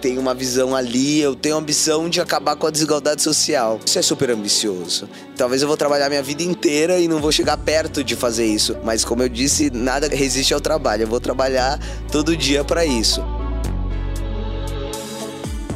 tenho 0.00 0.20
uma 0.20 0.34
visão 0.34 0.74
ali, 0.74 1.20
eu 1.20 1.34
tenho 1.34 1.56
a 1.56 1.58
ambição 1.58 2.08
de 2.08 2.20
acabar 2.20 2.56
com 2.56 2.66
a 2.66 2.70
desigualdade 2.70 3.20
social. 3.20 3.78
Isso 3.84 3.98
é 3.98 4.02
super 4.02 4.30
ambicioso. 4.30 5.08
Talvez 5.36 5.60
eu 5.60 5.68
vou 5.68 5.76
trabalhar 5.76 6.08
minha 6.08 6.22
vida 6.22 6.42
inteira 6.42 6.98
e 6.98 7.08
não 7.08 7.20
vou 7.20 7.32
chegar 7.32 7.56
perto 7.56 8.02
de 8.02 8.16
fazer 8.16 8.46
isso, 8.46 8.76
mas 8.84 9.04
como 9.04 9.22
eu 9.22 9.28
disse, 9.28 9.70
nada 9.70 10.08
resiste 10.08 10.54
ao 10.54 10.60
trabalho. 10.60 11.02
Eu 11.02 11.08
vou 11.08 11.20
trabalhar 11.20 11.78
todo 12.10 12.36
dia 12.36 12.64
para 12.64 12.84
isso. 12.84 13.22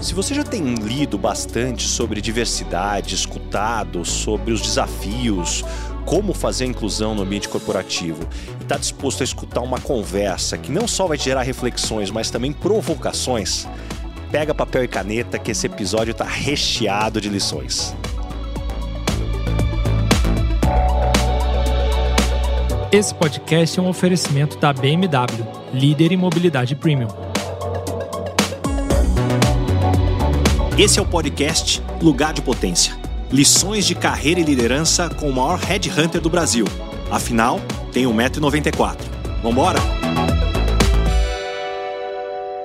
Se 0.00 0.14
você 0.14 0.34
já 0.34 0.43
tem 0.43 0.75
lido 0.75 1.16
bastante 1.16 1.86
sobre 1.86 2.20
diversidade, 2.20 3.14
escutado 3.14 4.04
sobre 4.04 4.52
os 4.52 4.61
desafios, 4.61 5.64
como 6.04 6.34
fazer 6.34 6.64
a 6.64 6.66
inclusão 6.66 7.14
no 7.14 7.23
ambiente 7.23 7.48
corporativo 7.48 8.20
e 8.59 8.62
está 8.62 8.77
disposto 8.77 9.20
a 9.20 9.25
escutar 9.25 9.61
uma 9.61 9.80
conversa 9.80 10.59
que 10.59 10.73
não 10.73 10.89
só 10.89 11.07
vai 11.07 11.16
gerar 11.16 11.43
reflexões, 11.43 12.11
mas 12.11 12.30
também 12.30 12.52
provocações, 12.52 13.66
pega 14.32 14.54
papel 14.54 14.82
e 14.82 14.88
caneta 14.88 15.38
que 15.38 15.50
esse 15.50 15.66
episódio 15.66 16.12
está 16.12 16.25
recheado 16.25 17.20
de 17.20 17.29
lições. 17.29 17.94
Esse 22.90 23.14
podcast 23.14 23.79
é 23.79 23.82
um 23.82 23.88
oferecimento 23.88 24.58
da 24.58 24.72
BMW, 24.72 25.46
líder 25.74 26.12
em 26.12 26.16
mobilidade 26.16 26.74
premium. 26.74 27.08
Esse 30.79 30.99
é 30.99 31.02
o 31.02 31.07
podcast 31.07 31.82
Lugar 32.00 32.33
de 32.33 32.41
Potência. 32.41 32.96
Lições 33.30 33.86
de 33.86 33.94
carreira 33.94 34.41
e 34.41 34.44
liderança 34.44 35.10
com 35.10 35.28
o 35.28 35.34
maior 35.34 35.58
headhunter 35.58 36.20
do 36.20 36.30
Brasil. 36.30 36.64
Afinal, 37.10 37.60
tem 37.92 38.05
1,94m. 38.05 38.96
Vambora? 39.42 39.78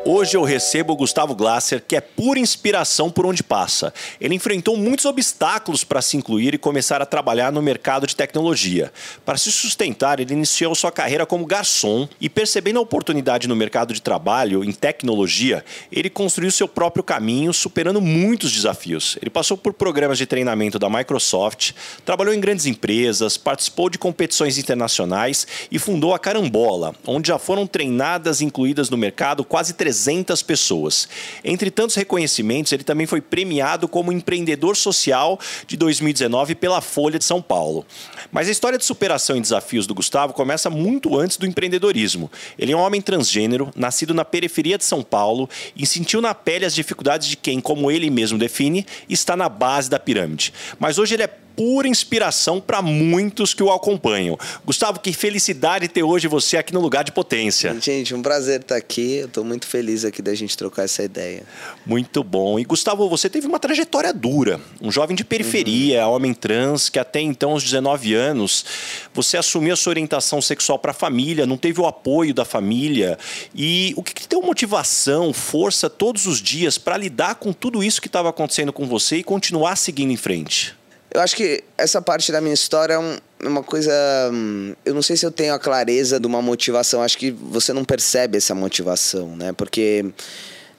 Hoje 0.09 0.37
eu 0.37 0.43
recebo 0.45 0.93
o 0.93 0.95
Gustavo 0.95 1.35
Glasser, 1.35 1.83
que 1.85 1.93
é 1.93 1.99
pura 1.99 2.39
inspiração 2.39 3.11
por 3.11 3.25
onde 3.25 3.43
passa. 3.43 3.93
Ele 4.21 4.35
enfrentou 4.35 4.77
muitos 4.77 5.03
obstáculos 5.03 5.83
para 5.83 6.01
se 6.01 6.15
incluir 6.15 6.53
e 6.53 6.57
começar 6.57 7.01
a 7.01 7.05
trabalhar 7.05 7.51
no 7.51 7.61
mercado 7.61 8.07
de 8.07 8.15
tecnologia. 8.15 8.89
Para 9.25 9.37
se 9.37 9.51
sustentar, 9.51 10.21
ele 10.21 10.31
iniciou 10.31 10.73
sua 10.75 10.93
carreira 10.93 11.25
como 11.25 11.45
garçom 11.45 12.07
e, 12.21 12.29
percebendo 12.29 12.79
a 12.79 12.81
oportunidade 12.81 13.49
no 13.49 13.55
mercado 13.55 13.93
de 13.93 14.01
trabalho 14.01 14.63
em 14.63 14.71
tecnologia, 14.71 15.61
ele 15.91 16.09
construiu 16.09 16.51
seu 16.51 16.69
próprio 16.69 17.03
caminho, 17.03 17.51
superando 17.51 17.99
muitos 17.99 18.53
desafios. 18.53 19.17
Ele 19.21 19.29
passou 19.29 19.57
por 19.57 19.73
programas 19.73 20.17
de 20.17 20.25
treinamento 20.25 20.79
da 20.79 20.89
Microsoft, 20.89 21.73
trabalhou 22.05 22.33
em 22.33 22.39
grandes 22.39 22.65
empresas, 22.65 23.35
participou 23.35 23.89
de 23.89 23.97
competições 23.97 24.57
internacionais 24.57 25.45
e 25.69 25.77
fundou 25.77 26.13
a 26.13 26.19
Carambola, 26.19 26.95
onde 27.05 27.27
já 27.27 27.37
foram 27.37 27.67
treinadas 27.67 28.39
e 28.39 28.45
incluídas 28.45 28.89
no 28.89 28.95
mercado 28.95 29.43
quase 29.43 29.73
300 29.73 29.96
300 29.97 30.43
pessoas. 30.43 31.09
Entre 31.43 31.71
tantos 31.71 31.95
reconhecimentos, 31.95 32.71
ele 32.71 32.83
também 32.83 33.07
foi 33.07 33.19
premiado 33.19 33.87
como 33.87 34.11
empreendedor 34.11 34.75
social 34.75 35.39
de 35.65 35.75
2019 35.75 36.55
pela 36.55 36.81
Folha 36.81 37.17
de 37.17 37.25
São 37.25 37.41
Paulo. 37.41 37.85
Mas 38.31 38.47
a 38.47 38.51
história 38.51 38.77
de 38.77 38.85
superação 38.85 39.35
e 39.35 39.41
desafios 39.41 39.87
do 39.87 39.95
Gustavo 39.95 40.33
começa 40.33 40.69
muito 40.69 41.17
antes 41.17 41.37
do 41.37 41.47
empreendedorismo. 41.47 42.31
Ele 42.59 42.71
é 42.71 42.77
um 42.77 42.79
homem 42.79 43.01
transgênero, 43.01 43.71
nascido 43.75 44.13
na 44.13 44.23
periferia 44.23 44.77
de 44.77 44.85
São 44.85 45.01
Paulo 45.01 45.49
e 45.75 45.85
sentiu 45.87 46.21
na 46.21 46.35
pele 46.35 46.65
as 46.65 46.75
dificuldades 46.75 47.27
de 47.27 47.35
quem, 47.35 47.59
como 47.59 47.89
ele 47.89 48.09
mesmo 48.09 48.37
define, 48.37 48.85
está 49.09 49.35
na 49.35 49.49
base 49.49 49.89
da 49.89 49.97
pirâmide. 49.97 50.53
Mas 50.79 50.99
hoje 50.99 51.15
ele 51.15 51.23
é 51.23 51.46
pura 51.57 51.87
inspiração 51.87 52.61
para 52.61 52.83
muitos 52.83 53.55
que 53.55 53.63
o 53.63 53.71
acompanham. 53.71 54.37
Gustavo, 54.63 54.99
que 54.99 55.11
felicidade 55.11 55.87
ter 55.87 56.03
hoje 56.03 56.27
você 56.27 56.55
aqui 56.55 56.71
no 56.71 56.79
lugar 56.79 57.03
de 57.03 57.11
potência. 57.11 57.75
Gente, 57.81 58.13
um 58.13 58.21
prazer 58.21 58.61
estar 58.61 58.75
aqui. 58.75 59.15
Eu 59.15 59.25
estou 59.25 59.43
muito 59.43 59.65
feliz 59.65 60.05
aqui 60.05 60.21
da 60.21 60.35
gente 60.35 60.55
trocar 60.55 60.83
essa 60.83 61.01
ideia. 61.01 61.41
Muito 61.83 62.23
bom. 62.23 62.59
E 62.59 62.63
Gustavo, 62.63 63.09
você 63.09 63.27
teve 63.27 63.47
uma 63.47 63.57
trajetória 63.57 64.13
dura. 64.13 64.61
Um 64.79 64.91
jovem 64.91 65.15
de 65.15 65.25
periferia, 65.25 66.05
uhum. 66.05 66.13
homem 66.13 66.33
trans, 66.33 66.89
que 66.89 66.99
até 66.99 67.19
então, 67.19 67.51
aos 67.51 67.63
19 67.63 68.13
anos, 68.13 68.63
você 69.11 69.35
assumiu 69.35 69.73
a 69.73 69.77
sua 69.77 69.91
orientação 69.91 70.39
sexual 70.39 70.77
para 70.77 70.91
a 70.91 70.93
família, 70.93 71.47
não 71.47 71.57
teve 71.57 71.81
o 71.81 71.87
apoio 71.87 72.35
da 72.35 72.45
família. 72.45 73.17
E 73.55 73.95
o 73.97 74.03
que, 74.03 74.13
que 74.13 74.27
deu 74.27 74.43
motivação, 74.43 75.33
força 75.33 75.89
todos 75.89 76.27
os 76.27 76.39
dias 76.39 76.77
para 76.77 76.97
lidar 76.97 77.35
com 77.35 77.51
tudo 77.51 77.83
isso 77.83 77.99
que 77.99 78.07
estava 78.07 78.29
acontecendo 78.29 78.71
com 78.71 78.85
você 78.85 79.17
e 79.17 79.23
continuar 79.23 79.75
seguindo 79.75 80.11
em 80.11 80.17
frente? 80.17 80.76
Eu 81.11 81.21
acho 81.21 81.35
que 81.35 81.63
essa 81.77 82.01
parte 82.01 82.31
da 82.31 82.41
minha 82.41 82.53
história 82.53 82.93
é 82.93 82.99
um, 82.99 83.17
uma 83.41 83.63
coisa. 83.63 83.91
Hum, 84.31 84.75
eu 84.85 84.93
não 84.93 85.01
sei 85.01 85.15
se 85.15 85.25
eu 85.25 85.31
tenho 85.31 85.53
a 85.53 85.59
clareza 85.59 86.19
de 86.19 86.27
uma 86.27 86.41
motivação. 86.41 87.01
Acho 87.01 87.17
que 87.17 87.31
você 87.31 87.71
não 87.73 87.85
percebe 87.85 88.37
essa 88.37 88.53
motivação, 88.53 89.35
né? 89.35 89.53
Porque 89.53 90.05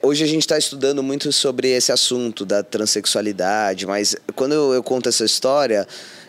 hoje 0.01 0.23
a 0.23 0.27
gente 0.27 0.41
está 0.41 0.57
estudando 0.57 1.01
muito 1.01 1.31
sobre 1.31 1.69
esse 1.69 1.91
assunto 1.91 2.45
da 2.45 2.63
transexualidade, 2.63 3.85
mas 3.85 4.15
quando 4.35 4.53
eu, 4.53 4.73
eu 4.73 4.83
conto 4.83 5.09
essa 5.09 5.25
história, 5.25 5.87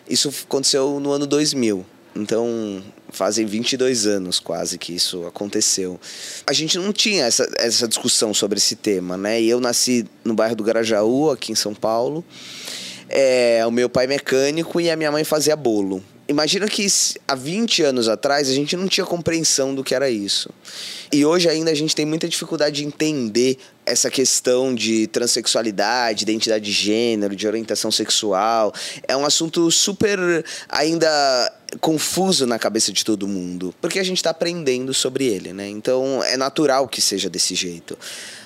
isso 0.09 0.33
aconteceu 0.47 0.99
no 0.99 1.11
ano 1.11 1.27
2000. 1.27 1.85
Então, 2.13 2.83
fazem 3.09 3.45
22 3.45 4.05
anos 4.05 4.39
quase 4.39 4.77
que 4.77 4.93
isso 4.93 5.25
aconteceu. 5.25 5.99
A 6.45 6.51
gente 6.51 6.77
não 6.77 6.91
tinha 6.91 7.25
essa, 7.25 7.49
essa 7.57 7.87
discussão 7.87 8.33
sobre 8.33 8.57
esse 8.57 8.75
tema, 8.75 9.15
né? 9.15 9.41
E 9.41 9.49
eu 9.49 9.61
nasci 9.61 10.05
no 10.23 10.33
bairro 10.33 10.55
do 10.55 10.63
Garajaú, 10.63 11.29
aqui 11.29 11.53
em 11.53 11.55
São 11.55 11.73
Paulo. 11.73 12.25
É, 13.13 13.63
o 13.67 13.71
meu 13.71 13.89
pai 13.89 14.07
mecânico 14.07 14.79
e 14.79 14.89
a 14.89 14.95
minha 14.95 15.11
mãe 15.11 15.23
fazia 15.23 15.55
bolo. 15.55 16.01
Imagina 16.31 16.65
que 16.65 16.87
há 17.27 17.35
20 17.35 17.83
anos 17.83 18.07
atrás 18.07 18.49
a 18.49 18.53
gente 18.53 18.77
não 18.77 18.87
tinha 18.87 19.05
compreensão 19.05 19.75
do 19.75 19.83
que 19.83 19.93
era 19.93 20.09
isso. 20.09 20.49
E 21.11 21.25
hoje 21.25 21.49
ainda 21.49 21.69
a 21.71 21.73
gente 21.73 21.93
tem 21.93 22.05
muita 22.05 22.25
dificuldade 22.25 22.77
de 22.77 22.85
entender 22.85 23.57
essa 23.85 24.09
questão 24.09 24.73
de 24.73 25.07
transexualidade, 25.07 26.23
identidade 26.23 26.63
de 26.63 26.71
gênero, 26.71 27.35
de 27.35 27.45
orientação 27.45 27.91
sexual. 27.91 28.73
É 29.05 29.17
um 29.17 29.25
assunto 29.25 29.69
super 29.69 30.17
ainda 30.69 31.53
confuso 31.81 32.45
na 32.45 32.57
cabeça 32.57 32.93
de 32.93 33.03
todo 33.03 33.27
mundo, 33.27 33.75
porque 33.81 33.99
a 33.99 34.03
gente 34.03 34.17
está 34.17 34.29
aprendendo 34.29 34.93
sobre 34.93 35.25
ele, 35.25 35.51
né? 35.51 35.67
Então 35.67 36.23
é 36.23 36.37
natural 36.37 36.87
que 36.87 37.01
seja 37.01 37.29
desse 37.29 37.55
jeito. 37.55 37.97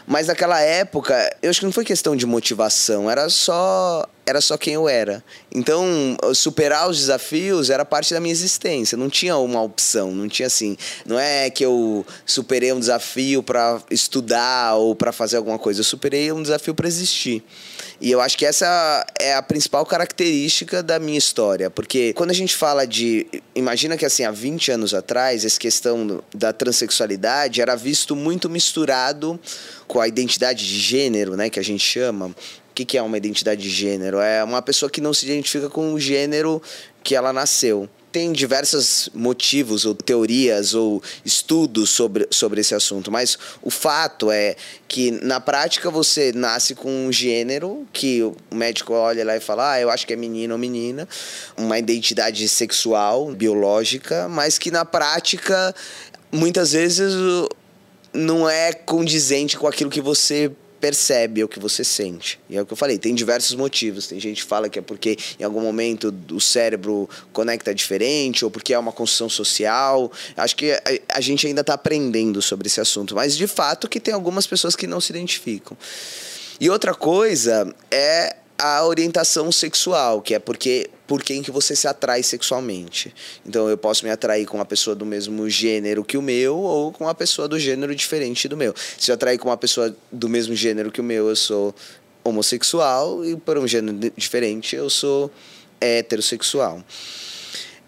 Mas 0.07 0.25
naquela 0.25 0.59
época, 0.59 1.35
eu 1.41 1.51
acho 1.51 1.59
que 1.59 1.65
não 1.65 1.73
foi 1.73 1.85
questão 1.85 2.15
de 2.15 2.25
motivação, 2.25 3.09
era 3.09 3.29
só 3.29 4.07
era 4.25 4.41
só 4.41 4.57
quem 4.57 4.73
eu 4.73 4.89
era. 4.89 5.23
Então, 5.53 6.17
superar 6.33 6.89
os 6.89 6.97
desafios 6.97 7.69
era 7.69 7.85
parte 7.85 8.13
da 8.13 8.19
minha 8.19 8.31
existência, 8.31 8.97
não 8.97 9.09
tinha 9.09 9.37
uma 9.37 9.61
opção, 9.61 10.11
não 10.11 10.27
tinha 10.27 10.47
assim, 10.47 10.75
não 11.05 11.19
é 11.19 11.49
que 11.49 11.63
eu 11.63 12.05
superei 12.25 12.73
um 12.73 12.79
desafio 12.79 13.43
para 13.43 13.81
estudar 13.91 14.75
ou 14.75 14.95
para 14.95 15.11
fazer 15.11 15.37
alguma 15.37 15.59
coisa, 15.59 15.79
eu 15.79 15.83
superei 15.83 16.31
um 16.31 16.41
desafio 16.41 16.73
para 16.73 16.87
existir. 16.87 17.43
E 18.01 18.11
eu 18.11 18.19
acho 18.19 18.37
que 18.37 18.45
essa 18.45 19.05
é 19.19 19.35
a 19.35 19.41
principal 19.41 19.85
característica 19.85 20.83
da 20.83 20.99
minha 20.99 21.17
história, 21.17 21.69
porque 21.69 22.13
quando 22.13 22.31
a 22.31 22.33
gente 22.33 22.53
fala 22.53 22.85
de. 22.85 23.25
Imagina 23.53 23.95
que 23.95 24.05
assim, 24.05 24.23
há 24.25 24.31
20 24.31 24.71
anos 24.71 24.93
atrás, 24.93 25.45
essa 25.45 25.59
questão 25.59 26.21
da 26.33 26.51
transexualidade 26.51 27.61
era 27.61 27.75
visto 27.75 28.15
muito 28.15 28.49
misturado 28.49 29.39
com 29.87 30.01
a 30.01 30.07
identidade 30.07 30.67
de 30.67 30.79
gênero, 30.79 31.37
né, 31.37 31.49
que 31.49 31.59
a 31.59 31.63
gente 31.63 31.83
chama. 31.83 32.35
Que, 32.75 32.85
que 32.85 32.97
é 32.97 33.01
uma 33.01 33.17
identidade 33.17 33.61
de 33.61 33.69
gênero? 33.69 34.19
É 34.19 34.43
uma 34.43 34.61
pessoa 34.61 34.89
que 34.89 35.01
não 35.01 35.13
se 35.13 35.25
identifica 35.25 35.69
com 35.69 35.93
o 35.93 35.99
gênero 35.99 36.61
que 37.03 37.15
ela 37.15 37.31
nasceu 37.33 37.89
tem 38.15 38.31
diversos 38.31 39.09
motivos 39.13 39.83
ou 39.83 39.93
teorias 39.93 40.73
ou 40.73 41.03
estudos 41.25 41.89
sobre, 41.89 42.25
sobre 42.31 42.61
esse 42.61 42.73
assunto, 42.73 43.11
mas 43.11 43.37
o 43.61 43.69
fato 43.69 44.31
é 44.31 44.55
que 44.87 45.11
na 45.11 45.41
prática 45.41 45.91
você 45.91 46.31
nasce 46.31 46.75
com 46.75 46.89
um 46.89 47.11
gênero 47.11 47.85
que 47.91 48.23
o 48.23 48.33
médico 48.53 48.93
olha 48.93 49.25
lá 49.25 49.35
e 49.35 49.41
fala, 49.41 49.73
ah, 49.73 49.81
eu 49.81 49.89
acho 49.89 50.07
que 50.07 50.13
é 50.13 50.15
menino 50.15 50.53
ou 50.53 50.57
menina, 50.57 51.05
uma 51.57 51.77
identidade 51.77 52.47
sexual, 52.47 53.33
biológica, 53.33 54.29
mas 54.29 54.57
que 54.57 54.71
na 54.71 54.85
prática 54.85 55.75
muitas 56.31 56.71
vezes 56.71 57.13
não 58.13 58.49
é 58.49 58.71
condizente 58.71 59.57
com 59.57 59.67
aquilo 59.67 59.89
que 59.89 59.99
você 59.99 60.53
percebe, 60.79 61.43
o 61.43 61.47
que 61.47 61.59
você 61.59 61.83
sente. 61.83 62.39
E 62.49 62.57
é 62.57 62.61
o 62.61 62.65
que 62.65 62.73
eu 62.73 62.77
falei, 62.77 62.97
tem 62.97 63.15
diversos 63.15 63.55
motivos. 63.55 64.07
Tem 64.07 64.19
gente 64.19 64.43
que 64.43 64.47
fala 64.47 64.69
que 64.69 64.79
é 64.79 64.81
porque 64.81 65.17
em 65.39 65.43
algum 65.43 65.61
momento 65.61 66.13
o 66.31 66.39
cérebro 66.39 67.09
conecta 67.33 67.73
diferente, 67.73 68.45
ou 68.45 68.51
porque 68.51 68.73
é 68.73 68.79
uma 68.79 68.91
construção 68.91 69.29
social. 69.29 70.11
Acho 70.37 70.55
que 70.55 70.71
a 71.09 71.21
gente 71.21 71.47
ainda 71.47 71.61
está 71.61 71.73
aprendendo 71.73 72.41
sobre 72.41 72.67
esse 72.67 72.79
assunto. 72.79 73.15
Mas 73.15 73.35
de 73.35 73.47
fato 73.47 73.89
que 73.89 73.99
tem 73.99 74.13
algumas 74.13 74.45
pessoas 74.47 74.75
que 74.75 74.87
não 74.87 75.01
se 75.01 75.11
identificam. 75.11 75.77
E 76.59 76.69
outra 76.69 76.93
coisa 76.93 77.73
é 77.91 78.35
a 78.57 78.85
orientação 78.85 79.51
sexual, 79.51 80.21
que 80.21 80.33
é 80.33 80.39
porque 80.39 80.89
por 81.05 81.21
quem 81.21 81.43
que 81.43 81.51
você 81.51 81.75
se 81.75 81.87
atrai 81.87 82.23
sexualmente. 82.23 83.13
Então 83.45 83.69
eu 83.69 83.77
posso 83.77 84.05
me 84.05 84.11
atrair 84.11 84.45
com 84.45 84.57
uma 84.57 84.65
pessoa 84.65 84.95
do 84.95 85.05
mesmo 85.05 85.49
gênero 85.49 86.03
que 86.03 86.17
o 86.17 86.21
meu 86.21 86.57
ou 86.57 86.91
com 86.91 87.03
uma 87.03 87.15
pessoa 87.15 87.47
do 87.47 87.59
gênero 87.59 87.93
diferente 87.95 88.47
do 88.47 88.57
meu. 88.57 88.73
Se 88.97 89.11
eu 89.11 89.15
atrair 89.15 89.37
com 89.37 89.49
uma 89.49 89.57
pessoa 89.57 89.95
do 90.11 90.29
mesmo 90.29 90.55
gênero 90.55 90.91
que 90.91 91.01
o 91.01 91.03
meu, 91.03 91.29
eu 91.29 91.35
sou 91.35 91.75
homossexual 92.23 93.23
e 93.23 93.35
por 93.35 93.57
um 93.57 93.67
gênero 93.67 94.11
diferente 94.15 94.75
eu 94.75 94.89
sou 94.89 95.29
heterossexual. 95.79 96.83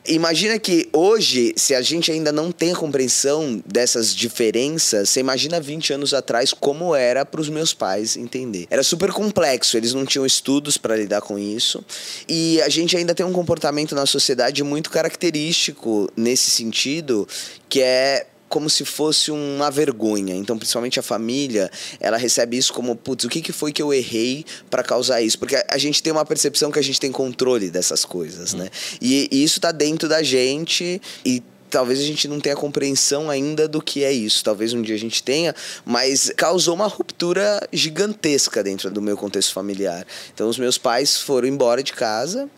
Imagina 0.08 0.58
que 0.58 0.88
hoje, 0.94 1.54
se 1.58 1.76
a 1.76 1.82
gente 1.82 2.10
ainda 2.10 2.32
não 2.32 2.50
tem 2.50 2.72
a 2.72 2.76
compreensão 2.76 3.62
dessas 3.66 4.16
diferenças, 4.16 5.10
você 5.10 5.20
imagina 5.20 5.60
20 5.60 5.92
anos 5.92 6.14
atrás 6.14 6.54
como 6.54 6.96
era 6.96 7.26
para 7.26 7.42
os 7.42 7.50
meus 7.50 7.74
pais 7.74 8.16
entender. 8.16 8.68
Era 8.70 8.84
super 8.84 9.12
complexo, 9.12 9.76
eles 9.76 9.94
não 9.94 10.06
tinham 10.06 10.26
estudos 10.26 10.78
para 10.78 10.96
lidar 10.96 11.20
com 11.20 11.38
isso. 11.38 11.84
E 12.26 12.62
a 12.62 12.70
gente 12.70 12.96
ainda 12.96 13.14
tem 13.14 13.26
um 13.26 13.34
comportamento 13.34 13.94
na 13.96 14.06
sociedade 14.06 14.64
muito 14.64 14.90
característico 14.90 16.10
nesse 16.16 16.50
sentido, 16.52 17.28
que 17.68 17.82
é 17.82 18.28
como 18.50 18.70
se 18.70 18.86
fosse 18.86 19.32
uma 19.32 19.70
vergonha. 19.70 20.36
Então, 20.36 20.58
principalmente 20.58 21.00
a 21.00 21.04
família, 21.04 21.70
ela 22.00 22.18
recebe 22.18 22.58
isso 22.58 22.74
como, 22.74 22.96
putz, 22.96 23.26
o 23.26 23.30
que, 23.30 23.42
que 23.42 23.52
foi 23.52 23.72
que 23.72 23.82
eu 23.82 23.94
errei 23.94 24.46
para 24.70 24.84
causar 24.84 25.22
isso? 25.22 25.38
Porque 25.38 25.56
a 25.70 25.78
gente 25.78 26.02
tem 26.02 26.14
uma 26.14 26.26
percepção 26.26 26.72
que 26.72 26.80
a 26.80 26.84
gente 26.84 27.00
tem 27.00 27.12
controle 27.12 27.70
dessas 27.70 28.06
coisas, 28.06 28.54
né? 28.54 28.70
E, 29.02 29.28
e 29.32 29.44
isso 29.44 29.60
tá 29.60 29.72
dentro 29.72 30.08
da 30.08 30.24
gente 30.24 31.02
e 31.26 31.44
talvez 31.70 32.00
a 32.00 32.04
gente 32.04 32.28
não 32.28 32.40
tenha 32.40 32.56
compreensão 32.56 33.30
ainda 33.30 33.68
do 33.68 33.82
que 33.82 34.04
é 34.04 34.12
isso. 34.12 34.44
Talvez 34.44 34.74
um 34.74 34.82
dia 34.82 34.96
a 34.96 35.00
gente 35.00 35.22
tenha, 35.22 35.54
mas 35.86 36.32
causou 36.36 36.76
uma 36.76 36.88
ruptura 36.88 37.68
gigantesca 37.72 38.64
dentro 38.64 38.90
do 38.90 39.02
meu 39.02 39.18
contexto 39.18 39.54
familiar. 39.54 40.06
Então, 40.34 40.50
os 40.50 40.58
meus 40.58 40.78
pais 40.78 41.18
foram 41.18 41.48
embora 41.48 41.84
de 41.84 41.94
casa 41.94 42.50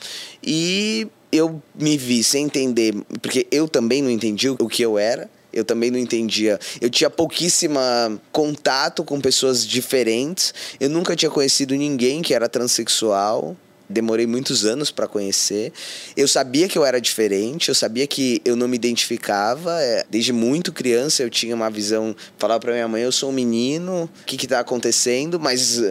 e 0.43 1.07
eu 1.31 1.61
me 1.75 1.97
vi 1.97 2.23
sem 2.23 2.45
entender, 2.45 2.93
porque 3.21 3.47
eu 3.51 3.67
também 3.67 4.01
não 4.01 4.09
entendi 4.09 4.49
o 4.49 4.67
que 4.67 4.81
eu 4.81 4.97
era. 4.97 5.29
Eu 5.51 5.65
também 5.65 5.89
não 5.89 5.97
entendia. 5.97 6.59
Eu 6.79 6.89
tinha 6.89 7.09
pouquíssima 7.09 8.19
contato 8.31 9.03
com 9.03 9.19
pessoas 9.19 9.65
diferentes. 9.65 10.53
Eu 10.79 10.89
nunca 10.89 11.15
tinha 11.15 11.31
conhecido 11.31 11.75
ninguém 11.75 12.21
que 12.21 12.33
era 12.33 12.47
transexual. 12.47 13.57
Demorei 13.89 14.27
muitos 14.27 14.65
anos 14.65 14.91
para 14.91 15.07
conhecer. 15.07 15.73
Eu 16.15 16.27
sabia 16.27 16.67
que 16.67 16.77
eu 16.77 16.85
era 16.85 17.01
diferente, 17.01 17.69
eu 17.69 17.75
sabia 17.75 18.05
que 18.05 18.39
eu 18.45 18.55
não 18.55 18.67
me 18.67 18.75
identificava. 18.75 19.81
É, 19.81 20.05
desde 20.07 20.31
muito 20.31 20.71
criança 20.71 21.23
eu 21.23 21.29
tinha 21.29 21.55
uma 21.55 21.71
visão, 21.71 22.15
falava 22.37 22.59
para 22.59 22.73
minha 22.73 22.87
mãe, 22.87 23.01
eu 23.01 23.11
sou 23.11 23.29
um 23.29 23.33
menino, 23.33 24.03
o 24.03 24.25
que 24.25 24.37
que 24.37 24.45
tá 24.45 24.59
acontecendo? 24.59 25.39
Mas 25.39 25.81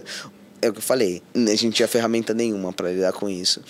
é 0.62 0.68
o 0.68 0.72
que 0.72 0.78
eu 0.78 0.82
falei, 0.82 1.22
a 1.34 1.38
gente 1.50 1.66
não 1.66 1.72
tinha 1.72 1.88
ferramenta 1.88 2.32
nenhuma 2.32 2.72
para 2.72 2.90
lidar 2.92 3.12
com 3.12 3.28
isso. 3.28 3.62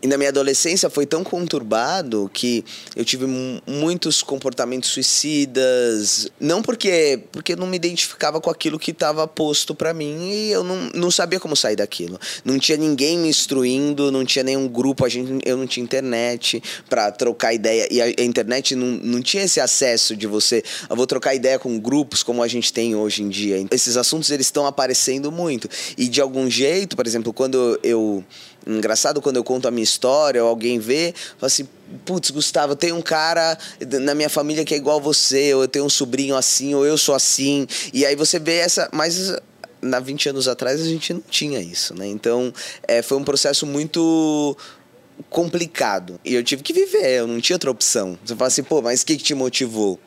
E 0.00 0.06
na 0.06 0.16
minha 0.16 0.30
adolescência 0.30 0.88
foi 0.88 1.06
tão 1.06 1.24
conturbado 1.24 2.30
que 2.32 2.64
eu 2.94 3.04
tive 3.04 3.26
muitos 3.66 4.22
comportamentos 4.22 4.90
suicidas. 4.90 6.28
Não 6.40 6.62
porque 6.62 7.20
porque 7.32 7.52
eu 7.52 7.56
não 7.56 7.66
me 7.66 7.76
identificava 7.76 8.40
com 8.40 8.48
aquilo 8.50 8.78
que 8.78 8.92
estava 8.92 9.26
posto 9.26 9.74
para 9.74 9.92
mim 9.92 10.30
e 10.30 10.52
eu 10.52 10.62
não, 10.62 10.90
não 10.94 11.10
sabia 11.10 11.40
como 11.40 11.56
sair 11.56 11.76
daquilo. 11.76 12.18
Não 12.44 12.58
tinha 12.58 12.78
ninguém 12.78 13.18
me 13.18 13.28
instruindo, 13.28 14.12
não 14.12 14.24
tinha 14.24 14.44
nenhum 14.44 14.68
grupo, 14.68 15.04
a 15.04 15.08
gente, 15.08 15.38
eu 15.44 15.56
não 15.56 15.66
tinha 15.66 15.82
internet 15.82 16.62
para 16.88 17.10
trocar 17.10 17.52
ideia. 17.52 17.88
E 17.90 18.00
a, 18.00 18.04
a, 18.04 18.24
internet 18.24 18.74
não, 18.74 18.86
não 18.86 19.20
tinha 19.20 19.42
esse 19.42 19.60
acesso 19.60 20.16
de 20.16 20.26
você, 20.26 20.62
eu 20.88 20.96
vou 20.96 21.06
trocar 21.06 21.34
ideia 21.34 21.58
com 21.58 21.78
grupos 21.78 22.22
como 22.22 22.42
a 22.42 22.48
gente 22.48 22.72
tem 22.72 22.94
hoje 22.94 23.22
em 23.22 23.28
dia. 23.28 23.66
Esses 23.70 23.96
assuntos 23.96 24.30
eles 24.30 24.46
estão 24.46 24.66
aparecendo 24.66 25.32
muito. 25.32 25.68
E 25.96 26.08
de 26.08 26.20
algum 26.20 26.48
jeito, 26.48 26.96
por 26.96 27.06
exemplo, 27.06 27.32
quando 27.32 27.78
eu 27.82 28.24
engraçado 28.76 29.22
quando 29.22 29.36
eu 29.36 29.44
conto 29.44 29.66
a 29.66 29.70
minha 29.70 29.84
história 29.84 30.42
ou 30.42 30.48
alguém 30.48 30.78
vê, 30.78 31.14
fala 31.38 31.46
assim, 31.46 31.66
putz, 32.04 32.30
Gustavo, 32.30 32.76
tem 32.76 32.92
um 32.92 33.02
cara 33.02 33.56
na 34.00 34.14
minha 34.14 34.28
família 34.28 34.64
que 34.64 34.74
é 34.74 34.76
igual 34.76 35.00
você, 35.00 35.54
ou 35.54 35.62
eu 35.62 35.68
tenho 35.68 35.84
um 35.84 35.90
sobrinho 35.90 36.36
assim, 36.36 36.74
ou 36.74 36.84
eu 36.84 36.98
sou 36.98 37.14
assim. 37.14 37.66
E 37.92 38.04
aí 38.04 38.14
você 38.14 38.38
vê 38.38 38.56
essa. 38.56 38.88
Mas 38.92 39.34
na 39.80 40.00
20 40.00 40.30
anos 40.30 40.48
atrás 40.48 40.80
a 40.80 40.84
gente 40.84 41.14
não 41.14 41.22
tinha 41.30 41.60
isso, 41.60 41.94
né? 41.94 42.06
Então 42.06 42.52
é, 42.86 43.00
foi 43.00 43.16
um 43.16 43.24
processo 43.24 43.64
muito 43.64 44.56
complicado. 45.30 46.20
E 46.24 46.34
eu 46.34 46.44
tive 46.44 46.62
que 46.62 46.72
viver, 46.72 47.20
eu 47.20 47.26
não 47.26 47.40
tinha 47.40 47.56
outra 47.56 47.70
opção. 47.70 48.18
Você 48.24 48.36
fala 48.36 48.48
assim, 48.48 48.62
pô, 48.62 48.82
mas 48.82 49.02
o 49.02 49.06
que, 49.06 49.16
que 49.16 49.24
te 49.24 49.34
motivou? 49.34 49.98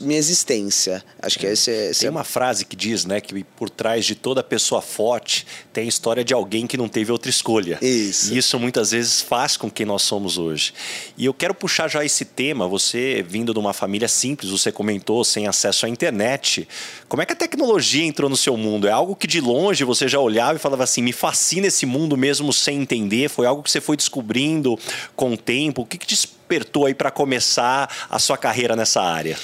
Minha 0.00 0.18
existência. 0.18 1.02
Acho 1.20 1.38
que 1.38 1.46
esse 1.46 1.70
é. 1.70 1.90
Esse 1.90 2.00
tem 2.00 2.10
uma 2.10 2.24
frase 2.24 2.64
que 2.64 2.76
diz, 2.76 3.04
né, 3.04 3.20
que 3.20 3.44
por 3.44 3.70
trás 3.70 4.04
de 4.04 4.14
toda 4.14 4.42
pessoa 4.42 4.80
forte 4.80 5.46
tem 5.72 5.84
a 5.84 5.88
história 5.88 6.24
de 6.24 6.34
alguém 6.34 6.66
que 6.66 6.76
não 6.76 6.88
teve 6.88 7.10
outra 7.12 7.30
escolha. 7.30 7.78
Isso. 7.82 8.32
E 8.32 8.38
isso 8.38 8.58
muitas 8.58 8.90
vezes 8.90 9.20
faz 9.20 9.56
com 9.56 9.70
quem 9.70 9.86
nós 9.86 10.02
somos 10.02 10.38
hoje. 10.38 10.72
E 11.16 11.24
eu 11.24 11.34
quero 11.34 11.54
puxar 11.54 11.88
já 11.88 12.04
esse 12.04 12.24
tema. 12.24 12.68
Você 12.68 13.24
vindo 13.26 13.52
de 13.52 13.58
uma 13.58 13.72
família 13.72 14.08
simples, 14.08 14.50
você 14.50 14.70
comentou, 14.70 15.24
sem 15.24 15.46
acesso 15.46 15.86
à 15.86 15.88
internet. 15.88 16.68
Como 17.08 17.22
é 17.22 17.26
que 17.26 17.32
a 17.32 17.36
tecnologia 17.36 18.04
entrou 18.04 18.30
no 18.30 18.36
seu 18.36 18.56
mundo? 18.56 18.86
É 18.86 18.90
algo 18.90 19.16
que 19.16 19.26
de 19.26 19.40
longe 19.40 19.84
você 19.84 20.08
já 20.08 20.18
olhava 20.18 20.56
e 20.56 20.58
falava 20.58 20.84
assim: 20.84 21.02
me 21.02 21.12
fascina 21.12 21.66
esse 21.66 21.86
mundo 21.86 22.16
mesmo 22.16 22.52
sem 22.52 22.80
entender? 22.80 23.28
Foi 23.28 23.46
algo 23.46 23.62
que 23.62 23.70
você 23.70 23.80
foi 23.80 23.96
descobrindo 23.96 24.78
com 25.16 25.32
o 25.32 25.36
tempo? 25.36 25.82
O 25.82 25.86
que, 25.86 25.98
que 25.98 26.06
despertou 26.06 26.86
aí 26.86 26.94
para 26.94 27.10
começar 27.10 28.08
a 28.08 28.18
sua 28.18 28.36
carreira 28.36 28.74
nessa 28.74 29.02
área? 29.02 29.36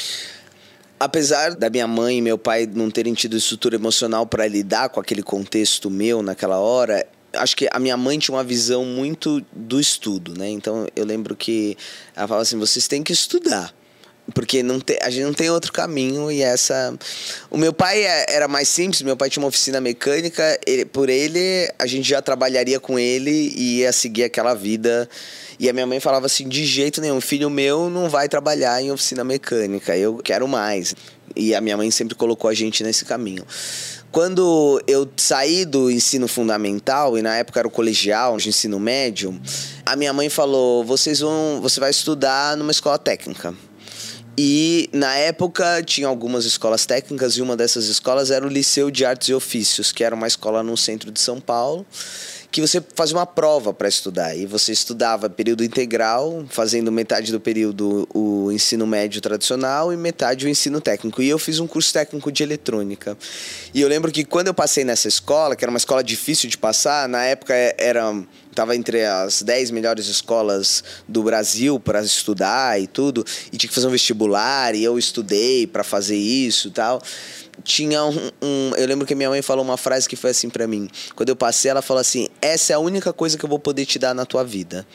Apesar 1.04 1.54
da 1.54 1.68
minha 1.68 1.86
mãe 1.86 2.18
e 2.18 2.22
meu 2.22 2.38
pai 2.38 2.66
não 2.72 2.90
terem 2.90 3.12
tido 3.12 3.36
estrutura 3.36 3.76
emocional 3.76 4.26
para 4.26 4.46
lidar 4.46 4.88
com 4.88 4.98
aquele 4.98 5.22
contexto 5.22 5.90
meu 5.90 6.22
naquela 6.22 6.58
hora, 6.58 7.06
acho 7.34 7.54
que 7.54 7.68
a 7.70 7.78
minha 7.78 7.96
mãe 7.96 8.18
tinha 8.18 8.34
uma 8.34 8.42
visão 8.42 8.84
muito 8.84 9.44
do 9.52 9.78
estudo, 9.78 10.36
né? 10.36 10.48
Então 10.48 10.86
eu 10.96 11.04
lembro 11.04 11.36
que 11.36 11.76
ela 12.16 12.26
falava 12.26 12.42
assim: 12.42 12.58
vocês 12.58 12.88
têm 12.88 13.02
que 13.02 13.12
estudar. 13.12 13.74
Porque 14.32 14.62
não 14.62 14.80
te, 14.80 14.98
a 15.02 15.10
gente 15.10 15.24
não 15.24 15.34
tem 15.34 15.50
outro 15.50 15.70
caminho 15.72 16.32
e 16.32 16.40
essa. 16.40 16.94
O 17.50 17.58
meu 17.58 17.74
pai 17.74 18.04
é, 18.04 18.26
era 18.28 18.48
mais 18.48 18.68
simples, 18.68 19.02
meu 19.02 19.16
pai 19.16 19.28
tinha 19.28 19.42
uma 19.42 19.48
oficina 19.48 19.80
mecânica, 19.80 20.58
ele, 20.66 20.86
por 20.86 21.10
ele 21.10 21.70
a 21.78 21.86
gente 21.86 22.08
já 22.08 22.22
trabalharia 22.22 22.80
com 22.80 22.98
ele 22.98 23.52
e 23.54 23.80
ia 23.80 23.92
seguir 23.92 24.24
aquela 24.24 24.54
vida 24.54 25.08
e 25.58 25.68
a 25.68 25.72
minha 25.72 25.86
mãe 25.86 26.00
falava 26.00 26.26
assim: 26.26 26.48
de 26.48 26.64
jeito 26.64 27.00
nenhum, 27.00 27.20
filho 27.20 27.48
meu 27.48 27.88
não 27.88 28.08
vai 28.08 28.28
trabalhar 28.28 28.82
em 28.82 28.90
oficina 28.90 29.24
mecânica, 29.24 29.96
eu 29.96 30.18
quero 30.18 30.46
mais. 30.48 30.94
E 31.34 31.54
a 31.54 31.60
minha 31.60 31.76
mãe 31.76 31.90
sempre 31.90 32.14
colocou 32.14 32.48
a 32.48 32.54
gente 32.54 32.82
nesse 32.82 33.04
caminho. 33.04 33.44
Quando 34.10 34.80
eu 34.86 35.08
saí 35.16 35.64
do 35.64 35.90
ensino 35.90 36.28
fundamental, 36.28 37.18
e 37.18 37.22
na 37.22 37.36
época 37.36 37.58
era 37.58 37.66
o 37.66 37.70
colegial, 37.70 38.36
de 38.36 38.48
ensino 38.48 38.78
médio, 38.78 39.38
a 39.84 39.96
minha 39.96 40.12
mãe 40.12 40.28
falou: 40.28 40.84
vocês 40.84 41.20
vão, 41.20 41.60
você 41.60 41.80
vai 41.80 41.90
estudar 41.90 42.56
numa 42.56 42.70
escola 42.70 42.98
técnica. 42.98 43.54
E 44.36 44.90
na 44.92 45.14
época 45.16 45.82
tinha 45.82 46.08
algumas 46.08 46.44
escolas 46.44 46.84
técnicas 46.84 47.36
e 47.36 47.42
uma 47.42 47.56
dessas 47.56 47.86
escolas 47.86 48.30
era 48.30 48.44
o 48.44 48.48
Liceu 48.48 48.90
de 48.90 49.04
Artes 49.04 49.28
e 49.28 49.34
Ofícios, 49.34 49.92
que 49.92 50.02
era 50.02 50.14
uma 50.14 50.26
escola 50.26 50.62
no 50.62 50.76
centro 50.76 51.12
de 51.12 51.20
São 51.20 51.40
Paulo 51.40 51.86
que 52.54 52.60
você 52.60 52.80
fazia 52.94 53.16
uma 53.16 53.26
prova 53.26 53.74
para 53.74 53.88
estudar. 53.88 54.36
E 54.36 54.46
você 54.46 54.70
estudava 54.70 55.28
período 55.28 55.64
integral, 55.64 56.44
fazendo 56.48 56.92
metade 56.92 57.32
do 57.32 57.40
período 57.40 58.08
o 58.14 58.52
ensino 58.52 58.86
médio 58.86 59.20
tradicional 59.20 59.92
e 59.92 59.96
metade 59.96 60.46
o 60.46 60.48
ensino 60.48 60.80
técnico. 60.80 61.20
E 61.20 61.28
eu 61.28 61.36
fiz 61.36 61.58
um 61.58 61.66
curso 61.66 61.92
técnico 61.92 62.30
de 62.30 62.44
eletrônica. 62.44 63.18
E 63.74 63.80
eu 63.80 63.88
lembro 63.88 64.12
que 64.12 64.24
quando 64.24 64.46
eu 64.46 64.54
passei 64.54 64.84
nessa 64.84 65.08
escola, 65.08 65.56
que 65.56 65.64
era 65.64 65.70
uma 65.70 65.78
escola 65.78 66.04
difícil 66.04 66.48
de 66.48 66.56
passar, 66.56 67.08
na 67.08 67.24
época 67.24 67.52
era 67.76 68.14
estava 68.48 68.76
entre 68.76 69.04
as 69.04 69.42
10 69.42 69.72
melhores 69.72 70.06
escolas 70.06 70.84
do 71.08 71.24
Brasil 71.24 71.80
para 71.80 72.00
estudar 72.02 72.80
e 72.80 72.86
tudo, 72.86 73.26
e 73.52 73.56
tinha 73.56 73.68
que 73.68 73.74
fazer 73.74 73.88
um 73.88 73.90
vestibular, 73.90 74.76
e 74.76 74.84
eu 74.84 74.96
estudei 74.96 75.66
para 75.66 75.82
fazer 75.82 76.14
isso 76.14 76.68
e 76.68 76.70
tal 76.70 77.02
tinha 77.64 78.04
um, 78.04 78.30
um, 78.42 78.72
Eu 78.76 78.86
lembro 78.86 79.06
que 79.06 79.14
minha 79.14 79.30
mãe 79.30 79.40
falou 79.40 79.64
uma 79.64 79.78
frase 79.78 80.08
que 80.08 80.14
foi 80.14 80.30
assim 80.30 80.50
para 80.50 80.66
mim. 80.66 80.88
Quando 81.16 81.30
eu 81.30 81.36
passei, 81.36 81.70
ela 81.70 81.82
falou 81.82 82.00
assim: 82.00 82.28
Essa 82.40 82.74
é 82.74 82.76
a 82.76 82.78
única 82.78 83.12
coisa 83.12 83.38
que 83.38 83.44
eu 83.44 83.48
vou 83.48 83.58
poder 83.58 83.86
te 83.86 83.98
dar 83.98 84.14
na 84.14 84.26
tua 84.26 84.44
vida. 84.44 84.86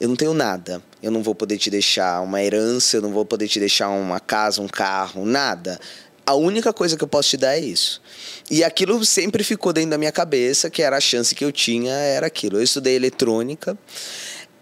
Eu 0.00 0.08
não 0.08 0.16
tenho 0.16 0.32
nada. 0.32 0.82
Eu 1.02 1.10
não 1.10 1.22
vou 1.22 1.34
poder 1.34 1.58
te 1.58 1.70
deixar 1.70 2.22
uma 2.22 2.42
herança, 2.42 2.96
eu 2.96 3.02
não 3.02 3.12
vou 3.12 3.24
poder 3.24 3.48
te 3.48 3.58
deixar 3.58 3.88
uma 3.90 4.20
casa, 4.20 4.62
um 4.62 4.68
carro, 4.68 5.26
nada. 5.26 5.78
A 6.26 6.34
única 6.34 6.72
coisa 6.72 6.96
que 6.96 7.04
eu 7.04 7.08
posso 7.08 7.30
te 7.30 7.36
dar 7.36 7.54
é 7.54 7.60
isso. 7.60 8.00
E 8.50 8.64
aquilo 8.64 9.04
sempre 9.04 9.44
ficou 9.44 9.72
dentro 9.72 9.90
da 9.90 9.98
minha 9.98 10.12
cabeça, 10.12 10.70
que 10.70 10.82
era 10.82 10.96
a 10.96 11.00
chance 11.00 11.34
que 11.34 11.44
eu 11.44 11.52
tinha, 11.52 11.92
era 11.92 12.28
aquilo. 12.28 12.58
Eu 12.58 12.62
estudei 12.62 12.96
eletrônica, 12.96 13.76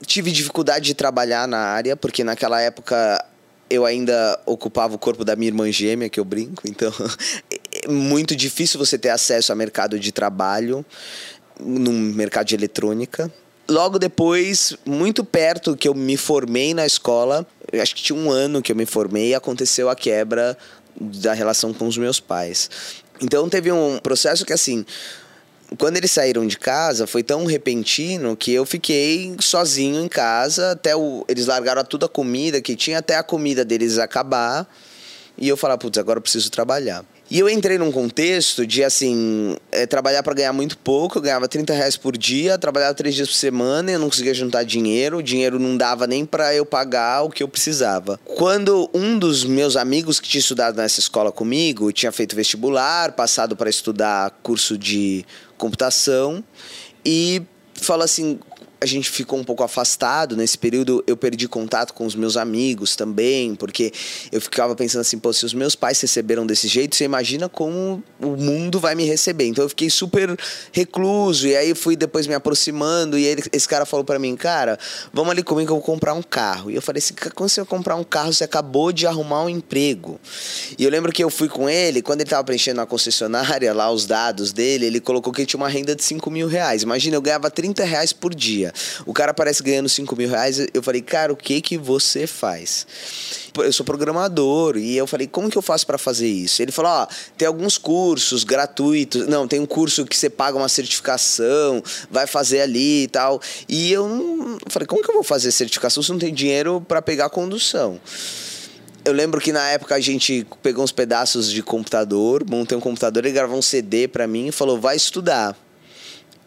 tive 0.04 0.32
dificuldade 0.32 0.86
de 0.86 0.94
trabalhar 0.94 1.46
na 1.46 1.58
área, 1.58 1.96
porque 1.96 2.24
naquela 2.24 2.60
época 2.60 3.24
eu 3.68 3.86
ainda 3.86 4.38
ocupava 4.44 4.94
o 4.94 4.98
corpo 4.98 5.24
da 5.24 5.34
minha 5.34 5.48
irmã 5.48 5.70
gêmea, 5.70 6.08
que 6.08 6.20
eu 6.20 6.24
brinco, 6.24 6.62
então 6.66 6.92
é 7.84 7.88
muito 7.88 8.36
difícil 8.36 8.78
você 8.78 8.98
ter 8.98 9.10
acesso 9.10 9.52
a 9.52 9.54
mercado 9.54 9.98
de 9.98 10.12
trabalho 10.12 10.84
no 11.60 11.92
mercado 11.92 12.46
de 12.46 12.54
eletrônica. 12.54 13.32
Logo 13.68 13.98
depois, 13.98 14.76
muito 14.84 15.24
perto 15.24 15.76
que 15.76 15.88
eu 15.88 15.94
me 15.94 16.16
formei 16.16 16.74
na 16.74 16.84
escola, 16.84 17.46
acho 17.80 17.94
que 17.94 18.02
tinha 18.02 18.18
um 18.18 18.30
ano 18.30 18.60
que 18.60 18.72
eu 18.72 18.76
me 18.76 18.84
formei, 18.84 19.34
aconteceu 19.34 19.88
a 19.88 19.96
quebra 19.96 20.56
da 21.00 21.32
relação 21.32 21.72
com 21.72 21.86
os 21.86 21.96
meus 21.96 22.20
pais. 22.20 22.68
Então 23.20 23.48
teve 23.48 23.70
um 23.70 23.98
processo 23.98 24.44
que 24.44 24.52
assim, 24.52 24.84
quando 25.78 25.96
eles 25.96 26.10
saíram 26.10 26.46
de 26.46 26.58
casa, 26.58 27.06
foi 27.06 27.22
tão 27.22 27.44
repentino 27.44 28.36
que 28.36 28.52
eu 28.52 28.64
fiquei 28.64 29.34
sozinho 29.40 30.02
em 30.02 30.08
casa 30.08 30.72
até 30.72 30.94
o, 30.96 31.24
eles 31.28 31.46
largaram 31.46 31.84
toda 31.84 32.06
a 32.06 32.08
comida 32.08 32.60
que 32.60 32.76
tinha 32.76 32.98
até 32.98 33.16
a 33.16 33.22
comida 33.22 33.64
deles 33.64 33.98
acabar. 33.98 34.66
E 35.36 35.48
eu 35.48 35.56
falava, 35.56 35.78
putz, 35.78 35.98
agora 35.98 36.18
eu 36.18 36.22
preciso 36.22 36.50
trabalhar. 36.50 37.04
E 37.32 37.38
eu 37.38 37.48
entrei 37.48 37.78
num 37.78 37.90
contexto 37.90 38.66
de, 38.66 38.84
assim, 38.84 39.56
é, 39.70 39.86
trabalhar 39.86 40.22
para 40.22 40.34
ganhar 40.34 40.52
muito 40.52 40.76
pouco. 40.76 41.16
Eu 41.16 41.22
ganhava 41.22 41.48
30 41.48 41.72
reais 41.72 41.96
por 41.96 42.14
dia, 42.14 42.58
trabalhava 42.58 42.92
três 42.92 43.14
dias 43.14 43.26
por 43.26 43.34
semana, 43.34 43.90
eu 43.90 43.98
não 43.98 44.10
conseguia 44.10 44.34
juntar 44.34 44.64
dinheiro. 44.64 45.16
O 45.16 45.22
dinheiro 45.22 45.58
não 45.58 45.74
dava 45.74 46.06
nem 46.06 46.26
para 46.26 46.54
eu 46.54 46.66
pagar 46.66 47.22
o 47.22 47.30
que 47.30 47.42
eu 47.42 47.48
precisava. 47.48 48.20
Quando 48.36 48.90
um 48.92 49.18
dos 49.18 49.44
meus 49.44 49.78
amigos 49.78 50.20
que 50.20 50.28
tinha 50.28 50.40
estudado 50.40 50.76
nessa 50.76 51.00
escola 51.00 51.32
comigo, 51.32 51.90
tinha 51.90 52.12
feito 52.12 52.36
vestibular, 52.36 53.12
passado 53.12 53.56
para 53.56 53.70
estudar 53.70 54.38
curso 54.42 54.76
de 54.76 55.24
computação, 55.56 56.44
e 57.02 57.40
falou 57.72 58.04
assim: 58.04 58.40
a 58.82 58.86
gente 58.86 59.08
ficou 59.08 59.38
um 59.38 59.44
pouco 59.44 59.62
afastado. 59.62 60.36
Nesse 60.36 60.58
período 60.58 61.04
eu 61.06 61.16
perdi 61.16 61.46
contato 61.46 61.94
com 61.94 62.04
os 62.04 62.16
meus 62.16 62.36
amigos 62.36 62.96
também, 62.96 63.54
porque 63.54 63.92
eu 64.32 64.40
ficava 64.40 64.74
pensando 64.74 65.02
assim, 65.02 65.18
pô, 65.18 65.32
se 65.32 65.46
os 65.46 65.54
meus 65.54 65.76
pais 65.76 66.00
receberam 66.00 66.44
desse 66.44 66.66
jeito, 66.66 66.96
você 66.96 67.04
imagina 67.04 67.48
como 67.48 68.02
o 68.20 68.36
mundo 68.36 68.80
vai 68.80 68.96
me 68.96 69.04
receber. 69.04 69.46
Então 69.46 69.64
eu 69.64 69.68
fiquei 69.68 69.88
super 69.88 70.36
recluso 70.72 71.46
e 71.46 71.56
aí 71.56 71.74
fui 71.76 71.94
depois 71.94 72.26
me 72.26 72.34
aproximando 72.34 73.16
e 73.16 73.24
ele, 73.24 73.44
esse 73.52 73.68
cara 73.68 73.86
falou 73.86 74.04
para 74.04 74.18
mim, 74.18 74.34
cara, 74.34 74.76
vamos 75.12 75.30
ali 75.30 75.44
comigo 75.44 75.68
que 75.68 75.72
eu 75.72 75.76
vou 75.76 75.84
comprar 75.84 76.14
um 76.14 76.22
carro. 76.22 76.70
E 76.70 76.74
eu 76.74 76.82
falei 76.82 76.98
assim, 76.98 77.14
quando 77.34 77.48
você 77.48 77.60
vai 77.60 77.68
comprar 77.68 77.94
um 77.94 78.04
carro, 78.04 78.32
você 78.32 78.42
acabou 78.42 78.90
de 78.90 79.06
arrumar 79.06 79.44
um 79.44 79.48
emprego. 79.48 80.18
E 80.76 80.82
eu 80.82 80.90
lembro 80.90 81.12
que 81.12 81.22
eu 81.22 81.30
fui 81.30 81.48
com 81.48 81.70
ele, 81.70 82.02
quando 82.02 82.20
ele 82.20 82.30
tava 82.30 82.42
preenchendo 82.42 82.78
na 82.78 82.86
concessionária 82.86 83.72
lá 83.72 83.92
os 83.92 84.06
dados 84.06 84.52
dele, 84.52 84.86
ele 84.86 85.00
colocou 85.00 85.32
que 85.32 85.42
ele 85.42 85.46
tinha 85.46 85.60
uma 85.60 85.68
renda 85.68 85.94
de 85.94 86.02
5 86.02 86.28
mil 86.30 86.48
reais. 86.48 86.82
Imagina, 86.82 87.16
eu 87.16 87.22
ganhava 87.22 87.48
30 87.48 87.84
reais 87.84 88.12
por 88.12 88.34
dia. 88.34 88.71
O 89.06 89.12
cara 89.12 89.30
aparece 89.30 89.62
ganhando 89.62 89.88
5 89.88 90.16
mil 90.16 90.28
reais. 90.28 90.66
Eu 90.72 90.82
falei, 90.82 91.02
cara, 91.02 91.32
o 91.32 91.36
que 91.36 91.60
que 91.60 91.76
você 91.76 92.26
faz? 92.26 92.86
Eu 93.56 93.72
sou 93.72 93.84
programador. 93.84 94.76
E 94.76 94.96
eu 94.96 95.06
falei, 95.06 95.26
como 95.26 95.50
que 95.50 95.58
eu 95.58 95.62
faço 95.62 95.86
para 95.86 95.98
fazer 95.98 96.28
isso? 96.28 96.62
Ele 96.62 96.72
falou, 96.72 96.90
ó, 96.90 97.06
tem 97.36 97.46
alguns 97.46 97.78
cursos 97.78 98.44
gratuitos. 98.44 99.26
Não, 99.26 99.46
tem 99.46 99.60
um 99.60 99.66
curso 99.66 100.04
que 100.06 100.16
você 100.16 100.30
paga 100.30 100.56
uma 100.56 100.68
certificação, 100.68 101.82
vai 102.10 102.26
fazer 102.26 102.60
ali 102.60 103.04
e 103.04 103.08
tal. 103.08 103.40
E 103.68 103.92
eu 103.92 104.58
falei, 104.68 104.86
como 104.86 105.02
que 105.02 105.10
eu 105.10 105.14
vou 105.14 105.24
fazer 105.24 105.52
certificação 105.52 106.02
se 106.02 106.10
não 106.10 106.18
tem 106.18 106.32
dinheiro 106.32 106.80
para 106.80 107.02
pegar 107.02 107.28
condução? 107.30 108.00
Eu 109.04 109.12
lembro 109.12 109.40
que 109.40 109.52
na 109.52 109.68
época 109.68 109.96
a 109.96 110.00
gente 110.00 110.46
pegou 110.62 110.84
uns 110.84 110.92
pedaços 110.92 111.50
de 111.50 111.60
computador, 111.60 112.44
montei 112.48 112.78
um 112.78 112.80
computador 112.80 113.26
e 113.26 113.32
gravou 113.32 113.58
um 113.58 113.62
CD 113.62 114.06
para 114.06 114.28
mim 114.28 114.48
e 114.48 114.52
falou: 114.52 114.78
vai 114.78 114.94
estudar. 114.94 115.56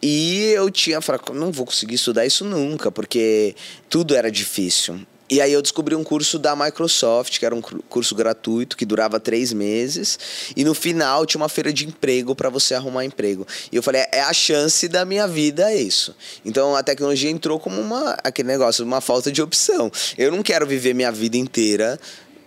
E 0.02 0.52
eu 0.54 0.70
tinha 0.70 1.00
falado, 1.00 1.32
não 1.32 1.50
vou 1.50 1.66
conseguir 1.66 1.94
estudar 1.94 2.26
isso 2.26 2.44
nunca, 2.44 2.90
porque 2.90 3.54
tudo 3.88 4.14
era 4.14 4.30
difícil. 4.30 5.00
E 5.28 5.40
aí 5.40 5.52
eu 5.52 5.60
descobri 5.60 5.94
um 5.96 6.04
curso 6.04 6.38
da 6.38 6.54
Microsoft, 6.54 7.40
que 7.40 7.44
era 7.44 7.54
um 7.54 7.60
curso 7.60 8.14
gratuito, 8.14 8.76
que 8.76 8.86
durava 8.86 9.18
três 9.18 9.52
meses. 9.52 10.16
E 10.56 10.62
no 10.62 10.72
final 10.72 11.26
tinha 11.26 11.40
uma 11.40 11.48
feira 11.48 11.72
de 11.72 11.84
emprego 11.84 12.32
para 12.34 12.48
você 12.48 12.74
arrumar 12.74 13.04
emprego. 13.04 13.44
E 13.72 13.74
eu 13.74 13.82
falei, 13.82 14.04
é 14.12 14.20
a 14.20 14.32
chance 14.32 14.86
da 14.86 15.04
minha 15.04 15.26
vida, 15.26 15.72
é 15.72 15.76
isso. 15.76 16.14
Então 16.44 16.76
a 16.76 16.82
tecnologia 16.82 17.28
entrou 17.28 17.58
como 17.58 17.80
uma, 17.80 18.16
aquele 18.22 18.46
negócio, 18.46 18.84
uma 18.84 19.00
falta 19.00 19.32
de 19.32 19.42
opção. 19.42 19.90
Eu 20.16 20.30
não 20.30 20.44
quero 20.44 20.64
viver 20.64 20.94
minha 20.94 21.10
vida 21.10 21.36
inteira 21.36 21.98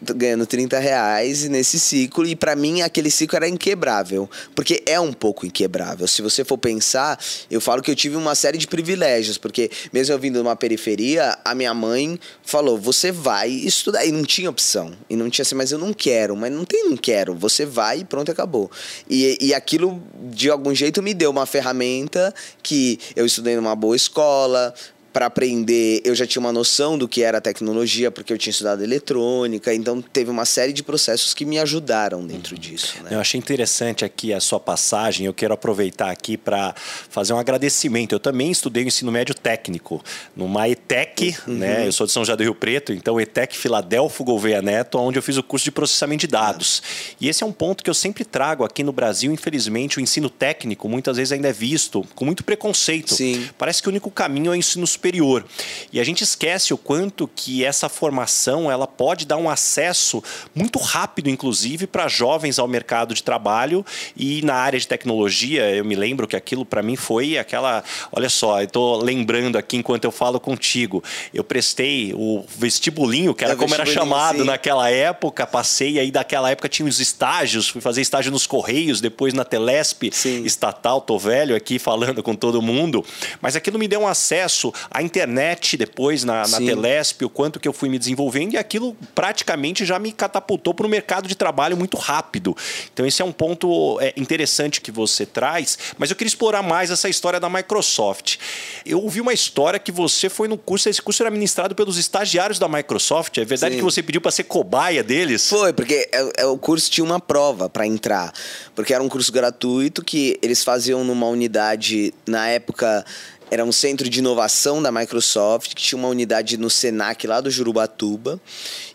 ganhando 0.01 0.45
30 0.45 0.79
reais 0.79 1.47
nesse 1.49 1.79
ciclo 1.79 2.25
e 2.25 2.35
para 2.35 2.55
mim 2.55 2.81
aquele 2.81 3.11
ciclo 3.11 3.35
era 3.35 3.47
inquebrável 3.47 4.29
porque 4.55 4.83
é 4.85 4.99
um 4.99 5.13
pouco 5.13 5.45
inquebrável. 5.45 6.07
Se 6.07 6.21
você 6.21 6.43
for 6.43 6.57
pensar 6.57 7.19
eu 7.49 7.59
falo 7.59 7.81
que 7.81 7.91
eu 7.91 7.95
tive 7.95 8.15
uma 8.15 8.35
série 8.35 8.57
de 8.57 8.67
privilégios 8.67 9.37
porque 9.37 9.69
mesmo 9.91 10.13
eu 10.13 10.19
vindo 10.19 10.35
de 10.35 10.41
uma 10.41 10.55
periferia 10.55 11.37
a 11.43 11.53
minha 11.53 11.73
mãe 11.73 12.19
falou 12.43 12.77
você 12.77 13.11
vai 13.11 13.49
estudar. 13.49 14.05
E 14.05 14.11
não 14.11 14.23
tinha 14.23 14.49
opção 14.49 14.93
e 15.09 15.15
não 15.15 15.29
tinha 15.29 15.43
assim 15.43 15.55
mas 15.55 15.71
eu 15.71 15.77
não 15.77 15.93
quero 15.93 16.35
mas 16.35 16.51
não 16.51 16.65
tem 16.65 16.89
não 16.89 16.97
quero 16.97 17.35
você 17.35 17.65
vai 17.65 17.99
e 17.99 18.05
pronto 18.05 18.31
acabou. 18.31 18.69
E, 19.09 19.37
e 19.41 19.53
aquilo 19.53 20.01
de 20.31 20.49
algum 20.49 20.73
jeito 20.73 21.01
me 21.01 21.13
deu 21.13 21.29
uma 21.31 21.45
ferramenta 21.45 22.33
que 22.63 22.99
eu 23.15 23.25
estudei 23.25 23.55
numa 23.55 23.75
boa 23.75 23.95
escola 23.95 24.73
para 25.11 25.25
aprender, 25.25 26.01
eu 26.03 26.13
já 26.13 26.25
tinha 26.25 26.39
uma 26.39 26.51
noção 26.51 26.97
do 26.97 27.07
que 27.07 27.23
era 27.23 27.41
tecnologia, 27.41 28.11
porque 28.11 28.31
eu 28.31 28.37
tinha 28.37 28.51
estudado 28.51 28.83
eletrônica, 28.83 29.73
então 29.73 30.01
teve 30.01 30.29
uma 30.29 30.45
série 30.45 30.73
de 30.73 30.83
processos 30.83 31.33
que 31.33 31.45
me 31.45 31.59
ajudaram 31.59 32.25
dentro 32.25 32.55
uhum. 32.55 32.61
disso. 32.61 32.95
Né? 33.03 33.09
Eu 33.11 33.19
achei 33.19 33.37
interessante 33.37 34.05
aqui 34.05 34.33
a 34.33 34.39
sua 34.39 34.59
passagem, 34.59 35.25
eu 35.25 35.33
quero 35.33 35.53
aproveitar 35.53 36.09
aqui 36.09 36.37
para 36.37 36.73
fazer 37.09 37.33
um 37.33 37.39
agradecimento. 37.39 38.13
Eu 38.13 38.19
também 38.19 38.51
estudei 38.51 38.83
o 38.83 38.87
ensino 38.87 39.11
médio 39.11 39.33
técnico, 39.33 40.03
numa 40.35 40.67
ETEC, 40.67 41.35
uhum. 41.47 41.55
né? 41.55 41.87
eu 41.87 41.91
sou 41.91 42.05
de 42.05 42.11
São 42.11 42.23
José 42.23 42.35
do 42.35 42.43
Rio 42.43 42.55
Preto, 42.55 42.93
então 42.93 43.19
ETEC 43.19 43.57
Filadelfo 43.57 44.23
Gouveia 44.23 44.61
Neto, 44.61 44.97
onde 44.97 45.17
eu 45.17 45.23
fiz 45.23 45.37
o 45.37 45.43
curso 45.43 45.65
de 45.65 45.71
processamento 45.71 46.21
de 46.21 46.27
dados. 46.27 46.79
Uhum. 46.79 47.15
E 47.21 47.29
esse 47.29 47.43
é 47.43 47.45
um 47.45 47.51
ponto 47.51 47.83
que 47.83 47.89
eu 47.89 47.93
sempre 47.93 48.23
trago 48.23 48.63
aqui 48.63 48.83
no 48.83 48.91
Brasil, 48.91 49.31
infelizmente, 49.31 49.97
o 49.97 50.01
ensino 50.01 50.29
técnico 50.29 50.87
muitas 50.87 51.17
vezes 51.17 51.31
ainda 51.31 51.49
é 51.49 51.53
visto 51.53 52.05
com 52.15 52.25
muito 52.25 52.43
preconceito. 52.43 53.15
Sim. 53.15 53.49
Parece 53.57 53.81
que 53.81 53.87
o 53.87 53.91
único 53.91 54.11
caminho 54.11 54.47
é 54.47 54.51
o 54.51 54.55
ensino 54.55 54.85
superior. 54.99 55.45
E 55.93 55.99
a 55.99 56.03
gente 56.03 56.23
esquece 56.23 56.73
o 56.73 56.77
quanto 56.77 57.27
que 57.27 57.63
essa 57.63 57.87
formação 57.87 58.69
ela 58.69 58.85
pode 58.85 59.25
dar 59.25 59.37
um 59.37 59.49
acesso 59.49 60.21
muito 60.53 60.77
rápido, 60.77 61.29
inclusive, 61.29 61.87
para 61.87 62.07
jovens 62.09 62.59
ao 62.59 62.67
mercado 62.67 63.13
de 63.13 63.23
trabalho 63.23 63.85
e 64.15 64.41
na 64.41 64.55
área 64.55 64.77
de 64.77 64.87
tecnologia. 64.87 65.69
Eu 65.71 65.85
me 65.85 65.95
lembro 65.95 66.27
que 66.27 66.35
aquilo 66.35 66.65
para 66.65 66.83
mim 66.83 66.97
foi 66.97 67.37
aquela. 67.37 67.83
Olha 68.11 68.29
só, 68.29 68.59
eu 68.59 68.65
estou 68.65 69.01
lembrando 69.01 69.57
aqui 69.57 69.77
enquanto 69.77 70.03
eu 70.03 70.11
falo 70.11 70.39
contigo. 70.39 71.01
Eu 71.33 71.43
prestei 71.43 72.13
o 72.13 72.43
vestibulinho, 72.57 73.33
que 73.33 73.43
era 73.43 73.53
é, 73.53 73.55
como 73.55 73.73
era 73.73 73.85
chamado 73.85 74.39
sim. 74.39 74.43
naquela 74.43 74.89
época, 74.89 75.47
passei 75.47 75.97
aí 75.97 76.11
daquela 76.11 76.51
época 76.51 76.67
tinha 76.67 76.87
os 76.87 76.99
estágios, 76.99 77.69
fui 77.69 77.81
fazer 77.81 78.01
estágio 78.01 78.31
nos 78.31 78.45
Correios, 78.45 78.99
depois 78.99 79.33
na 79.33 79.45
Telesp 79.45 80.11
sim. 80.11 80.43
estatal, 80.43 80.99
tô 80.99 81.17
velho 81.17 81.55
aqui 81.55 81.79
falando 81.79 82.21
com 82.21 82.35
todo 82.35 82.61
mundo, 82.61 83.05
mas 83.41 83.55
aquilo 83.55 83.79
me 83.79 83.87
deu 83.87 84.01
um 84.01 84.07
acesso 84.07 84.73
a 84.91 85.01
internet 85.01 85.77
depois 85.77 86.23
na, 86.23 86.47
na 86.47 86.57
Telesp, 86.57 87.23
o 87.23 87.29
quanto 87.29 87.59
que 87.59 87.67
eu 87.67 87.73
fui 87.73 87.89
me 87.89 87.99
desenvolvendo 87.99 88.53
e 88.53 88.57
aquilo 88.57 88.95
praticamente 89.13 89.85
já 89.85 89.99
me 89.99 90.11
catapultou 90.11 90.73
para 90.73 90.85
o 90.85 90.89
mercado 90.89 91.27
de 91.27 91.35
trabalho 91.35 91.77
muito 91.77 91.97
rápido. 91.97 92.55
Então 92.93 93.05
esse 93.05 93.21
é 93.21 93.25
um 93.25 93.31
ponto 93.31 93.99
é, 94.01 94.13
interessante 94.17 94.81
que 94.81 94.91
você 94.91 95.25
traz, 95.25 95.77
mas 95.97 96.09
eu 96.09 96.15
queria 96.15 96.29
explorar 96.29 96.63
mais 96.63 96.89
essa 96.89 97.07
história 97.07 97.39
da 97.39 97.49
Microsoft. 97.49 98.37
Eu 98.85 99.01
ouvi 99.01 99.21
uma 99.21 99.33
história 99.33 99.79
que 99.79 99.91
você 99.91 100.29
foi 100.29 100.47
no 100.47 100.57
curso, 100.57 100.89
esse 100.89 101.01
curso 101.01 101.21
era 101.21 101.29
ministrado 101.29 101.75
pelos 101.75 101.97
estagiários 101.97 102.57
da 102.57 102.67
Microsoft. 102.67 103.37
É 103.37 103.45
verdade 103.45 103.73
Sim. 103.73 103.79
que 103.79 103.83
você 103.83 104.01
pediu 104.01 104.21
para 104.21 104.31
ser 104.31 104.43
cobaia 104.43 105.03
deles? 105.03 105.47
Foi, 105.47 105.71
porque 105.73 106.09
é, 106.11 106.43
é, 106.43 106.45
o 106.45 106.57
curso 106.57 106.89
tinha 106.89 107.05
uma 107.05 107.19
prova 107.19 107.69
para 107.69 107.85
entrar, 107.85 108.33
porque 108.75 108.93
era 108.93 109.03
um 109.03 109.09
curso 109.09 109.31
gratuito 109.31 110.03
que 110.03 110.39
eles 110.41 110.63
faziam 110.63 111.03
numa 111.03 111.27
unidade 111.27 112.13
na 112.25 112.47
época 112.47 113.05
era 113.51 113.65
um 113.65 113.71
centro 113.71 114.07
de 114.07 114.19
inovação 114.19 114.81
da 114.81 114.91
Microsoft, 114.91 115.73
que 115.73 115.81
tinha 115.81 115.97
uma 115.97 116.07
unidade 116.07 116.57
no 116.57 116.69
Senac 116.69 117.25
lá 117.25 117.41
do 117.41 117.49
Jurubatuba. 117.49 118.39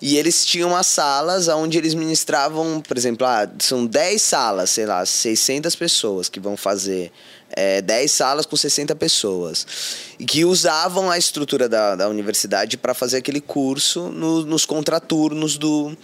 E 0.01 0.17
eles 0.17 0.45
tinham 0.45 0.77
as 0.77 0.87
salas 0.87 1.49
onde 1.49 1.77
eles 1.77 1.95
ministravam, 1.95 2.81
por 2.81 2.97
exemplo, 2.97 3.27
ah, 3.27 3.49
são 3.59 3.85
10 3.85 4.23
salas, 4.23 4.71
sei 4.71 4.87
lá, 4.87 5.05
600 5.05 5.75
pessoas 5.75 6.29
que 6.29 6.39
vão 6.39 6.57
fazer. 6.57 7.11
É, 7.57 7.83
10 7.83 8.11
salas 8.11 8.47
com 8.47 8.57
60 8.57 8.95
pessoas. 8.97 9.67
E 10.19 10.25
que 10.25 10.45
usavam 10.45 11.11
a 11.11 11.19
estrutura 11.19 11.69
da, 11.69 11.97
da 11.97 12.09
universidade 12.09 12.77
para 12.77 12.95
fazer 12.95 13.19
aquele 13.19 13.41
curso 13.41 14.09
no, 14.09 14.45
nos 14.45 14.65
contraturnos 14.65 15.59
do 15.59 15.97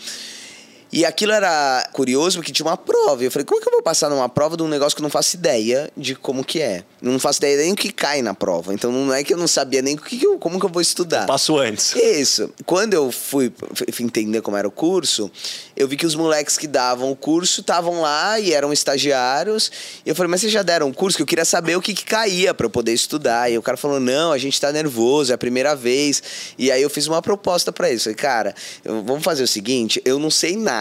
e 0.92 1.04
aquilo 1.04 1.32
era 1.32 1.88
curioso 1.92 2.38
porque 2.38 2.52
tinha 2.52 2.66
uma 2.66 2.76
prova. 2.76 3.22
Eu 3.22 3.30
falei, 3.30 3.44
como 3.44 3.60
é 3.60 3.62
que 3.62 3.68
eu 3.68 3.72
vou 3.72 3.82
passar 3.82 4.10
numa 4.10 4.28
prova 4.28 4.56
de 4.56 4.62
um 4.62 4.68
negócio 4.68 4.96
que 4.96 5.00
eu 5.00 5.04
não 5.04 5.10
faço 5.10 5.36
ideia 5.36 5.90
de 5.96 6.14
como 6.14 6.44
que 6.44 6.60
é? 6.60 6.84
não 7.02 7.18
faço 7.18 7.38
ideia 7.38 7.56
nem 7.56 7.72
o 7.72 7.76
que 7.76 7.90
cai 7.90 8.20
na 8.22 8.34
prova. 8.34 8.74
Então 8.74 8.92
não 8.92 9.12
é 9.12 9.24
que 9.24 9.32
eu 9.32 9.38
não 9.38 9.48
sabia 9.48 9.80
nem 9.80 9.94
o 9.94 9.98
que 9.98 10.22
eu, 10.22 10.38
como 10.38 10.58
que 10.60 10.66
eu 10.66 10.70
vou 10.70 10.82
estudar. 10.82 11.26
passo 11.26 11.56
antes. 11.56 11.94
Isso. 11.94 12.50
Quando 12.66 12.94
eu 12.94 13.10
fui, 13.10 13.52
fui 13.92 14.04
entender 14.04 14.42
como 14.42 14.56
era 14.56 14.68
o 14.68 14.70
curso, 14.70 15.30
eu 15.76 15.88
vi 15.88 15.96
que 15.96 16.06
os 16.06 16.14
moleques 16.14 16.58
que 16.58 16.66
davam 16.66 17.10
o 17.10 17.16
curso 17.16 17.62
estavam 17.62 18.02
lá 18.02 18.38
e 18.38 18.52
eram 18.52 18.72
estagiários. 18.72 19.70
E 20.04 20.10
eu 20.10 20.14
falei, 20.14 20.30
mas 20.30 20.40
vocês 20.40 20.52
já 20.52 20.62
deram 20.62 20.88
o 20.88 20.94
curso? 20.94 21.16
Que 21.16 21.22
eu 21.22 21.26
queria 21.26 21.44
saber 21.44 21.76
o 21.76 21.80
que, 21.80 21.94
que 21.94 22.04
caía 22.04 22.52
para 22.52 22.66
eu 22.66 22.70
poder 22.70 22.92
estudar. 22.92 23.50
E 23.50 23.56
o 23.56 23.62
cara 23.62 23.76
falou, 23.76 23.98
não, 23.98 24.32
a 24.32 24.38
gente 24.38 24.60
tá 24.60 24.70
nervoso, 24.70 25.32
é 25.32 25.34
a 25.34 25.38
primeira 25.38 25.74
vez. 25.74 26.22
E 26.58 26.70
aí 26.70 26.82
eu 26.82 26.90
fiz 26.90 27.06
uma 27.06 27.22
proposta 27.22 27.72
para 27.72 27.88
eles. 27.88 28.02
Falei, 28.02 28.16
cara, 28.16 28.54
vamos 28.84 29.24
fazer 29.24 29.42
o 29.42 29.48
seguinte, 29.48 30.02
eu 30.04 30.18
não 30.18 30.30
sei 30.30 30.56
nada. 30.56 30.79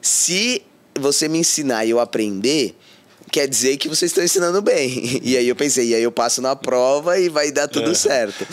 Se 0.00 0.62
você 0.98 1.28
me 1.28 1.38
ensinar 1.38 1.84
e 1.84 1.90
eu 1.90 2.00
aprender, 2.00 2.76
quer 3.30 3.48
dizer 3.48 3.78
que 3.78 3.88
vocês 3.88 4.10
estão 4.10 4.22
ensinando 4.22 4.60
bem. 4.60 5.20
E 5.24 5.36
aí 5.36 5.48
eu 5.48 5.56
pensei, 5.56 5.88
e 5.88 5.94
aí 5.94 6.02
eu 6.02 6.12
passo 6.12 6.42
na 6.42 6.54
prova 6.54 7.18
e 7.18 7.28
vai 7.28 7.50
dar 7.50 7.66
tudo 7.68 7.94
certo. 7.94 8.46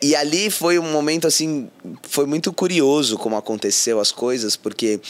E 0.00 0.14
ali 0.14 0.50
foi 0.50 0.78
um 0.78 0.90
momento 0.90 1.26
assim, 1.26 1.68
foi 2.02 2.26
muito 2.26 2.52
curioso 2.52 3.18
como 3.18 3.36
aconteceu 3.36 3.98
as 3.98 4.12
coisas, 4.12 4.56
porque 4.56 5.00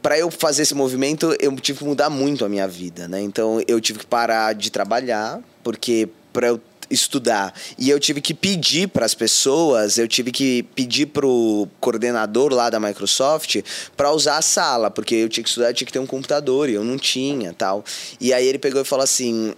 para 0.00 0.18
eu 0.18 0.30
fazer 0.30 0.62
esse 0.62 0.74
movimento, 0.74 1.34
eu 1.40 1.54
tive 1.56 1.80
que 1.80 1.84
mudar 1.84 2.08
muito 2.08 2.44
a 2.44 2.48
minha 2.48 2.68
vida, 2.68 3.08
né? 3.08 3.20
Então 3.20 3.60
eu 3.66 3.80
tive 3.80 4.00
que 4.00 4.06
parar 4.06 4.54
de 4.54 4.70
trabalhar, 4.70 5.40
porque 5.62 6.08
para 6.32 6.48
eu 6.48 6.60
estudar. 6.90 7.54
E 7.78 7.90
eu 7.90 7.98
tive 7.98 8.20
que 8.20 8.34
pedir 8.34 8.88
para 8.88 9.04
as 9.04 9.14
pessoas, 9.14 9.98
eu 9.98 10.08
tive 10.08 10.30
que 10.30 10.62
pedir 10.74 11.06
pro 11.06 11.68
coordenador 11.80 12.52
lá 12.52 12.70
da 12.70 12.78
Microsoft 12.80 13.62
para 13.96 14.12
usar 14.12 14.38
a 14.38 14.42
sala, 14.42 14.90
porque 14.90 15.14
eu 15.14 15.28
tinha 15.28 15.42
que 15.42 15.48
estudar, 15.48 15.70
eu 15.70 15.74
tinha 15.74 15.86
que 15.86 15.92
ter 15.92 15.98
um 15.98 16.06
computador 16.06 16.68
e 16.68 16.74
eu 16.74 16.84
não 16.84 16.96
tinha, 16.96 17.52
tal. 17.52 17.84
E 18.20 18.32
aí 18.32 18.46
ele 18.46 18.58
pegou 18.58 18.80
e 18.80 18.84
falou 18.84 19.04
assim: 19.04 19.54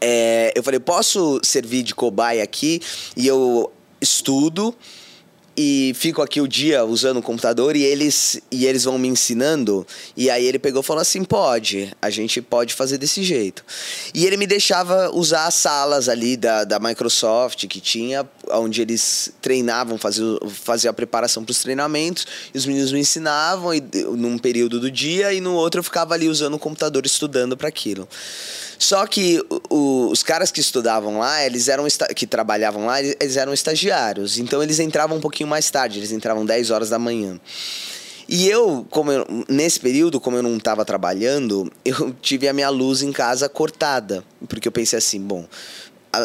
é, 0.00 0.52
eu 0.54 0.62
falei, 0.62 0.80
posso 0.80 1.40
servir 1.42 1.82
de 1.82 1.94
cobaia 1.94 2.42
aqui 2.42 2.80
e 3.16 3.26
eu 3.26 3.72
estudo 4.00 4.74
e 5.60 5.92
fico 5.96 6.22
aqui 6.22 6.40
o 6.40 6.46
dia 6.46 6.84
usando 6.84 7.16
o 7.16 7.22
computador 7.22 7.74
e 7.74 7.82
eles, 7.82 8.40
e 8.48 8.64
eles 8.64 8.84
vão 8.84 8.96
me 8.96 9.08
ensinando. 9.08 9.84
E 10.16 10.30
aí 10.30 10.46
ele 10.46 10.56
pegou 10.56 10.82
e 10.82 10.84
falou 10.84 11.02
assim: 11.02 11.24
pode, 11.24 11.92
a 12.00 12.10
gente 12.10 12.40
pode 12.40 12.74
fazer 12.74 12.96
desse 12.96 13.24
jeito. 13.24 13.64
E 14.14 14.24
ele 14.24 14.36
me 14.36 14.46
deixava 14.46 15.10
usar 15.12 15.46
as 15.46 15.54
salas 15.54 16.08
ali 16.08 16.36
da, 16.36 16.62
da 16.62 16.78
Microsoft 16.78 17.66
que 17.66 17.80
tinha, 17.80 18.24
onde 18.52 18.82
eles 18.82 19.32
treinavam, 19.42 19.98
faziam, 19.98 20.38
faziam 20.48 20.92
a 20.92 20.94
preparação 20.94 21.42
para 21.42 21.50
os 21.50 21.58
treinamentos, 21.58 22.24
e 22.54 22.56
os 22.56 22.64
meninos 22.64 22.92
me 22.92 23.00
ensinavam 23.00 23.74
e, 23.74 23.80
num 24.14 24.38
período 24.38 24.78
do 24.78 24.88
dia, 24.88 25.32
e 25.32 25.40
no 25.40 25.54
outro 25.54 25.80
eu 25.80 25.84
ficava 25.84 26.14
ali 26.14 26.28
usando 26.28 26.54
o 26.54 26.58
computador 26.58 27.04
estudando 27.04 27.56
para 27.56 27.66
aquilo. 27.66 28.08
Só 28.78 29.06
que 29.06 29.44
o, 29.68 30.08
os 30.08 30.22
caras 30.22 30.52
que 30.52 30.60
estudavam 30.60 31.18
lá, 31.18 31.44
eles 31.44 31.68
eram 31.68 31.84
que 32.14 32.26
trabalhavam 32.26 32.86
lá, 32.86 33.02
eles 33.02 33.36
eram 33.36 33.52
estagiários. 33.52 34.38
Então 34.38 34.62
eles 34.62 34.78
entravam 34.78 35.16
um 35.16 35.20
pouquinho 35.20 35.48
mais 35.48 35.68
tarde, 35.70 35.98
eles 35.98 36.12
entravam 36.12 36.46
10 36.46 36.70
horas 36.70 36.88
da 36.88 36.98
manhã. 36.98 37.40
E 38.28 38.48
eu, 38.48 38.86
como 38.90 39.10
eu, 39.10 39.26
nesse 39.48 39.80
período, 39.80 40.20
como 40.20 40.36
eu 40.36 40.42
não 40.42 40.56
estava 40.56 40.84
trabalhando, 40.84 41.72
eu 41.82 42.14
tive 42.20 42.46
a 42.46 42.52
minha 42.52 42.68
luz 42.68 43.02
em 43.02 43.10
casa 43.10 43.48
cortada. 43.48 44.22
Porque 44.48 44.68
eu 44.68 44.72
pensei 44.72 44.98
assim, 44.98 45.20
bom, 45.20 45.46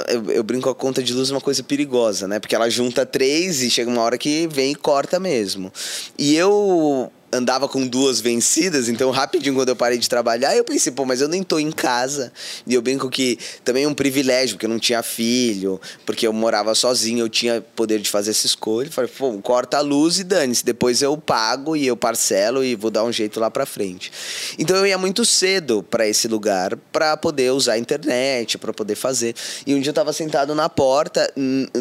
eu, 0.10 0.32
eu, 0.32 0.44
brinco 0.44 0.70
a 0.70 0.76
conta 0.76 1.02
de 1.02 1.14
luz 1.14 1.30
é 1.30 1.34
uma 1.34 1.42
coisa 1.42 1.64
perigosa, 1.64 2.28
né? 2.28 2.40
Porque 2.40 2.56
ela 2.56 2.70
junta 2.70 3.06
três 3.06 3.62
e 3.62 3.70
chega 3.70 3.90
uma 3.90 4.02
hora 4.02 4.18
que 4.18 4.48
vem 4.48 4.74
e 4.74 4.76
corta 4.76 5.20
mesmo. 5.20 5.72
E 6.18 6.36
eu 6.36 7.12
andava 7.34 7.68
com 7.68 7.86
duas 7.86 8.22
vencidas, 8.22 8.88
então 8.88 9.10
rapidinho 9.12 9.56
quando 9.56 9.70
eu 9.70 9.76
parei 9.76 9.98
de 9.98 10.08
trabalhar, 10.08 10.56
eu 10.56 10.64
pensei, 10.64 10.92
pô, 10.92 11.06
mas 11.06 11.22
eu 11.22 11.28
nem 11.28 11.44
tô 11.44 11.60
em 11.60 11.72
casa. 11.72 12.32
E 12.66 12.74
eu 12.74 12.82
brinco 12.82 13.10
que 13.10 13.38
também 13.64 13.84
é 13.84 13.88
um 13.88 13.94
privilégio, 13.94 14.56
porque 14.56 14.66
eu 14.66 14.70
não 14.70 14.80
tinha 14.80 15.02
filho, 15.02 15.82
porque 16.06 16.26
eu 16.26 16.34
morava 16.34 16.74
sozinho, 16.76 17.20
eu 17.20 17.30
tinha 17.30 17.62
poder 17.76 18.00
de 18.00 18.10
fazer 18.10 18.32
essa 18.32 18.46
escolha. 18.46 18.90
Falei, 18.92 19.10
pô, 19.10 19.34
corta 19.40 19.78
a 19.78 19.82
luz 19.82 20.20
e 20.20 20.24
dane-se, 20.24 20.64
depois 20.64 21.02
eu 21.02 21.18
pago 21.18 21.76
e 21.76 21.86
eu 21.86 21.98
parcelo 21.98 22.64
e 22.64 22.76
vou 22.76 22.92
dar 22.92 23.04
um 23.04 23.12
jeito 23.12 23.40
lá 23.40 23.50
pra 23.50 23.66
frente. 23.66 24.12
Então 24.58 24.76
eu 24.78 24.86
ia 24.86 24.98
muito 24.98 25.26
cedo 25.26 25.84
para 25.84 26.08
esse 26.08 26.28
lugar 26.28 26.76
para 26.92 27.18
poder 27.18 27.52
usar 27.52 27.74
a 27.74 27.78
internet, 27.78 28.58
para 28.58 28.74
poder 28.74 28.96
fazer. 28.96 29.36
E 29.66 29.74
um 29.74 29.82
dia 29.82 29.90
eu 29.90 29.94
tava 29.94 30.14
sentado 30.14 30.54
na 30.54 30.70
porta, 30.70 31.32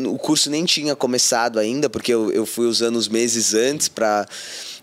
o 0.09 0.19
curso 0.19 0.51
nem 0.51 0.65
tinha 0.65 0.97
começado 0.97 1.59
ainda, 1.59 1.91
porque 1.91 2.13
eu, 2.13 2.31
eu 2.33 2.47
fui 2.47 2.67
usando 2.67 2.97
os 2.97 3.09
meses 3.09 3.55
antes 3.55 3.89
para 3.89 4.27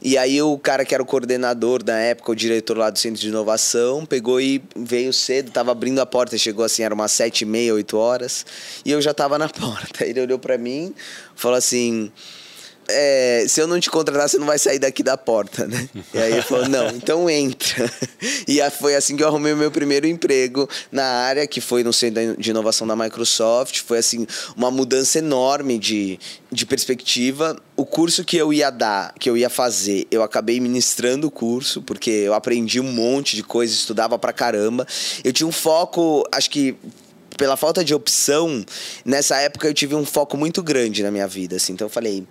e 0.01 0.18
aí 0.18 0.41
o 0.41 0.58
cara 0.58 0.86
que 0.86 0.94
era 0.94 1.03
o 1.03 1.06
coordenador 1.06 1.84
da 1.84 1.98
época, 1.98 2.32
o 2.32 2.36
diretor 2.36 2.77
lá 2.77 2.89
do 2.89 2.98
centro 2.98 3.20
de 3.20 3.27
inovação, 3.27 4.06
pegou 4.06 4.39
e 4.39 4.63
veio 4.75 5.12
cedo, 5.12 5.51
tava 5.51 5.72
abrindo 5.72 6.00
a 6.00 6.06
porta, 6.06 6.38
chegou 6.38 6.63
assim, 6.63 6.84
era 6.84 6.94
umas 6.94 7.12
sete 7.12 7.41
e 7.41 7.46
meia, 7.46 7.74
oito 7.74 7.98
horas, 7.98 8.46
e 8.86 8.91
eu 8.91 9.01
já 9.01 9.13
tava 9.13 9.38
na 9.38 9.48
porta. 9.50 10.06
Ele 10.06 10.22
olhou 10.22 10.39
para 10.39 10.58
mim, 10.58 10.94
falou 11.36 11.58
assim: 11.58 12.12
é, 12.89 13.46
se 13.48 13.62
eu 13.62 13.67
não 13.67 13.79
te 13.79 13.89
contratar, 13.89 14.27
você 14.27 14.38
não 14.38 14.48
vai 14.48 14.58
sair 14.58 14.79
daqui 14.79 15.03
da 15.03 15.15
porta, 15.15 15.67
né? 15.67 15.88
E 16.13 16.17
aí 16.17 16.34
ele 16.34 16.41
falou, 16.41 16.67
não, 16.67 16.88
então 16.89 17.29
entra. 17.29 17.89
E 18.48 18.60
foi 18.72 18.96
assim 18.96 19.15
que 19.15 19.24
eu 19.24 19.27
arrumei 19.27 19.53
o 19.53 19.58
meu 19.58 19.72
primeiro 19.72 20.08
emprego 20.08 20.67
na 20.91 21.03
área, 21.03 21.48
que 21.48 21.62
foi 21.62 21.84
no 21.84 21.93
centro 21.93 22.36
de 22.38 22.50
inovação 22.50 22.86
da 22.86 22.96
Microsoft. 22.96 23.81
Foi 23.81 24.00
assim, 24.00 24.25
uma 24.55 24.72
mudança 24.72 25.19
enorme 25.19 25.77
de, 25.77 26.19
de 26.51 26.65
perspectiva. 26.65 27.55
O 27.75 27.86
curso 27.86 28.24
que 28.24 28.36
eu 28.36 28.51
ia 28.51 28.69
dar, 28.69 29.13
que 29.19 29.29
eu 29.29 29.38
ia 29.38 29.50
fazer, 29.50 30.08
eu 30.12 30.24
acabei 30.24 30.60
ministrando 30.60 31.27
o 31.27 31.31
curso, 31.31 31.81
porque 31.81 32.10
eu 32.10 32.34
aprendi 32.34 32.79
um 32.79 32.91
monte 32.91 33.36
de 33.36 33.43
coisa, 33.43 33.74
estudava 33.74 34.17
pra 34.17 34.34
caramba. 34.34 34.86
Eu 35.24 35.31
tinha 35.31 35.48
um 35.48 35.51
foco, 35.51 36.27
acho 36.31 36.50
que 36.50 36.75
pela 37.38 37.55
falta 37.55 37.86
de 37.86 37.93
opção, 37.93 38.65
nessa 39.05 39.38
época 39.38 39.65
eu 39.67 39.74
tive 39.74 39.96
um 39.96 40.05
foco 40.05 40.36
muito 40.36 40.62
grande 40.62 41.01
na 41.01 41.10
minha 41.10 41.27
vida, 41.27 41.55
assim. 41.55 41.72
Então 41.72 41.86
eu 41.86 41.89
falei, 41.89 42.27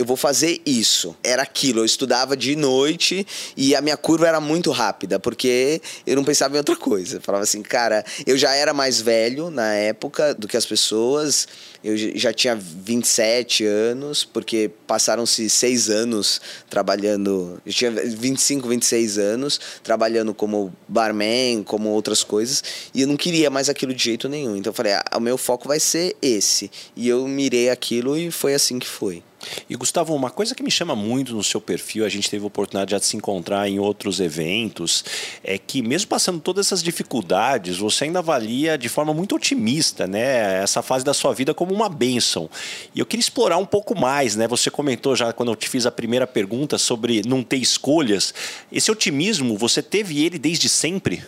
eu 0.00 0.06
vou 0.06 0.16
fazer 0.16 0.62
isso. 0.64 1.14
Era 1.22 1.42
aquilo. 1.42 1.80
Eu 1.80 1.84
estudava 1.84 2.34
de 2.34 2.56
noite 2.56 3.26
e 3.54 3.76
a 3.76 3.82
minha 3.82 3.98
curva 3.98 4.26
era 4.26 4.40
muito 4.40 4.70
rápida, 4.70 5.20
porque 5.20 5.78
eu 6.06 6.16
não 6.16 6.24
pensava 6.24 6.54
em 6.54 6.56
outra 6.56 6.74
coisa. 6.74 7.18
Eu 7.18 7.20
falava 7.20 7.44
assim, 7.44 7.60
cara, 7.60 8.02
eu 8.26 8.34
já 8.38 8.54
era 8.54 8.72
mais 8.72 8.98
velho 8.98 9.50
na 9.50 9.74
época 9.74 10.32
do 10.32 10.48
que 10.48 10.56
as 10.56 10.64
pessoas. 10.64 11.46
Eu 11.84 11.98
já 12.16 12.32
tinha 12.32 12.56
27 12.56 13.66
anos, 13.66 14.24
porque 14.24 14.70
passaram-se 14.86 15.50
seis 15.50 15.90
anos 15.90 16.40
trabalhando. 16.70 17.60
Eu 17.66 17.72
tinha 17.72 17.90
25, 17.90 18.66
26 18.70 19.18
anos, 19.18 19.60
trabalhando 19.82 20.32
como 20.32 20.74
barman, 20.88 21.62
como 21.62 21.90
outras 21.90 22.24
coisas. 22.24 22.64
E 22.94 23.02
eu 23.02 23.06
não 23.06 23.18
queria 23.18 23.50
mais 23.50 23.68
aquilo 23.68 23.92
de 23.92 24.02
jeito 24.02 24.30
nenhum. 24.30 24.56
Então 24.56 24.70
eu 24.70 24.74
falei, 24.74 24.94
ah, 24.94 25.04
o 25.14 25.20
meu 25.20 25.36
foco 25.36 25.68
vai 25.68 25.78
ser 25.78 26.16
esse. 26.22 26.70
E 26.96 27.06
eu 27.06 27.28
mirei 27.28 27.68
aquilo 27.68 28.16
e 28.16 28.30
foi 28.30 28.54
assim 28.54 28.78
que 28.78 28.88
foi. 28.88 29.22
E 29.68 29.76
Gustavo, 29.76 30.14
uma 30.14 30.30
coisa 30.30 30.54
que 30.54 30.62
me 30.62 30.70
chama 30.70 30.94
muito 30.94 31.34
no 31.34 31.42
seu 31.42 31.60
perfil, 31.60 32.04
a 32.04 32.08
gente 32.08 32.28
teve 32.28 32.44
a 32.44 32.46
oportunidade 32.46 32.98
de 32.98 33.06
se 33.06 33.16
encontrar 33.16 33.68
em 33.68 33.78
outros 33.78 34.20
eventos, 34.20 35.04
é 35.42 35.58
que 35.58 35.82
mesmo 35.82 36.08
passando 36.08 36.40
todas 36.40 36.66
essas 36.66 36.82
dificuldades, 36.82 37.78
você 37.78 38.04
ainda 38.04 38.18
avalia 38.18 38.76
de 38.76 38.88
forma 38.88 39.14
muito 39.14 39.34
otimista, 39.34 40.06
né, 40.06 40.62
essa 40.62 40.82
fase 40.82 41.04
da 41.04 41.14
sua 41.14 41.32
vida 41.32 41.54
como 41.54 41.74
uma 41.74 41.88
bênção. 41.88 42.48
E 42.94 43.00
eu 43.00 43.06
queria 43.06 43.20
explorar 43.20 43.56
um 43.56 43.66
pouco 43.66 43.98
mais, 43.98 44.36
né? 44.36 44.46
Você 44.48 44.70
comentou 44.70 45.14
já 45.16 45.32
quando 45.32 45.52
eu 45.52 45.56
te 45.56 45.68
fiz 45.68 45.86
a 45.86 45.90
primeira 45.90 46.26
pergunta 46.26 46.78
sobre 46.78 47.22
não 47.26 47.42
ter 47.42 47.56
escolhas. 47.56 48.34
Esse 48.70 48.90
otimismo, 48.90 49.56
você 49.56 49.82
teve 49.82 50.24
ele 50.24 50.38
desde 50.38 50.68
sempre? 50.68 51.22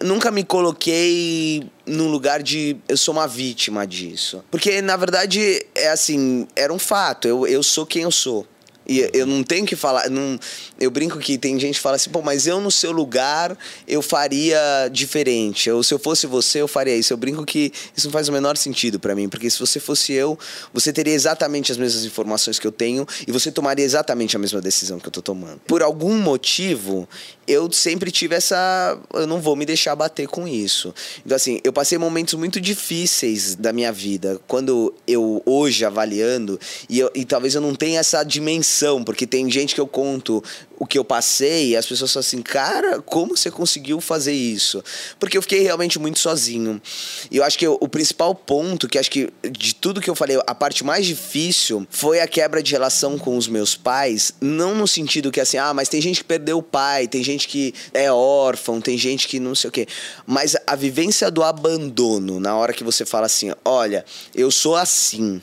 Eu 0.00 0.06
nunca 0.06 0.30
me 0.30 0.44
coloquei 0.44 1.64
num 1.86 2.08
lugar 2.08 2.42
de 2.42 2.76
eu 2.88 2.96
sou 2.96 3.14
uma 3.14 3.26
vítima 3.26 3.86
disso. 3.86 4.44
Porque, 4.50 4.80
na 4.82 4.96
verdade, 4.96 5.64
é 5.74 5.90
assim, 5.90 6.46
era 6.54 6.72
um 6.72 6.78
fato. 6.78 7.26
Eu, 7.26 7.46
eu 7.46 7.62
sou 7.62 7.84
quem 7.84 8.02
eu 8.02 8.10
sou. 8.10 8.46
E 8.86 9.08
eu 9.12 9.26
não 9.26 9.42
tenho 9.42 9.66
que 9.66 9.76
falar. 9.76 10.08
Não, 10.10 10.38
eu 10.78 10.90
brinco 10.90 11.18
que 11.18 11.38
tem 11.38 11.58
gente 11.58 11.76
que 11.76 11.80
fala 11.80 11.96
assim, 11.96 12.10
pô, 12.10 12.22
mas 12.22 12.46
eu 12.46 12.60
no 12.60 12.70
seu 12.70 12.92
lugar 12.92 13.56
eu 13.86 14.02
faria 14.02 14.88
diferente. 14.90 15.70
Ou 15.70 15.82
se 15.82 15.94
eu 15.94 15.98
fosse 15.98 16.26
você, 16.26 16.60
eu 16.60 16.68
faria 16.68 16.96
isso. 16.96 17.12
Eu 17.12 17.16
brinco 17.16 17.44
que 17.44 17.72
isso 17.96 18.06
não 18.06 18.12
faz 18.12 18.28
o 18.28 18.32
menor 18.32 18.56
sentido 18.56 18.98
para 18.98 19.14
mim, 19.14 19.28
porque 19.28 19.48
se 19.48 19.58
você 19.58 19.78
fosse 19.78 20.12
eu, 20.12 20.38
você 20.72 20.92
teria 20.92 21.14
exatamente 21.14 21.70
as 21.70 21.78
mesmas 21.78 22.04
informações 22.04 22.58
que 22.58 22.66
eu 22.66 22.72
tenho 22.72 23.06
e 23.26 23.32
você 23.32 23.50
tomaria 23.50 23.84
exatamente 23.84 24.36
a 24.36 24.38
mesma 24.38 24.60
decisão 24.60 24.98
que 24.98 25.08
eu 25.08 25.12
tô 25.12 25.22
tomando. 25.22 25.60
Por 25.66 25.82
algum 25.82 26.16
motivo, 26.18 27.08
eu 27.46 27.70
sempre 27.72 28.10
tive 28.10 28.34
essa. 28.34 28.98
Eu 29.12 29.26
não 29.26 29.40
vou 29.40 29.56
me 29.56 29.66
deixar 29.66 29.94
bater 29.94 30.28
com 30.28 30.46
isso. 30.46 30.94
Então, 31.24 31.36
assim, 31.36 31.60
eu 31.64 31.72
passei 31.72 31.98
momentos 31.98 32.34
muito 32.34 32.60
difíceis 32.60 33.54
da 33.54 33.72
minha 33.72 33.92
vida. 33.92 34.40
Quando 34.46 34.94
eu, 35.06 35.42
hoje, 35.44 35.84
avaliando, 35.84 36.58
e, 36.88 36.98
eu, 36.98 37.10
e 37.14 37.24
talvez 37.24 37.54
eu 37.54 37.60
não 37.60 37.74
tenha 37.74 38.00
essa 38.00 38.22
dimensão, 38.22 38.71
porque 39.04 39.26
tem 39.26 39.50
gente 39.50 39.74
que 39.74 39.80
eu 39.80 39.86
conto 39.86 40.42
o 40.82 40.86
que 40.86 40.98
eu 40.98 41.04
passei, 41.04 41.68
e 41.68 41.76
as 41.76 41.86
pessoas 41.86 42.12
falam 42.12 42.26
assim, 42.26 42.42
cara, 42.42 43.00
como 43.00 43.36
você 43.36 43.52
conseguiu 43.52 44.00
fazer 44.00 44.32
isso? 44.32 44.82
Porque 45.16 45.38
eu 45.38 45.42
fiquei 45.42 45.60
realmente 45.60 45.96
muito 45.96 46.18
sozinho. 46.18 46.82
E 47.30 47.36
eu 47.36 47.44
acho 47.44 47.56
que 47.56 47.68
o 47.68 47.88
principal 47.88 48.34
ponto, 48.34 48.88
que 48.88 48.98
acho 48.98 49.08
que 49.08 49.32
de 49.48 49.76
tudo 49.76 50.00
que 50.00 50.10
eu 50.10 50.16
falei, 50.16 50.40
a 50.44 50.54
parte 50.56 50.82
mais 50.82 51.06
difícil 51.06 51.86
foi 51.88 52.18
a 52.18 52.26
quebra 52.26 52.60
de 52.60 52.72
relação 52.72 53.16
com 53.16 53.36
os 53.36 53.46
meus 53.46 53.76
pais, 53.76 54.34
não 54.40 54.74
no 54.74 54.88
sentido 54.88 55.30
que 55.30 55.40
assim, 55.40 55.56
ah, 55.56 55.72
mas 55.72 55.88
tem 55.88 56.00
gente 56.00 56.18
que 56.18 56.24
perdeu 56.24 56.58
o 56.58 56.62
pai, 56.62 57.06
tem 57.06 57.22
gente 57.22 57.46
que 57.46 57.72
é 57.94 58.10
órfão, 58.10 58.80
tem 58.80 58.98
gente 58.98 59.28
que 59.28 59.38
não 59.38 59.54
sei 59.54 59.68
o 59.68 59.72
quê. 59.72 59.86
Mas 60.26 60.56
a 60.66 60.74
vivência 60.74 61.30
do 61.30 61.44
abandono, 61.44 62.40
na 62.40 62.56
hora 62.56 62.72
que 62.72 62.82
você 62.82 63.06
fala 63.06 63.26
assim, 63.26 63.52
olha, 63.64 64.04
eu 64.34 64.50
sou 64.50 64.74
assim 64.74 65.40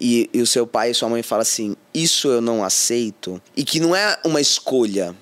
e, 0.00 0.30
e 0.32 0.40
o 0.40 0.46
seu 0.46 0.66
pai 0.66 0.90
e 0.90 0.94
sua 0.94 1.08
mãe 1.08 1.22
falam 1.22 1.42
assim: 1.42 1.76
Isso 1.92 2.28
eu 2.28 2.40
não 2.40 2.64
aceito, 2.64 3.40
e 3.56 3.64
que 3.64 3.80
não 3.80 3.94
é 3.94 4.18
uma 4.24 4.40
escolha. 4.40 5.14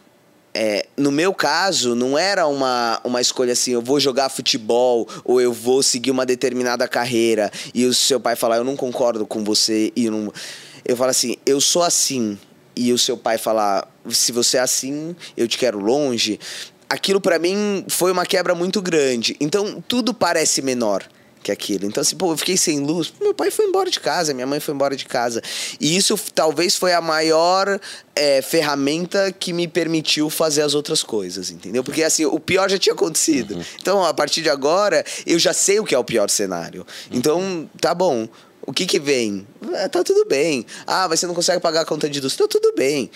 É, 0.58 0.86
no 0.96 1.12
meu 1.12 1.34
caso, 1.34 1.94
não 1.94 2.16
era 2.16 2.46
uma, 2.46 2.98
uma 3.04 3.20
escolha 3.20 3.52
assim, 3.52 3.72
eu 3.72 3.82
vou 3.82 4.00
jogar 4.00 4.30
futebol 4.30 5.06
ou 5.22 5.38
eu 5.38 5.52
vou 5.52 5.82
seguir 5.82 6.10
uma 6.10 6.24
determinada 6.24 6.88
carreira 6.88 7.50
e 7.74 7.84
o 7.84 7.92
seu 7.92 8.18
pai 8.18 8.34
falar, 8.36 8.56
eu 8.56 8.64
não 8.64 8.74
concordo 8.74 9.26
com 9.26 9.44
você 9.44 9.92
e 9.94 10.06
eu 10.06 10.12
não. 10.12 10.32
Eu 10.82 10.96
falo 10.96 11.10
assim, 11.10 11.36
eu 11.44 11.60
sou 11.60 11.82
assim. 11.82 12.38
E 12.74 12.90
o 12.92 12.98
seu 12.98 13.18
pai 13.18 13.36
falar, 13.36 13.86
se 14.08 14.32
você 14.32 14.56
é 14.56 14.60
assim, 14.60 15.14
eu 15.36 15.46
te 15.46 15.58
quero 15.58 15.78
longe. 15.78 16.40
Aquilo 16.88 17.20
para 17.20 17.38
mim 17.38 17.84
foi 17.88 18.10
uma 18.10 18.24
quebra 18.24 18.54
muito 18.54 18.80
grande. 18.80 19.36
Então 19.38 19.82
tudo 19.86 20.14
parece 20.14 20.62
menor. 20.62 21.06
Que 21.46 21.52
aquilo. 21.52 21.86
Então, 21.86 22.00
assim, 22.00 22.16
pô, 22.16 22.32
eu 22.32 22.36
fiquei 22.36 22.56
sem 22.56 22.80
luz. 22.80 23.12
Meu 23.20 23.32
pai 23.32 23.52
foi 23.52 23.66
embora 23.66 23.88
de 23.88 24.00
casa, 24.00 24.34
minha 24.34 24.46
mãe 24.46 24.58
foi 24.58 24.74
embora 24.74 24.96
de 24.96 25.04
casa. 25.04 25.40
E 25.80 25.96
isso 25.96 26.18
talvez 26.34 26.74
foi 26.74 26.92
a 26.92 27.00
maior 27.00 27.80
é, 28.16 28.42
ferramenta 28.42 29.30
que 29.30 29.52
me 29.52 29.68
permitiu 29.68 30.28
fazer 30.28 30.62
as 30.62 30.74
outras 30.74 31.04
coisas, 31.04 31.50
entendeu? 31.50 31.84
Porque, 31.84 32.02
assim, 32.02 32.24
o 32.24 32.40
pior 32.40 32.68
já 32.68 32.78
tinha 32.78 32.94
acontecido. 32.94 33.54
Uhum. 33.54 33.64
Então, 33.80 34.04
a 34.04 34.12
partir 34.12 34.42
de 34.42 34.50
agora, 34.50 35.04
eu 35.24 35.38
já 35.38 35.52
sei 35.52 35.78
o 35.78 35.84
que 35.84 35.94
é 35.94 35.98
o 35.98 36.04
pior 36.04 36.28
cenário. 36.28 36.84
Uhum. 37.10 37.18
Então, 37.18 37.70
tá 37.80 37.94
bom. 37.94 38.28
O 38.66 38.72
que 38.72 38.84
que 38.84 38.98
vem? 38.98 39.46
É, 39.74 39.86
tá 39.86 40.02
tudo 40.02 40.24
bem. 40.24 40.66
Ah, 40.84 41.06
mas 41.08 41.20
você 41.20 41.26
não 41.28 41.34
consegue 41.34 41.60
pagar 41.60 41.82
a 41.82 41.84
conta 41.84 42.10
de 42.10 42.20
luz. 42.20 42.34
Tá 42.34 42.48
tudo 42.48 42.72
bem. 42.76 43.08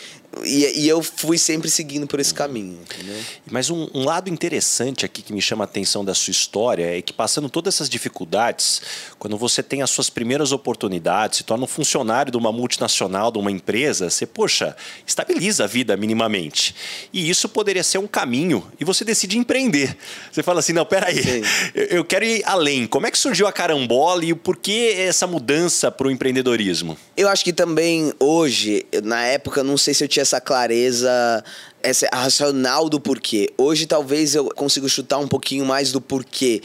E, 0.45 0.85
e, 0.85 0.89
eu 0.89 1.03
fui 1.03 1.37
sempre 1.37 1.69
seguindo 1.69 2.07
por 2.07 2.21
esse 2.21 2.33
caminho. 2.33 2.79
Entendeu? 2.83 3.17
Mas 3.51 3.69
um, 3.69 3.89
um, 3.93 4.05
lado 4.05 4.31
interessante 4.31 5.05
aqui 5.05 5.23
que 5.23 5.33
me 5.33 5.43
chama 5.43 5.65
a 5.65 5.67
atenção 5.67 6.05
da 6.05 6.15
sua 6.15 6.31
história 6.31 6.99
é 6.99 7.03
que, 7.03 7.13
passando 7.13 7.49
todas 7.49 7.75
essas 7.75 7.91
dificuldades, 7.91 8.81
quando 9.19 9.37
você 9.37 9.61
tem 9.61 9.83
as 9.83 9.91
suas 9.91 10.09
primeiras 10.09 10.53
oportunidades, 10.53 11.39
se 11.39 11.45
torna 11.45 11.65
um 11.65 11.67
funcionário 11.67 12.31
de 12.31 12.39
uma 12.39 12.53
multinacional, 12.53 13.33
de 13.33 13.39
uma 13.39 13.51
empresa, 13.51 14.09
você, 14.09 14.25
poxa, 14.25 14.77
estabiliza 15.05 15.65
a 15.65 15.67
vida 15.67 15.97
minimamente. 15.97 16.77
E 17.13 17.29
isso 17.29 17.49
poderia 17.49 17.83
ser 17.83 17.99
um 17.99 18.07
caminho 18.07 18.65
e 18.79 18.85
você 18.85 19.05
decide 19.05 19.37
empreender. 19.37 19.97
Você 20.31 20.45
fala 20.45 20.61
assim: 20.61 20.73
não, 20.73 20.87
peraí, 20.87 21.43
eu, 21.75 21.85
eu 21.87 22.05
quero 22.05 22.25
ir 22.25 22.43
além. 22.45 22.87
Como 22.87 23.07
é 23.07 23.11
que 23.11 23.19
surgiu 23.19 23.49
a 23.49 23.53
carambola 23.53 24.25
e 24.25 24.33
por 24.33 24.57
que 24.57 24.93
essa 24.93 25.27
mudança 25.27 25.91
para 25.91 26.07
o 26.07 26.11
empreendedorismo? 26.11 26.97
Eu 27.17 27.29
acho 27.29 27.45
que 27.45 27.53
também 27.53 28.13
hoje, 28.19 28.87
na 29.03 29.25
época, 29.25 29.65
não 29.65 29.77
sei 29.77 29.93
se 29.93 30.05
eu 30.05 30.09
tinha 30.09 30.20
essa 30.21 30.41
clareza 30.41 31.43
essa 31.83 32.09
racional 32.13 32.89
do 32.89 33.01
porquê. 33.01 33.51
Hoje 33.57 33.87
talvez 33.87 34.35
eu 34.35 34.47
consiga 34.55 34.89
chutar 34.89 35.19
um 35.19 35.29
pouquinho 35.29 35.65
mais 35.65 35.93
do 35.93 36.01
porquê. 36.01 36.63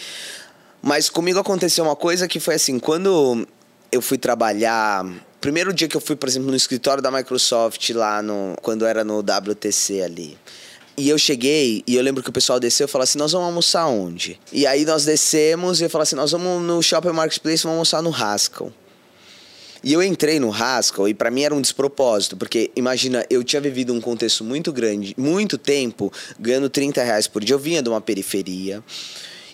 Mas 0.81 1.09
comigo 1.09 1.39
aconteceu 1.39 1.83
uma 1.83 1.95
coisa 1.95 2.27
que 2.27 2.39
foi 2.39 2.55
assim, 2.55 2.77
quando 2.77 3.47
eu 3.91 4.01
fui 4.01 4.17
trabalhar, 4.17 5.05
primeiro 5.41 5.73
dia 5.73 5.87
que 5.87 5.97
eu 5.97 6.01
fui, 6.01 6.15
por 6.15 6.29
exemplo, 6.29 6.49
no 6.49 6.55
escritório 6.55 7.01
da 7.01 7.09
Microsoft 7.09 7.89
lá 7.89 8.21
no 8.21 8.55
quando 8.61 8.85
era 8.85 9.03
no 9.03 9.19
WTC 9.19 10.01
ali. 10.01 10.37
E 10.97 11.09
eu 11.09 11.17
cheguei 11.17 11.83
e 11.85 11.95
eu 11.95 12.03
lembro 12.03 12.23
que 12.23 12.29
o 12.29 12.33
pessoal 12.33 12.59
desceu 12.59 12.85
e 12.85 12.87
falou 12.87 13.03
assim: 13.03 13.17
Nós 13.17 13.33
vamos 13.33 13.47
almoçar 13.47 13.87
onde? 13.87 14.39
E 14.51 14.65
aí 14.65 14.85
nós 14.85 15.03
descemos 15.03 15.81
e 15.81 15.83
eu 15.83 15.89
falei 15.89 16.03
assim: 16.03 16.15
Nós 16.15 16.31
vamos 16.31 16.61
no 16.61 16.81
Shopping 16.81 17.09
Marketplace, 17.09 17.63
vamos 17.63 17.93
almoçar 17.93 18.01
no 18.01 18.15
Haskell. 18.15 18.71
E 19.85 19.93
eu 19.93 20.01
entrei 20.01 20.39
no 20.39 20.51
Haskell 20.51 21.07
e 21.07 21.13
para 21.13 21.29
mim 21.29 21.43
era 21.43 21.53
um 21.53 21.61
despropósito, 21.61 22.35
porque 22.35 22.71
imagina, 22.75 23.23
eu 23.29 23.43
tinha 23.43 23.61
vivido 23.61 23.93
um 23.93 24.01
contexto 24.01 24.43
muito 24.43 24.73
grande, 24.73 25.13
muito 25.15 25.59
tempo, 25.59 26.11
ganhando 26.39 26.67
30 26.67 27.03
reais 27.03 27.27
por 27.27 27.43
dia. 27.43 27.53
Eu 27.53 27.59
vinha 27.59 27.83
de 27.83 27.89
uma 27.89 28.01
periferia. 28.01 28.83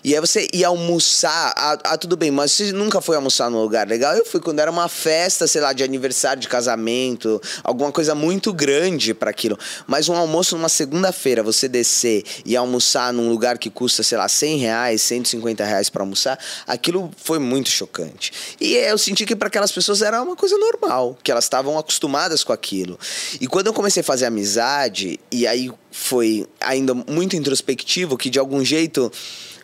E 0.04 0.14
aí 0.16 0.20
você 0.20 0.48
ia 0.52 0.66
almoçar, 0.66 1.54
ah, 1.56 1.78
ah, 1.84 1.96
tudo 1.96 2.16
bem, 2.16 2.28
mas 2.28 2.50
você 2.50 2.72
nunca 2.72 3.00
foi 3.00 3.14
almoçar 3.14 3.48
num 3.48 3.62
lugar 3.62 3.86
legal? 3.86 4.16
Eu 4.16 4.26
fui 4.26 4.40
quando 4.40 4.58
era 4.58 4.68
uma 4.68 4.88
festa, 4.88 5.46
sei 5.46 5.60
lá, 5.60 5.72
de 5.72 5.84
aniversário, 5.84 6.40
de 6.42 6.48
casamento, 6.48 7.40
alguma 7.62 7.92
coisa 7.92 8.12
muito 8.12 8.52
grande 8.52 9.14
para 9.14 9.30
aquilo. 9.30 9.56
Mas 9.86 10.08
um 10.08 10.16
almoço 10.16 10.56
numa 10.56 10.68
segunda-feira, 10.68 11.40
você 11.40 11.68
descer 11.68 12.24
e 12.44 12.56
almoçar 12.56 13.12
num 13.12 13.28
lugar 13.28 13.58
que 13.58 13.70
custa, 13.70 14.02
sei 14.02 14.18
lá, 14.18 14.28
100 14.28 14.58
reais, 14.58 15.02
150 15.02 15.64
reais 15.64 15.88
para 15.88 16.02
almoçar, 16.02 16.36
aquilo 16.66 17.08
foi 17.16 17.38
muito 17.38 17.70
chocante. 17.70 18.32
E 18.60 18.74
eu 18.74 18.98
senti 18.98 19.24
que 19.24 19.36
para 19.36 19.46
aquelas 19.46 19.70
pessoas 19.70 20.02
era 20.02 20.20
uma 20.20 20.34
coisa 20.34 20.58
normal, 20.58 21.16
que 21.22 21.30
elas 21.30 21.44
estavam 21.44 21.78
acostumadas 21.78 22.42
com 22.42 22.52
aquilo. 22.52 22.98
E 23.40 23.46
quando 23.46 23.68
eu 23.68 23.72
comecei 23.72 24.00
a 24.00 24.04
fazer 24.04 24.26
amizade, 24.26 25.20
e 25.30 25.46
aí 25.46 25.70
foi 25.92 26.44
ainda 26.60 26.92
muito 26.92 27.36
introspectivo, 27.36 28.16
que 28.16 28.28
de 28.28 28.40
algum 28.40 28.64
jeito 28.64 29.12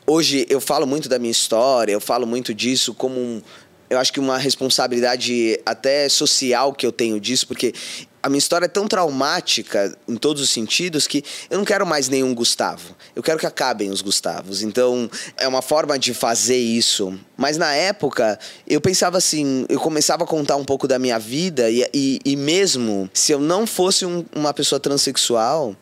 hoje 0.09 0.47
eu 0.49 0.61
falo 0.61 0.87
muito 0.87 1.09
da 1.09 1.19
minha 1.19 1.31
história, 1.31 1.93
eu 1.93 2.01
falo 2.01 2.27
muito 2.27 2.55
disso 2.55 2.95
como 2.95 3.21
um, 3.21 3.43
eu 3.91 3.99
acho 3.99 4.13
que 4.13 4.19
uma 4.19 4.39
responsabilidade 4.39 5.61
até 5.65 6.09
social 6.09 6.73
que 6.73 6.87
eu 6.87 6.93
tenho 6.93 7.21
disso, 7.21 7.47
porque 7.47 7.75
a 8.23 8.29
minha 8.29 8.39
história 8.39 8.67
é 8.67 8.69
tão 8.69 8.89
traumática 8.89 9.97
em 10.09 10.17
todos 10.17 10.43
os 10.43 10.51
sentidos 10.51 11.07
que 11.07 11.23
eu 11.49 11.57
não 11.57 11.65
quero 11.65 11.87
mais 11.87 12.09
nenhum 12.09 12.35
Gustavo. 12.35 12.97
Eu 13.15 13.23
quero 13.23 13.39
que 13.39 13.47
acabem 13.47 13.91
os 13.91 14.03
Gustavos. 14.03 14.63
Então, 14.63 15.09
é 15.37 15.47
uma 15.47 15.63
forma 15.63 15.99
de 15.99 16.13
fazer 16.13 16.57
isso. 16.57 17.19
Mas 17.37 17.57
na 17.57 17.73
época, 17.75 18.39
eu 18.67 18.81
pensava 18.81 19.17
assim, 19.17 19.65
eu 19.69 19.79
começava 19.79 20.25
a 20.25 20.27
contar 20.27 20.57
um 20.57 20.65
pouco 20.65 20.89
da 20.89 20.99
minha 20.99 21.19
vida 21.19 21.71
e, 21.71 21.89
e, 21.95 22.19
e 22.25 22.37
mesmo 22.37 23.09
se 23.15 23.33
eu 23.33 23.39
não 23.39 23.67
fosse 23.67 24.05
um, 24.05 24.25
uma 24.35 24.53
pessoa 24.53 24.81
transexual, 24.81 25.77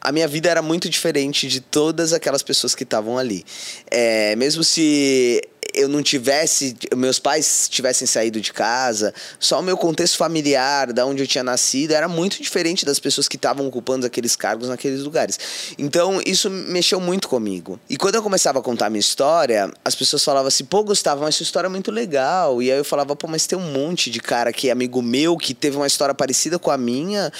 a 0.00 0.12
minha 0.12 0.26
vida 0.26 0.48
era 0.48 0.62
muito 0.62 0.88
diferente 0.88 1.48
de 1.48 1.60
todas 1.60 2.12
aquelas 2.12 2.42
pessoas 2.42 2.74
que 2.74 2.84
estavam 2.84 3.18
ali. 3.18 3.44
É, 3.90 4.34
mesmo 4.36 4.64
se 4.64 5.42
eu 5.74 5.88
não 5.88 6.02
tivesse, 6.02 6.76
meus 6.96 7.18
pais 7.18 7.68
tivessem 7.68 8.06
saído 8.06 8.40
de 8.40 8.52
casa, 8.52 9.14
só 9.38 9.60
o 9.60 9.62
meu 9.62 9.76
contexto 9.76 10.16
familiar, 10.16 10.92
da 10.92 11.06
onde 11.06 11.22
eu 11.22 11.26
tinha 11.26 11.44
nascido, 11.44 11.92
era 11.92 12.08
muito 12.08 12.42
diferente 12.42 12.84
das 12.84 12.98
pessoas 12.98 13.28
que 13.28 13.36
estavam 13.36 13.66
ocupando 13.66 14.06
aqueles 14.06 14.36
cargos 14.36 14.68
naqueles 14.68 15.02
lugares. 15.02 15.38
Então, 15.78 16.20
isso 16.26 16.50
mexeu 16.50 17.00
muito 17.00 17.28
comigo. 17.28 17.78
E 17.88 17.96
quando 17.96 18.16
eu 18.16 18.22
começava 18.22 18.58
a 18.58 18.62
contar 18.62 18.90
minha 18.90 19.00
história, 19.00 19.72
as 19.84 19.94
pessoas 19.94 20.24
falavam 20.24 20.48
assim: 20.48 20.64
pô, 20.64 20.82
Gustavo, 20.82 21.22
mas 21.22 21.36
sua 21.36 21.44
história 21.44 21.66
é 21.66 21.70
muito 21.70 21.90
legal. 21.90 22.62
E 22.62 22.70
aí 22.70 22.78
eu 22.78 22.84
falava: 22.84 23.14
pô, 23.14 23.26
mas 23.28 23.46
tem 23.46 23.58
um 23.58 23.72
monte 23.72 24.10
de 24.10 24.20
cara 24.20 24.52
que 24.52 24.68
é 24.68 24.72
amigo 24.72 25.00
meu 25.02 25.36
que 25.36 25.54
teve 25.54 25.76
uma 25.76 25.86
história 25.86 26.14
parecida 26.14 26.58
com 26.58 26.70
a 26.70 26.78
minha 26.78 27.32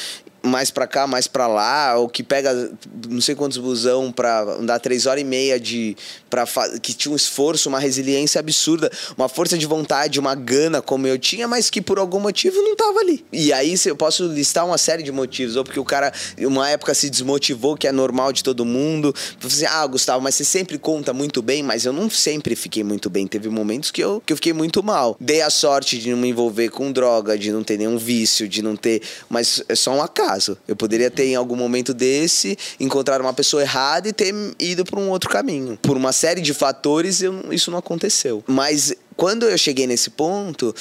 mais 0.43 0.71
para 0.71 0.87
cá, 0.87 1.07
mais 1.07 1.27
para 1.27 1.47
lá, 1.47 1.97
ou 1.97 2.09
que 2.09 2.23
pega 2.23 2.71
não 3.09 3.21
sei 3.21 3.35
quantos 3.35 3.59
busão 3.59 4.11
para 4.11 4.43
andar 4.43 4.79
três 4.79 5.07
horas 5.07 5.21
e 5.21 5.25
meia 5.25 5.59
de 5.59 5.97
para 6.29 6.47
que 6.81 6.95
tinha 6.95 7.13
um 7.13 7.17
esforço, 7.17 7.69
uma 7.69 7.79
resiliência 7.79 8.39
absurda, 8.39 8.91
uma 9.17 9.29
força 9.29 9.59
de 9.59 9.67
vontade, 9.67 10.19
uma 10.19 10.35
gana 10.35 10.81
como 10.81 11.07
eu 11.07 11.19
tinha, 11.19 11.49
mas 11.49 11.69
que 11.69 11.83
por 11.83 11.99
algum 11.99 12.21
motivo 12.21 12.57
não 12.63 12.77
tava 12.77 13.01
ali. 13.01 13.25
E 13.33 13.53
aí 13.53 13.75
eu 13.85 13.97
posso 13.97 14.27
listar 14.29 14.65
uma 14.65 14.79
série 14.79 15.03
de 15.03 15.13
motivos, 15.13 15.57
ou 15.57 15.65
porque 15.65 15.81
o 15.81 15.85
cara 15.85 16.13
uma 16.39 16.69
época 16.69 16.95
se 16.95 17.11
desmotivou, 17.11 17.77
que 17.77 17.87
é 17.87 17.93
normal 17.93 18.33
de 18.33 18.43
todo 18.43 18.65
mundo, 18.65 19.15
assim, 19.45 19.67
ah, 19.67 19.87
Gustavo, 19.87 20.23
mas 20.23 20.35
você 20.35 20.45
sempre 20.45 20.79
conta 20.79 21.13
muito 21.13 21.43
bem, 21.43 21.63
mas 21.63 21.85
eu 21.85 21.93
não 21.93 22.09
sempre 22.09 22.55
fiquei 22.55 22.85
muito 22.85 23.11
bem, 23.11 23.27
teve 23.27 23.49
momentos 23.49 23.91
que 23.91 24.03
eu 24.03 24.23
que 24.25 24.33
eu 24.33 24.37
fiquei 24.37 24.53
muito 24.53 24.83
mal. 24.83 25.17
Dei 25.21 25.43
a 25.43 25.51
sorte 25.51 25.99
de 25.99 26.11
não 26.11 26.19
me 26.19 26.29
envolver 26.29 26.71
com 26.71 26.93
droga, 26.93 27.37
de 27.37 27.51
não 27.51 27.65
ter 27.65 27.79
nenhum 27.79 27.99
vício, 27.99 28.49
de 28.49 28.63
não 28.63 28.77
ter, 28.77 29.03
mas 29.29 29.63
é 29.69 29.75
só 29.75 29.93
um 29.93 30.03
acaso 30.03 30.30
caso. 30.31 30.57
Eu 30.69 30.77
poderia 30.77 31.11
ter, 31.11 31.27
em 31.27 31.35
algum 31.35 31.57
momento 31.57 31.93
desse, 31.93 32.57
encontrado 32.79 33.21
uma 33.21 33.35
pessoa 33.35 33.63
errada 33.63 34.09
e 34.09 34.13
ter 34.13 34.33
ido 34.59 34.85
para 34.85 34.99
um 35.01 35.11
outro 35.11 35.29
caminho. 35.29 35.79
Por 35.83 35.97
uma 35.97 36.13
série 36.13 36.41
de 36.41 36.55
fatores, 36.55 37.23
eu, 37.23 37.53
isso 37.53 37.71
não 37.71 37.79
aconteceu. 37.79 38.45
Mas 38.47 38.95
quando 39.17 39.47
eu 39.47 39.59
cheguei 39.59 39.87
nesse 39.87 40.11
ponto, 40.11 40.75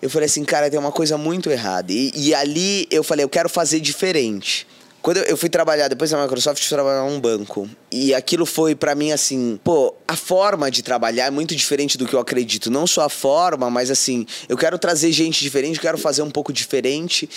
eu 0.00 0.08
falei 0.08 0.26
assim, 0.26 0.44
cara, 0.44 0.70
tem 0.70 0.78
uma 0.78 0.92
coisa 0.92 1.18
muito 1.18 1.50
errada. 1.50 1.92
E, 1.92 2.12
e 2.14 2.34
ali 2.34 2.86
eu 2.90 3.04
falei, 3.04 3.24
eu 3.24 3.28
quero 3.28 3.48
fazer 3.48 3.80
diferente. 3.80 4.66
Quando 5.04 5.18
eu 5.18 5.36
fui 5.36 5.50
trabalhar 5.50 5.86
depois 5.88 6.10
da 6.10 6.22
Microsoft, 6.22 6.62
eu 6.62 6.66
fui 6.66 6.74
trabalhar 6.78 7.02
num 7.06 7.20
banco. 7.20 7.68
E 7.92 8.14
aquilo 8.14 8.46
foi 8.46 8.74
para 8.74 8.94
mim 8.94 9.12
assim, 9.12 9.60
pô, 9.62 9.94
a 10.08 10.16
forma 10.16 10.70
de 10.70 10.82
trabalhar 10.82 11.26
é 11.26 11.30
muito 11.30 11.54
diferente 11.54 11.98
do 11.98 12.06
que 12.06 12.14
eu 12.14 12.18
acredito. 12.18 12.70
Não 12.70 12.86
só 12.86 13.02
a 13.02 13.10
forma, 13.10 13.68
mas 13.68 13.90
assim, 13.90 14.26
eu 14.48 14.56
quero 14.56 14.78
trazer 14.78 15.12
gente 15.12 15.42
diferente, 15.42 15.76
eu 15.76 15.82
quero 15.82 15.98
fazer 15.98 16.22
um 16.22 16.30
pouco 16.30 16.54
diferente. 16.54 17.28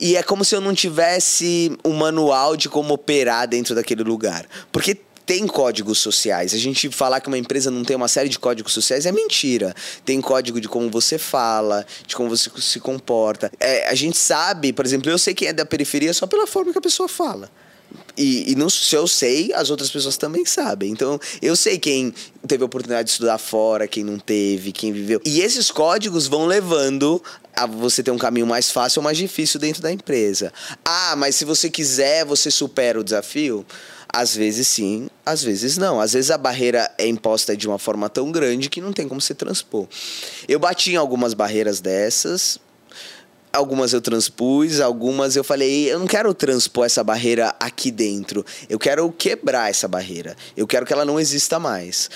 E 0.00 0.16
é 0.16 0.22
como 0.22 0.46
se 0.46 0.56
eu 0.56 0.62
não 0.62 0.72
tivesse 0.72 1.76
um 1.84 1.92
manual 1.92 2.56
de 2.56 2.70
como 2.70 2.94
operar 2.94 3.46
dentro 3.46 3.74
daquele 3.74 4.02
lugar. 4.02 4.46
Porque 4.72 4.96
tem 5.26 5.46
códigos 5.46 5.98
sociais. 5.98 6.54
A 6.54 6.58
gente 6.58 6.90
falar 6.90 7.20
que 7.20 7.28
uma 7.28 7.38
empresa 7.38 7.70
não 7.70 7.84
tem 7.84 7.96
uma 7.96 8.08
série 8.08 8.28
de 8.28 8.38
códigos 8.38 8.72
sociais 8.72 9.06
é 9.06 9.12
mentira. 9.12 9.74
Tem 10.04 10.20
código 10.20 10.60
de 10.60 10.68
como 10.68 10.90
você 10.90 11.18
fala, 11.18 11.86
de 12.06 12.16
como 12.16 12.28
você 12.28 12.50
se 12.58 12.80
comporta. 12.80 13.50
É, 13.60 13.88
a 13.88 13.94
gente 13.94 14.16
sabe, 14.16 14.72
por 14.72 14.84
exemplo, 14.84 15.10
eu 15.10 15.18
sei 15.18 15.34
quem 15.34 15.48
é 15.48 15.52
da 15.52 15.64
periferia 15.64 16.12
só 16.12 16.26
pela 16.26 16.46
forma 16.46 16.72
que 16.72 16.78
a 16.78 16.82
pessoa 16.82 17.08
fala. 17.08 17.50
E, 18.16 18.52
e 18.52 18.54
não, 18.54 18.68
se 18.68 18.94
eu 18.94 19.06
sei, 19.06 19.52
as 19.54 19.70
outras 19.70 19.90
pessoas 19.90 20.16
também 20.16 20.44
sabem. 20.44 20.90
Então, 20.90 21.18
eu 21.40 21.56
sei 21.56 21.78
quem 21.78 22.12
teve 22.46 22.62
a 22.62 22.66
oportunidade 22.66 23.06
de 23.06 23.12
estudar 23.12 23.38
fora, 23.38 23.88
quem 23.88 24.04
não 24.04 24.18
teve, 24.18 24.72
quem 24.72 24.92
viveu. 24.92 25.20
E 25.24 25.40
esses 25.40 25.70
códigos 25.70 26.26
vão 26.26 26.46
levando 26.46 27.22
a 27.54 27.66
você 27.66 28.02
ter 28.02 28.10
um 28.10 28.18
caminho 28.18 28.46
mais 28.46 28.70
fácil 28.70 29.00
ou 29.00 29.04
mais 29.04 29.16
difícil 29.16 29.58
dentro 29.58 29.82
da 29.82 29.90
empresa. 29.90 30.52
Ah, 30.84 31.14
mas 31.16 31.34
se 31.34 31.44
você 31.44 31.70
quiser, 31.70 32.24
você 32.24 32.50
supera 32.50 33.00
o 33.00 33.04
desafio? 33.04 33.66
Às 34.12 34.34
vezes 34.34 34.66
sim, 34.66 35.08
às 35.24 35.42
vezes 35.42 35.76
não. 35.76 36.00
Às 36.00 36.12
vezes 36.14 36.30
a 36.30 36.38
barreira 36.38 36.90
é 36.98 37.06
imposta 37.06 37.56
de 37.56 37.68
uma 37.68 37.78
forma 37.78 38.08
tão 38.08 38.32
grande 38.32 38.68
que 38.68 38.80
não 38.80 38.92
tem 38.92 39.06
como 39.06 39.20
se 39.20 39.34
transpor. 39.34 39.86
Eu 40.48 40.58
bati 40.58 40.92
em 40.92 40.96
algumas 40.96 41.32
barreiras 41.32 41.80
dessas, 41.80 42.58
algumas 43.52 43.92
eu 43.92 44.00
transpus, 44.00 44.80
algumas 44.80 45.36
eu 45.36 45.44
falei, 45.44 45.92
eu 45.92 45.98
não 45.98 46.06
quero 46.06 46.32
transpor 46.34 46.86
essa 46.86 47.04
barreira 47.04 47.54
aqui 47.60 47.90
dentro. 47.90 48.44
Eu 48.68 48.78
quero 48.78 49.10
quebrar 49.12 49.70
essa 49.70 49.86
barreira. 49.86 50.36
Eu 50.56 50.66
quero 50.66 50.84
que 50.84 50.92
ela 50.92 51.04
não 51.04 51.18
exista 51.20 51.58
mais. 51.58 52.10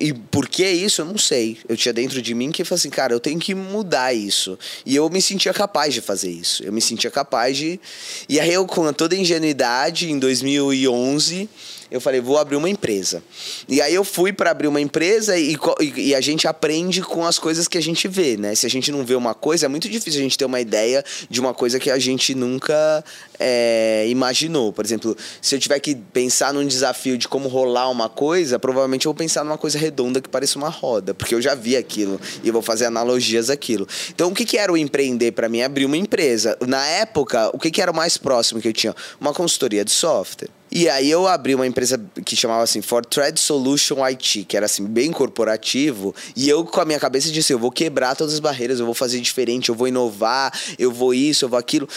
E 0.00 0.14
por 0.14 0.48
que 0.48 0.66
isso, 0.66 1.02
eu 1.02 1.04
não 1.04 1.18
sei. 1.18 1.58
Eu 1.68 1.76
tinha 1.76 1.92
dentro 1.92 2.22
de 2.22 2.34
mim 2.34 2.50
que 2.50 2.64
falei 2.64 2.78
assim, 2.78 2.88
cara, 2.88 3.12
eu 3.12 3.20
tenho 3.20 3.38
que 3.38 3.54
mudar 3.54 4.14
isso. 4.14 4.58
E 4.86 4.96
eu 4.96 5.08
me 5.10 5.20
sentia 5.20 5.52
capaz 5.52 5.92
de 5.92 6.00
fazer 6.00 6.30
isso. 6.30 6.64
Eu 6.64 6.72
me 6.72 6.80
sentia 6.80 7.10
capaz 7.10 7.54
de. 7.54 7.78
E 8.26 8.40
aí 8.40 8.50
eu, 8.50 8.66
com 8.66 8.90
toda 8.94 9.14
a 9.14 9.18
ingenuidade, 9.18 10.10
em 10.10 10.18
2011, 10.18 11.50
eu 11.90 12.00
falei, 12.00 12.20
vou 12.20 12.38
abrir 12.38 12.56
uma 12.56 12.68
empresa. 12.68 13.22
E 13.68 13.80
aí 13.80 13.94
eu 13.94 14.04
fui 14.04 14.32
para 14.32 14.50
abrir 14.50 14.68
uma 14.68 14.80
empresa 14.80 15.36
e, 15.36 15.56
e, 15.80 16.14
a 16.14 16.20
gente 16.20 16.46
aprende 16.46 17.02
com 17.02 17.26
as 17.26 17.38
coisas 17.38 17.66
que 17.66 17.76
a 17.76 17.80
gente 17.80 18.06
vê, 18.06 18.36
né? 18.36 18.54
Se 18.54 18.64
a 18.64 18.70
gente 18.70 18.92
não 18.92 19.04
vê 19.04 19.14
uma 19.14 19.34
coisa, 19.34 19.66
é 19.66 19.68
muito 19.68 19.88
difícil 19.88 20.20
a 20.20 20.22
gente 20.22 20.38
ter 20.38 20.44
uma 20.44 20.60
ideia 20.60 21.04
de 21.28 21.40
uma 21.40 21.52
coisa 21.52 21.80
que 21.80 21.90
a 21.90 21.98
gente 21.98 22.34
nunca 22.34 23.04
é, 23.38 24.06
imaginou. 24.08 24.72
Por 24.72 24.84
exemplo, 24.84 25.16
se 25.42 25.54
eu 25.54 25.58
tiver 25.58 25.80
que 25.80 25.96
pensar 25.96 26.54
num 26.54 26.64
desafio 26.64 27.18
de 27.18 27.26
como 27.26 27.48
rolar 27.48 27.90
uma 27.90 28.08
coisa, 28.08 28.58
provavelmente 28.58 29.06
eu 29.06 29.12
vou 29.12 29.18
pensar 29.18 29.44
numa 29.44 29.58
coisa 29.58 29.76
redonda 29.76 30.20
que 30.20 30.28
pareça 30.28 30.58
uma 30.58 30.68
roda, 30.68 31.12
porque 31.12 31.34
eu 31.34 31.42
já 31.42 31.54
vi 31.56 31.76
aquilo 31.76 32.20
e 32.44 32.50
vou 32.50 32.62
fazer 32.62 32.84
analogias 32.84 33.50
àquilo. 33.50 33.88
Então, 34.10 34.30
o 34.30 34.34
que, 34.34 34.44
que 34.44 34.56
era 34.56 34.72
o 34.72 34.76
empreender 34.76 35.32
para 35.32 35.48
mim? 35.48 35.62
Abrir 35.62 35.86
uma 35.86 35.96
empresa. 35.96 36.56
Na 36.66 36.86
época, 36.86 37.50
o 37.52 37.58
que, 37.58 37.70
que 37.70 37.82
era 37.82 37.90
o 37.90 37.94
mais 37.94 38.16
próximo 38.16 38.60
que 38.60 38.68
eu 38.68 38.72
tinha? 38.72 38.94
Uma 39.20 39.32
consultoria 39.32 39.84
de 39.84 39.90
software. 39.90 40.59
E 40.70 40.88
aí 40.88 41.10
eu 41.10 41.26
abri 41.26 41.54
uma 41.54 41.66
empresa 41.66 42.00
que 42.24 42.36
chamava 42.36 42.62
assim 42.62 42.80
For 42.80 43.02
Solution 43.36 44.04
IT, 44.04 44.44
que 44.44 44.56
era 44.56 44.66
assim 44.66 44.84
bem 44.84 45.10
corporativo, 45.10 46.14
e 46.36 46.48
eu 46.48 46.64
com 46.64 46.80
a 46.80 46.84
minha 46.84 47.00
cabeça 47.00 47.30
disse, 47.30 47.52
eu 47.52 47.58
vou 47.58 47.72
quebrar 47.72 48.14
todas 48.14 48.34
as 48.34 48.40
barreiras, 48.40 48.78
eu 48.78 48.86
vou 48.86 48.94
fazer 48.94 49.20
diferente, 49.20 49.68
eu 49.68 49.74
vou 49.74 49.88
inovar, 49.88 50.52
eu 50.78 50.92
vou 50.92 51.12
isso, 51.12 51.44
eu 51.44 51.48
vou 51.48 51.58
aquilo. 51.58 51.88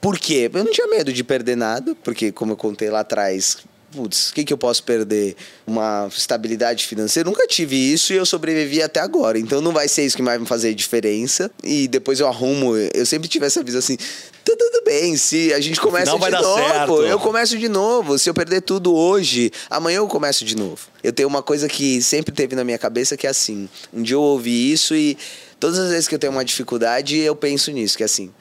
Por 0.00 0.18
quê? 0.18 0.50
Eu 0.52 0.64
não 0.64 0.72
tinha 0.72 0.86
medo 0.86 1.12
de 1.12 1.24
perder 1.24 1.56
nada, 1.56 1.94
porque 2.02 2.32
como 2.32 2.52
eu 2.52 2.56
contei 2.56 2.90
lá 2.90 3.00
atrás, 3.00 3.58
putz, 3.90 4.30
o 4.30 4.34
que, 4.34 4.44
que 4.44 4.52
eu 4.52 4.58
posso 4.58 4.82
perder? 4.82 5.36
Uma 5.66 6.08
estabilidade 6.14 6.86
financeira? 6.86 7.28
Nunca 7.28 7.46
tive 7.46 7.76
isso 7.76 8.12
e 8.12 8.16
eu 8.16 8.24
sobrevivi 8.24 8.82
até 8.82 9.00
agora. 9.00 9.38
Então 9.38 9.60
não 9.60 9.72
vai 9.72 9.88
ser 9.88 10.04
isso 10.04 10.16
que 10.16 10.22
vai 10.22 10.38
me 10.38 10.46
fazer 10.46 10.74
diferença. 10.74 11.50
E 11.62 11.88
depois 11.88 12.20
eu 12.20 12.28
arrumo. 12.28 12.76
Eu 12.76 13.04
sempre 13.04 13.28
tive 13.28 13.46
essa 13.46 13.62
visão 13.62 13.78
assim. 13.78 13.96
Tá 14.44 14.56
tudo 14.58 14.84
bem, 14.84 15.16
se 15.16 15.52
a 15.52 15.60
gente 15.60 15.80
começa 15.80 16.18
de 16.18 16.30
novo, 16.30 16.54
certo. 16.54 17.02
eu 17.02 17.18
começo 17.18 17.58
de 17.58 17.68
novo. 17.68 18.18
Se 18.18 18.28
eu 18.28 18.34
perder 18.34 18.62
tudo 18.62 18.94
hoje, 18.94 19.50
amanhã 19.68 19.98
eu 19.98 20.06
começo 20.08 20.44
de 20.44 20.56
novo. 20.56 20.88
Eu 21.02 21.12
tenho 21.12 21.28
uma 21.28 21.42
coisa 21.42 21.68
que 21.68 22.00
sempre 22.02 22.34
teve 22.34 22.56
na 22.56 22.64
minha 22.64 22.78
cabeça 22.78 23.16
que 23.16 23.26
é 23.26 23.30
assim. 23.30 23.68
Um 23.92 24.02
dia 24.02 24.16
eu 24.16 24.22
ouvi 24.22 24.72
isso 24.72 24.94
e 24.94 25.16
todas 25.58 25.78
as 25.78 25.90
vezes 25.90 26.08
que 26.08 26.14
eu 26.14 26.18
tenho 26.18 26.32
uma 26.32 26.44
dificuldade, 26.44 27.18
eu 27.18 27.36
penso 27.36 27.70
nisso, 27.70 27.96
que 27.96 28.02
é 28.02 28.06
assim. 28.06 28.32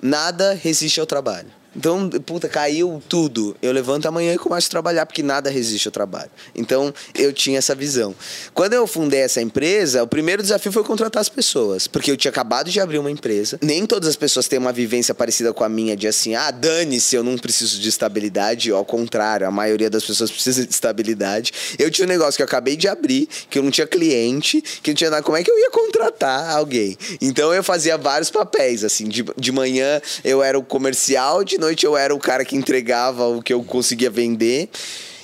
Nada 0.00 0.52
resiste 0.52 1.00
ao 1.00 1.06
trabalho. 1.06 1.48
Então, 1.76 2.08
puta, 2.08 2.48
caiu 2.48 3.02
tudo. 3.06 3.54
Eu 3.60 3.70
levanto 3.70 4.06
amanhã 4.06 4.32
e 4.32 4.38
começo 4.38 4.66
a 4.68 4.70
trabalhar, 4.70 5.04
porque 5.04 5.22
nada 5.22 5.50
resiste 5.50 5.86
ao 5.86 5.92
trabalho. 5.92 6.30
Então, 6.54 6.92
eu 7.14 7.32
tinha 7.32 7.58
essa 7.58 7.74
visão. 7.74 8.14
Quando 8.54 8.72
eu 8.72 8.86
fundei 8.86 9.20
essa 9.20 9.42
empresa, 9.42 10.02
o 10.02 10.06
primeiro 10.06 10.42
desafio 10.42 10.72
foi 10.72 10.82
contratar 10.82 11.20
as 11.20 11.28
pessoas. 11.28 11.86
Porque 11.86 12.10
eu 12.10 12.16
tinha 12.16 12.30
acabado 12.30 12.70
de 12.70 12.80
abrir 12.80 12.98
uma 12.98 13.10
empresa. 13.10 13.58
Nem 13.62 13.84
todas 13.84 14.08
as 14.08 14.16
pessoas 14.16 14.48
têm 14.48 14.58
uma 14.58 14.72
vivência 14.72 15.14
parecida 15.14 15.52
com 15.52 15.64
a 15.64 15.68
minha, 15.68 15.94
de 15.94 16.08
assim, 16.08 16.34
ah, 16.34 16.50
dane-se, 16.50 17.14
eu 17.14 17.22
não 17.22 17.36
preciso 17.36 17.78
de 17.78 17.88
estabilidade. 17.88 18.70
Ao 18.70 18.84
contrário, 18.84 19.46
a 19.46 19.50
maioria 19.50 19.90
das 19.90 20.04
pessoas 20.04 20.30
precisa 20.30 20.64
de 20.64 20.72
estabilidade. 20.72 21.52
Eu 21.78 21.90
tinha 21.90 22.06
um 22.06 22.08
negócio 22.08 22.36
que 22.36 22.42
eu 22.42 22.46
acabei 22.46 22.76
de 22.76 22.88
abrir, 22.88 23.28
que 23.50 23.58
eu 23.58 23.62
não 23.62 23.70
tinha 23.70 23.86
cliente, 23.86 24.62
que 24.82 24.90
não 24.90 24.96
tinha 24.96 25.10
nada. 25.10 25.22
Como 25.22 25.36
é 25.36 25.44
que 25.44 25.50
eu 25.50 25.58
ia 25.58 25.70
contratar 25.70 26.56
alguém? 26.56 26.96
Então, 27.20 27.52
eu 27.52 27.62
fazia 27.62 27.98
vários 27.98 28.30
papéis, 28.30 28.82
assim. 28.82 29.08
De, 29.08 29.24
de 29.36 29.52
manhã 29.52 30.00
eu 30.24 30.42
era 30.42 30.58
o 30.58 30.62
comercial, 30.62 31.44
de 31.44 31.58
noite 31.66 31.84
eu 31.84 31.96
era 31.96 32.14
o 32.14 32.18
cara 32.18 32.44
que 32.44 32.54
entregava 32.54 33.26
o 33.26 33.42
que 33.42 33.52
eu 33.52 33.62
conseguia 33.62 34.08
vender. 34.08 34.68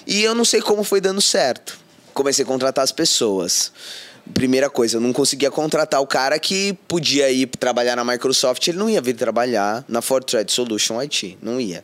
E 0.07 0.23
eu 0.23 0.35
não 0.35 0.45
sei 0.45 0.61
como 0.61 0.83
foi 0.83 1.01
dando 1.01 1.21
certo. 1.21 1.79
Comecei 2.13 2.45
a 2.45 2.47
contratar 2.47 2.83
as 2.83 2.91
pessoas. 2.91 3.73
Primeira 4.35 4.69
coisa, 4.69 4.97
eu 4.97 5.01
não 5.01 5.13
conseguia 5.13 5.51
contratar 5.51 6.01
o 6.01 6.07
cara 6.07 6.39
que 6.39 6.77
podia 6.87 7.31
ir 7.31 7.47
trabalhar 7.47 7.97
na 7.97 8.05
Microsoft, 8.05 8.67
ele 8.69 8.79
não 8.79 8.89
ia 8.89 9.01
vir 9.01 9.15
trabalhar 9.15 9.85
na 9.89 10.01
Fortran 10.01 10.45
Solution 10.47 11.01
IT, 11.01 11.39
não 11.43 11.61
ia. 11.61 11.83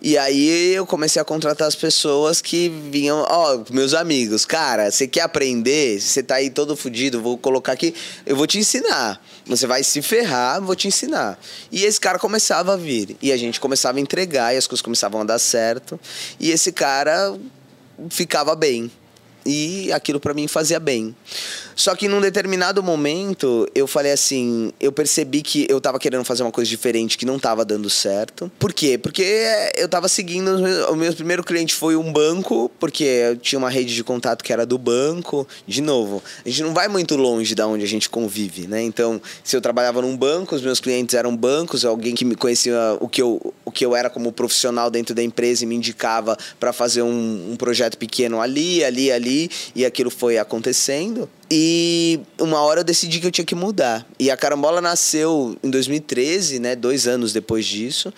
E 0.00 0.16
aí 0.16 0.74
eu 0.74 0.86
comecei 0.86 1.20
a 1.20 1.24
contratar 1.24 1.66
as 1.66 1.74
pessoas 1.74 2.40
que 2.40 2.68
vinham, 2.68 3.24
ó, 3.28 3.56
oh, 3.56 3.72
meus 3.72 3.94
amigos, 3.94 4.44
cara, 4.44 4.92
você 4.92 5.08
quer 5.08 5.22
aprender? 5.22 6.00
Você 6.00 6.22
tá 6.22 6.36
aí 6.36 6.50
todo 6.50 6.76
fudido, 6.76 7.20
vou 7.20 7.36
colocar 7.36 7.72
aqui, 7.72 7.92
eu 8.24 8.36
vou 8.36 8.46
te 8.46 8.58
ensinar. 8.58 9.20
Você 9.48 9.66
vai 9.66 9.82
se 9.82 10.02
ferrar, 10.02 10.60
vou 10.60 10.76
te 10.76 10.86
ensinar. 10.86 11.38
E 11.72 11.84
esse 11.84 11.98
cara 11.98 12.18
começava 12.18 12.74
a 12.74 12.76
vir. 12.76 13.16
E 13.22 13.32
a 13.32 13.36
gente 13.36 13.58
começava 13.58 13.98
a 13.98 14.00
entregar, 14.00 14.54
e 14.54 14.58
as 14.58 14.66
coisas 14.66 14.82
começavam 14.82 15.22
a 15.22 15.24
dar 15.24 15.38
certo. 15.38 15.98
E 16.38 16.50
esse 16.50 16.70
cara 16.70 17.34
ficava 18.10 18.54
bem. 18.54 18.90
E 19.48 19.90
aquilo 19.92 20.20
para 20.20 20.34
mim 20.34 20.46
fazia 20.46 20.78
bem. 20.78 21.16
Só 21.74 21.94
que 21.94 22.06
num 22.08 22.20
determinado 22.20 22.82
momento, 22.82 23.66
eu 23.74 23.86
falei 23.86 24.12
assim, 24.12 24.72
eu 24.78 24.92
percebi 24.92 25.40
que 25.42 25.66
eu 25.70 25.80
tava 25.80 25.98
querendo 25.98 26.24
fazer 26.24 26.42
uma 26.42 26.50
coisa 26.50 26.68
diferente 26.68 27.16
que 27.16 27.24
não 27.24 27.38
tava 27.38 27.64
dando 27.64 27.88
certo. 27.88 28.50
Por 28.58 28.72
quê? 28.72 28.98
Porque 28.98 29.24
eu 29.76 29.88
tava 29.88 30.08
seguindo, 30.08 30.56
o 30.90 30.96
meu 30.96 31.14
primeiro 31.14 31.42
cliente 31.42 31.74
foi 31.74 31.96
um 31.96 32.12
banco, 32.12 32.70
porque 32.78 33.04
eu 33.04 33.36
tinha 33.36 33.58
uma 33.58 33.70
rede 33.70 33.94
de 33.94 34.02
contato 34.02 34.42
que 34.42 34.52
era 34.52 34.66
do 34.66 34.76
banco. 34.76 35.46
De 35.66 35.80
novo, 35.80 36.22
a 36.44 36.48
gente 36.48 36.62
não 36.62 36.74
vai 36.74 36.88
muito 36.88 37.16
longe 37.16 37.54
da 37.54 37.66
onde 37.66 37.84
a 37.84 37.88
gente 37.88 38.10
convive, 38.10 38.66
né? 38.66 38.82
Então, 38.82 39.22
se 39.44 39.56
eu 39.56 39.60
trabalhava 39.60 40.02
num 40.02 40.16
banco, 40.16 40.56
os 40.56 40.62
meus 40.62 40.80
clientes 40.80 41.14
eram 41.14 41.36
bancos, 41.36 41.84
alguém 41.84 42.14
que 42.14 42.24
me 42.24 42.34
conhecia 42.34 42.98
o 43.00 43.08
que 43.08 43.22
eu, 43.22 43.54
o 43.64 43.70
que 43.70 43.86
eu 43.86 43.94
era 43.94 44.10
como 44.10 44.32
profissional 44.32 44.90
dentro 44.90 45.14
da 45.14 45.22
empresa 45.22 45.62
e 45.62 45.66
me 45.66 45.76
indicava 45.76 46.36
para 46.58 46.72
fazer 46.72 47.02
um, 47.02 47.52
um 47.52 47.56
projeto 47.56 47.96
pequeno 47.96 48.40
ali, 48.40 48.82
ali, 48.82 49.12
ali, 49.12 49.37
e 49.74 49.84
aquilo 49.84 50.10
foi 50.10 50.38
acontecendo. 50.38 51.28
E 51.50 52.20
uma 52.40 52.60
hora 52.60 52.80
eu 52.80 52.84
decidi 52.84 53.20
que 53.20 53.26
eu 53.26 53.30
tinha 53.30 53.44
que 53.44 53.54
mudar. 53.54 54.06
E 54.18 54.30
a 54.30 54.36
Carambola 54.36 54.80
nasceu 54.80 55.56
em 55.62 55.70
2013, 55.70 56.58
né? 56.58 56.76
Dois 56.76 57.06
anos 57.06 57.32
depois 57.32 57.64
disso. 57.66 58.12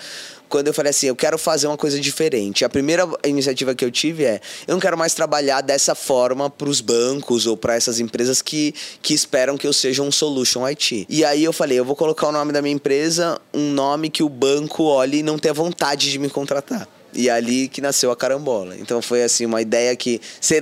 Quando 0.49 0.67
eu 0.67 0.75
falei 0.75 0.91
assim, 0.91 1.07
eu 1.07 1.15
quero 1.15 1.39
fazer 1.39 1.69
uma 1.69 1.77
coisa 1.77 2.01
diferente. 2.01 2.65
A 2.65 2.69
primeira 2.69 3.09
iniciativa 3.25 3.73
que 3.73 3.85
eu 3.85 3.91
tive 3.91 4.25
é, 4.25 4.41
eu 4.67 4.73
não 4.73 4.81
quero 4.81 4.99
mais 4.99 5.15
trabalhar 5.15 5.61
dessa 5.61 5.95
forma 5.95 6.51
para 6.51 6.69
os 6.69 6.81
bancos 6.81 7.47
ou 7.47 7.57
para 7.57 7.77
essas 7.77 8.01
empresas 8.01 8.43
que, 8.43 8.75
que 9.01 9.15
esperam 9.15 9.57
que 9.57 9.65
eu 9.65 9.73
seja 9.73 10.03
um 10.03 10.11
solution 10.11 10.67
IT. 10.67 11.07
E 11.09 11.25
aí 11.25 11.45
eu 11.45 11.53
falei, 11.53 11.79
eu 11.79 11.85
vou 11.85 11.95
colocar 11.95 12.27
o 12.27 12.33
nome 12.33 12.53
da 12.53 12.61
minha 12.61 12.75
empresa, 12.75 13.41
um 13.55 13.71
nome 13.71 14.11
que 14.11 14.25
o 14.25 14.29
banco 14.29 14.83
olhe 14.83 15.19
e 15.19 15.23
não 15.23 15.39
tenha 15.39 15.55
vontade 15.55 16.11
de 16.11 16.19
me 16.19 16.29
contratar. 16.29 16.89
E 17.15 17.29
ali 17.29 17.69
que 17.69 17.81
nasceu 17.81 18.11
a 18.11 18.17
carambola. 18.17 18.77
Então 18.79 19.01
foi 19.03 19.23
assim, 19.23 19.47
uma 19.47 19.61
ideia 19.61 19.95
que. 19.97 20.21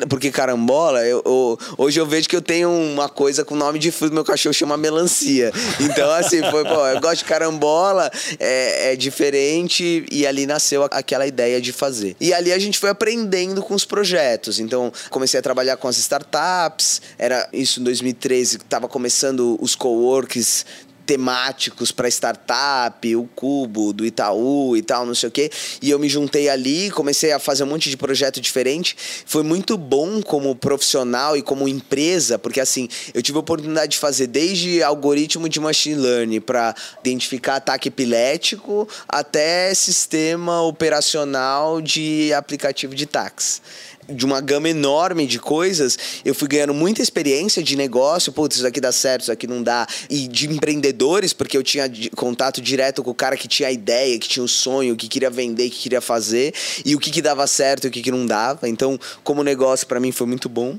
Porque 0.08 0.30
carambola, 0.30 1.04
eu, 1.04 1.22
eu, 1.24 1.58
hoje 1.76 2.00
eu 2.00 2.06
vejo 2.06 2.28
que 2.28 2.36
eu 2.36 2.42
tenho 2.42 2.70
uma 2.70 3.08
coisa 3.08 3.44
com 3.44 3.54
o 3.54 3.58
nome 3.58 3.78
de 3.78 3.90
fruto, 3.90 4.14
meu 4.14 4.24
cachorro 4.24 4.52
chama 4.52 4.76
melancia. 4.76 5.52
Então, 5.80 6.10
assim, 6.10 6.40
foi, 6.50 6.64
pô, 6.64 6.86
eu 6.86 7.00
gosto 7.00 7.18
de 7.18 7.24
carambola, 7.24 8.10
é, 8.38 8.92
é 8.92 8.96
diferente, 8.96 10.04
e 10.10 10.26
ali 10.26 10.46
nasceu 10.46 10.84
aquela 10.84 11.26
ideia 11.26 11.60
de 11.60 11.72
fazer. 11.72 12.16
E 12.20 12.32
ali 12.32 12.52
a 12.52 12.58
gente 12.58 12.78
foi 12.78 12.90
aprendendo 12.90 13.62
com 13.62 13.74
os 13.74 13.84
projetos. 13.84 14.58
Então, 14.58 14.92
comecei 15.10 15.38
a 15.38 15.42
trabalhar 15.42 15.76
com 15.76 15.88
as 15.88 15.96
startups, 15.98 17.00
era 17.18 17.48
isso 17.52 17.80
em 17.80 17.84
2013, 17.84 18.56
estava 18.56 18.88
começando 18.88 19.56
os 19.60 19.74
co-works 19.74 20.64
temáticos 21.08 21.90
para 21.90 22.06
startup, 22.06 23.16
o 23.16 23.24
Cubo 23.34 23.94
do 23.94 24.04
Itaú 24.04 24.76
e 24.76 24.82
tal, 24.82 25.06
não 25.06 25.14
sei 25.14 25.30
o 25.30 25.32
quê. 25.32 25.50
E 25.80 25.88
eu 25.88 25.98
me 25.98 26.06
juntei 26.06 26.50
ali, 26.50 26.90
comecei 26.90 27.32
a 27.32 27.38
fazer 27.38 27.64
um 27.64 27.66
monte 27.66 27.88
de 27.88 27.96
projeto 27.96 28.42
diferente. 28.42 28.94
Foi 29.24 29.42
muito 29.42 29.78
bom 29.78 30.20
como 30.20 30.54
profissional 30.54 31.34
e 31.34 31.40
como 31.40 31.66
empresa, 31.66 32.38
porque 32.38 32.60
assim, 32.60 32.90
eu 33.14 33.22
tive 33.22 33.38
a 33.38 33.40
oportunidade 33.40 33.92
de 33.92 33.98
fazer 33.98 34.26
desde 34.26 34.82
algoritmo 34.82 35.48
de 35.48 35.58
machine 35.58 35.94
learning 35.94 36.42
para 36.42 36.74
identificar 37.00 37.56
ataque 37.56 37.88
epilético 37.88 38.86
até 39.08 39.72
sistema 39.72 40.60
operacional 40.60 41.80
de 41.80 42.34
aplicativo 42.34 42.94
de 42.94 43.06
táxi 43.06 43.62
de 44.08 44.24
uma 44.24 44.40
gama 44.40 44.68
enorme 44.68 45.26
de 45.26 45.38
coisas, 45.38 45.98
eu 46.24 46.34
fui 46.34 46.48
ganhando 46.48 46.72
muita 46.72 47.02
experiência 47.02 47.62
de 47.62 47.76
negócio, 47.76 48.32
putz, 48.32 48.56
isso 48.56 48.66
aqui 48.66 48.80
dá 48.80 48.90
certo, 48.90 49.22
isso 49.22 49.32
aqui 49.32 49.46
não 49.46 49.62
dá, 49.62 49.86
e 50.08 50.26
de 50.26 50.48
empreendedores, 50.48 51.32
porque 51.32 51.56
eu 51.56 51.62
tinha 51.62 51.90
contato 52.16 52.60
direto 52.60 53.02
com 53.02 53.10
o 53.10 53.14
cara 53.14 53.36
que 53.36 53.46
tinha 53.46 53.68
a 53.68 53.72
ideia, 53.72 54.18
que 54.18 54.28
tinha 54.28 54.42
o 54.42 54.48
sonho, 54.48 54.96
que 54.96 55.08
queria 55.08 55.28
vender, 55.28 55.68
que 55.68 55.78
queria 55.78 56.00
fazer, 56.00 56.54
e 56.84 56.94
o 56.94 56.98
que, 56.98 57.10
que 57.10 57.20
dava 57.20 57.46
certo 57.46 57.84
e 57.84 57.88
o 57.88 57.90
que, 57.90 58.00
que 58.00 58.10
não 58.10 58.24
dava. 58.24 58.68
Então, 58.68 58.98
como 59.22 59.42
negócio, 59.42 59.86
para 59.86 60.00
mim 60.00 60.10
foi 60.10 60.26
muito 60.26 60.48
bom. 60.48 60.78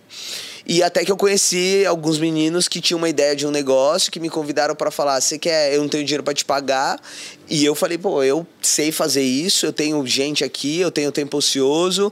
E 0.71 0.83
até 0.83 1.03
que 1.03 1.11
eu 1.11 1.17
conheci 1.17 1.83
alguns 1.87 2.19
meninos 2.19 2.67
que 2.67 2.79
tinham 2.79 2.99
uma 2.99 3.09
ideia 3.09 3.35
de 3.35 3.47
um 3.47 3.49
negócio, 3.49 4.11
que 4.11 4.19
me 4.19 4.29
convidaram 4.29 4.75
para 4.75 4.91
falar: 4.91 5.19
você 5.19 5.39
quer, 5.39 5.73
eu 5.73 5.81
não 5.81 5.89
tenho 5.89 6.03
dinheiro 6.03 6.23
para 6.23 6.33
te 6.33 6.45
pagar. 6.45 7.01
E 7.49 7.65
eu 7.65 7.73
falei: 7.73 7.97
pô, 7.97 8.21
eu 8.23 8.45
sei 8.61 8.91
fazer 8.91 9.23
isso, 9.23 9.65
eu 9.65 9.73
tenho 9.73 10.05
gente 10.05 10.43
aqui, 10.43 10.79
eu 10.79 10.91
tenho 10.91 11.11
tempo 11.11 11.37
ocioso, 11.37 12.11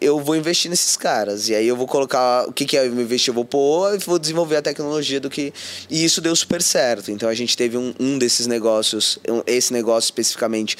eu 0.00 0.20
vou 0.20 0.36
investir 0.36 0.70
nesses 0.70 0.96
caras. 0.96 1.48
E 1.48 1.54
aí 1.54 1.66
eu 1.66 1.76
vou 1.76 1.86
colocar 1.86 2.48
o 2.48 2.52
que, 2.52 2.64
que 2.64 2.76
é 2.76 2.86
eu 2.86 3.00
investir, 3.00 3.30
eu 3.30 3.34
vou 3.34 3.44
pôr 3.44 3.94
e 3.94 3.98
vou 3.98 4.18
desenvolver 4.18 4.56
a 4.56 4.62
tecnologia 4.62 5.20
do 5.20 5.28
que. 5.28 5.52
E 5.90 6.04
isso 6.04 6.20
deu 6.20 6.34
super 6.34 6.62
certo. 6.62 7.10
Então 7.10 7.28
a 7.28 7.34
gente 7.34 7.56
teve 7.56 7.76
um, 7.76 7.94
um 7.98 8.18
desses 8.18 8.46
negócios, 8.46 9.18
esse 9.46 9.72
negócio 9.72 10.08
especificamente 10.08 10.76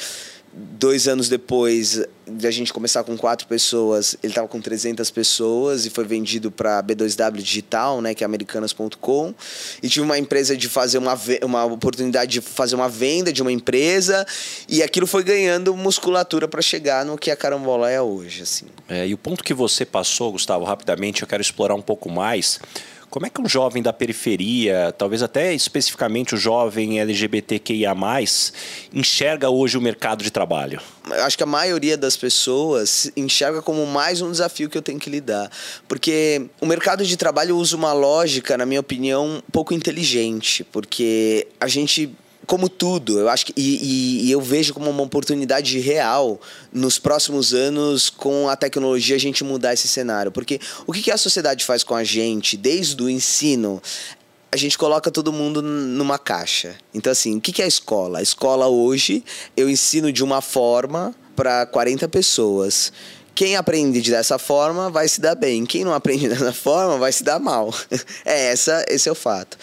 Dois 0.53 1.07
anos 1.07 1.29
depois 1.29 2.03
de 2.27 2.47
a 2.47 2.51
gente 2.51 2.73
começar 2.73 3.03
com 3.05 3.17
quatro 3.17 3.47
pessoas, 3.47 4.17
ele 4.23 4.33
estava 4.33 4.47
com 4.49 4.61
300 4.61 5.11
pessoas 5.11 5.87
e 5.87 5.91
foi 5.91 6.05
vendido 6.05 6.51
para 6.51 6.83
B2W 6.83 7.37
Digital, 7.37 8.01
né, 8.01 8.15
que 8.15 8.23
é 8.23 8.27
americanas.com. 8.27 9.35
E 9.83 9.89
tive 9.89 10.05
uma 10.05 10.19
empresa 10.19 10.57
de 10.57 10.69
fazer 10.69 10.99
uma, 10.99 11.19
uma 11.43 11.65
oportunidade 11.65 12.33
de 12.33 12.41
fazer 12.41 12.75
uma 12.75 12.89
venda 12.89 13.33
de 13.33 13.41
uma 13.43 13.53
empresa 13.53 14.27
e 14.69 14.83
aquilo 14.83 15.07
foi 15.07 15.23
ganhando 15.23 15.75
musculatura 15.77 16.47
para 16.47 16.61
chegar 16.61 17.05
no 17.05 17.17
que 17.17 17.31
a 17.31 17.37
Carambola 17.37 17.91
é 17.91 18.01
hoje, 18.01 18.43
assim. 18.43 18.67
É, 18.89 19.07
e 19.07 19.15
o 19.15 19.19
ponto 19.19 19.43
que 19.43 19.55
você 19.55 19.85
passou, 19.85 20.33
Gustavo, 20.33 20.65
rapidamente, 20.65 21.23
eu 21.23 21.29
quero 21.29 21.41
explorar 21.41 21.75
um 21.75 21.83
pouco 21.83 22.11
mais 22.11 22.61
como 23.11 23.27
é 23.27 23.31
que 23.31 23.41
um 23.41 23.49
jovem 23.49 23.83
da 23.83 23.93
periferia, 23.93 24.95
talvez 24.97 25.23
até 25.23 25.55
especificamente 25.55 26.35
o 26.35 26.39
jovem 26.39 27.01
LGBTQIA, 27.01 27.95
enxerga 28.93 29.49
hoje 29.49 29.79
o 29.79 29.81
mercado 29.81 30.23
de 30.23 30.31
trabalho? 30.31 30.81
Acho 31.25 31.37
que 31.37 31.43
a 31.43 31.47
maioria 31.47 31.97
das 31.97 32.17
pessoas 32.17 33.11
enxerga 33.17 33.63
como 33.63 33.87
mais 33.87 34.21
um 34.21 34.31
desafio 34.31 34.69
que 34.69 34.77
eu 34.77 34.83
tenho 34.83 34.99
que 34.99 35.09
lidar. 35.09 35.51
Porque 35.87 36.47
o 36.61 36.67
mercado 36.67 37.05
de 37.05 37.17
trabalho 37.17 37.57
usa 37.57 37.77
uma 37.77 37.93
lógica, 37.93 38.59
na 38.59 38.67
minha 38.67 38.81
opinião, 38.81 39.43
pouco 39.51 39.73
inteligente. 39.73 40.63
Porque 40.65 41.49
a 41.61 41.67
gente 41.67 42.15
como 42.49 42.71
tudo, 42.71 43.19
eu 43.21 43.29
acho 43.29 43.45
que 43.45 43.53
e, 43.55 44.27
e, 44.27 44.33
eu 44.33 44.41
vejo 44.41 44.73
como 44.73 44.89
uma 44.89 45.03
oportunidade 45.03 45.79
real 45.81 46.41
nos 46.73 46.99
próximos 46.99 47.53
anos 47.53 48.09
com 48.09 48.49
a 48.49 48.57
tecnologia 48.57 49.17
a 49.17 49.21
gente 49.21 49.45
mudar 49.45 49.75
esse 49.75 49.87
cenário, 49.87 50.33
porque 50.33 50.59
o 50.87 50.93
que, 50.95 51.03
que 51.03 51.11
a 51.11 51.19
sociedade 51.19 51.63
faz 51.63 51.85
com 51.85 51.95
a 51.95 52.03
gente 52.03 52.57
desde 52.57 53.01
o 53.03 53.11
ensino 53.11 53.83
a 54.51 54.57
gente 54.57 54.79
coloca 54.79 55.11
todo 55.11 55.31
mundo 55.31 55.61
numa 55.61 56.19
caixa. 56.19 56.75
Então, 56.95 57.13
assim, 57.13 57.37
o 57.37 57.41
que 57.41 57.61
é 57.61 57.67
a 57.67 57.69
escola? 57.69 58.21
A 58.21 58.23
escola 58.23 58.67
hoje 58.67 59.23
eu 59.55 59.69
ensino 59.69 60.11
de 60.11 60.25
uma 60.25 60.41
forma 60.41 61.15
para 61.37 61.67
40 61.67 62.09
pessoas. 62.09 62.91
Quem 63.35 63.57
aprende 63.57 64.11
dessa 64.11 64.39
forma 64.39 64.89
vai 64.89 65.07
se 65.07 65.21
dar 65.21 65.35
bem. 65.35 65.67
Quem 65.67 65.85
não 65.85 65.93
aprende 65.93 66.27
dessa 66.33 66.55
forma 66.55 66.97
vai 66.97 67.13
se 67.13 67.23
dar 67.23 67.39
mal. 67.39 67.75
É 68.25 68.47
essa, 68.47 68.87
esse 68.89 69.07
é 69.07 69.13
o 69.13 69.15
fato 69.15 69.59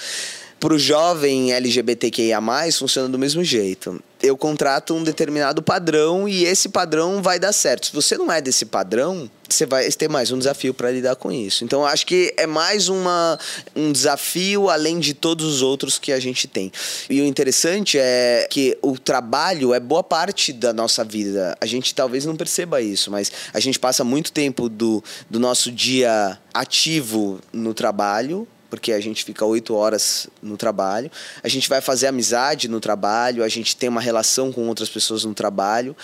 para 0.65 0.73
o 0.73 0.79
jovem 0.79 1.53
LGBTQIA, 1.53 2.39
funciona 2.73 3.07
do 3.07 3.19
mesmo 3.19 3.43
jeito. 3.43 4.01
Eu 4.19 4.35
contrato 4.35 4.95
um 4.95 5.03
determinado 5.03 5.61
padrão 5.61 6.27
e 6.27 6.43
esse 6.43 6.69
padrão 6.69 7.21
vai 7.21 7.37
dar 7.37 7.53
certo. 7.53 7.85
Se 7.85 7.93
você 7.93 8.17
não 8.17 8.31
é 8.31 8.41
desse 8.41 8.65
padrão, 8.65 9.29
você 9.47 9.63
vai 9.67 9.87
ter 9.91 10.09
mais 10.09 10.31
um 10.31 10.39
desafio 10.39 10.73
para 10.73 10.89
lidar 10.89 11.17
com 11.17 11.31
isso. 11.31 11.63
Então, 11.63 11.85
acho 11.85 12.07
que 12.07 12.33
é 12.35 12.47
mais 12.47 12.89
uma, 12.89 13.37
um 13.75 13.91
desafio 13.91 14.67
além 14.67 14.99
de 14.99 15.13
todos 15.13 15.45
os 15.45 15.61
outros 15.61 15.99
que 15.99 16.11
a 16.11 16.19
gente 16.19 16.47
tem. 16.47 16.71
E 17.11 17.21
o 17.21 17.25
interessante 17.25 17.99
é 17.99 18.47
que 18.49 18.75
o 18.81 18.97
trabalho 18.97 19.71
é 19.71 19.79
boa 19.79 20.01
parte 20.01 20.51
da 20.51 20.73
nossa 20.73 21.03
vida. 21.03 21.55
A 21.61 21.67
gente 21.67 21.93
talvez 21.93 22.25
não 22.25 22.35
perceba 22.35 22.81
isso, 22.81 23.11
mas 23.11 23.31
a 23.53 23.59
gente 23.59 23.77
passa 23.77 24.03
muito 24.03 24.31
tempo 24.31 24.67
do, 24.67 25.03
do 25.29 25.39
nosso 25.39 25.71
dia 25.71 26.39
ativo 26.51 27.39
no 27.53 27.71
trabalho 27.71 28.47
porque 28.75 28.91
a 28.91 28.99
gente 28.99 29.23
fica 29.23 29.45
oito 29.45 29.73
horas 29.73 30.27
no 30.41 30.57
trabalho. 30.57 31.11
A 31.43 31.47
gente 31.47 31.67
vai 31.67 31.81
fazer 31.81 32.07
amizade 32.07 32.67
no 32.67 32.79
trabalho, 32.79 33.43
a 33.43 33.49
gente 33.49 33.75
tem 33.75 33.89
uma 33.89 34.01
relação 34.01 34.51
com 34.51 34.67
outras 34.67 34.89
pessoas 34.89 35.23
no 35.23 35.33
trabalho. 35.33 35.95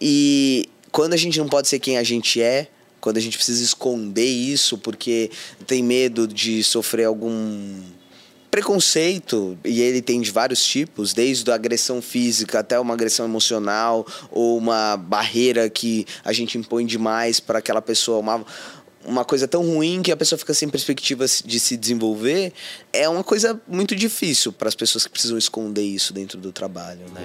E 0.00 0.68
quando 0.90 1.14
a 1.14 1.16
gente 1.16 1.38
não 1.38 1.48
pode 1.48 1.68
ser 1.68 1.78
quem 1.78 1.98
a 1.98 2.02
gente 2.02 2.40
é, 2.40 2.68
quando 3.00 3.16
a 3.16 3.20
gente 3.20 3.36
precisa 3.36 3.62
esconder 3.62 4.26
isso 4.26 4.76
porque 4.76 5.30
tem 5.66 5.82
medo 5.82 6.28
de 6.28 6.62
sofrer 6.62 7.06
algum 7.06 7.80
preconceito, 8.50 9.56
e 9.64 9.80
ele 9.80 10.02
tem 10.02 10.20
de 10.20 10.32
vários 10.32 10.64
tipos, 10.64 11.14
desde 11.14 11.48
a 11.50 11.54
agressão 11.54 12.02
física 12.02 12.58
até 12.58 12.80
uma 12.80 12.94
agressão 12.94 13.24
emocional 13.24 14.04
ou 14.28 14.58
uma 14.58 14.96
barreira 14.96 15.70
que 15.70 16.04
a 16.24 16.32
gente 16.32 16.58
impõe 16.58 16.84
demais 16.84 17.38
para 17.38 17.60
aquela 17.60 17.80
pessoa, 17.80 18.18
uma, 18.18 18.44
uma 19.04 19.24
coisa 19.24 19.48
tão 19.48 19.62
ruim 19.62 20.02
que 20.02 20.12
a 20.12 20.16
pessoa 20.16 20.38
fica 20.38 20.54
sem 20.54 20.68
perspectiva 20.68 21.24
de 21.26 21.60
se 21.60 21.76
desenvolver, 21.76 22.52
é 22.92 23.08
uma 23.08 23.24
coisa 23.24 23.60
muito 23.66 23.94
difícil 23.96 24.52
para 24.52 24.68
as 24.68 24.74
pessoas 24.74 25.04
que 25.04 25.10
precisam 25.10 25.38
esconder 25.38 25.82
isso 25.82 26.12
dentro 26.12 26.38
do 26.38 26.52
trabalho, 26.52 27.00
né? 27.14 27.22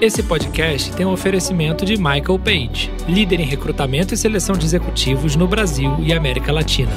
Esse 0.00 0.22
podcast 0.22 0.92
tem 0.92 1.06
um 1.06 1.12
oferecimento 1.12 1.86
de 1.86 1.96
Michael 1.96 2.38
Page, 2.38 2.92
líder 3.08 3.40
em 3.40 3.46
recrutamento 3.46 4.12
e 4.12 4.16
seleção 4.16 4.56
de 4.56 4.66
executivos 4.66 5.36
no 5.36 5.48
Brasil 5.48 5.96
e 6.00 6.12
América 6.12 6.52
Latina. 6.52 6.92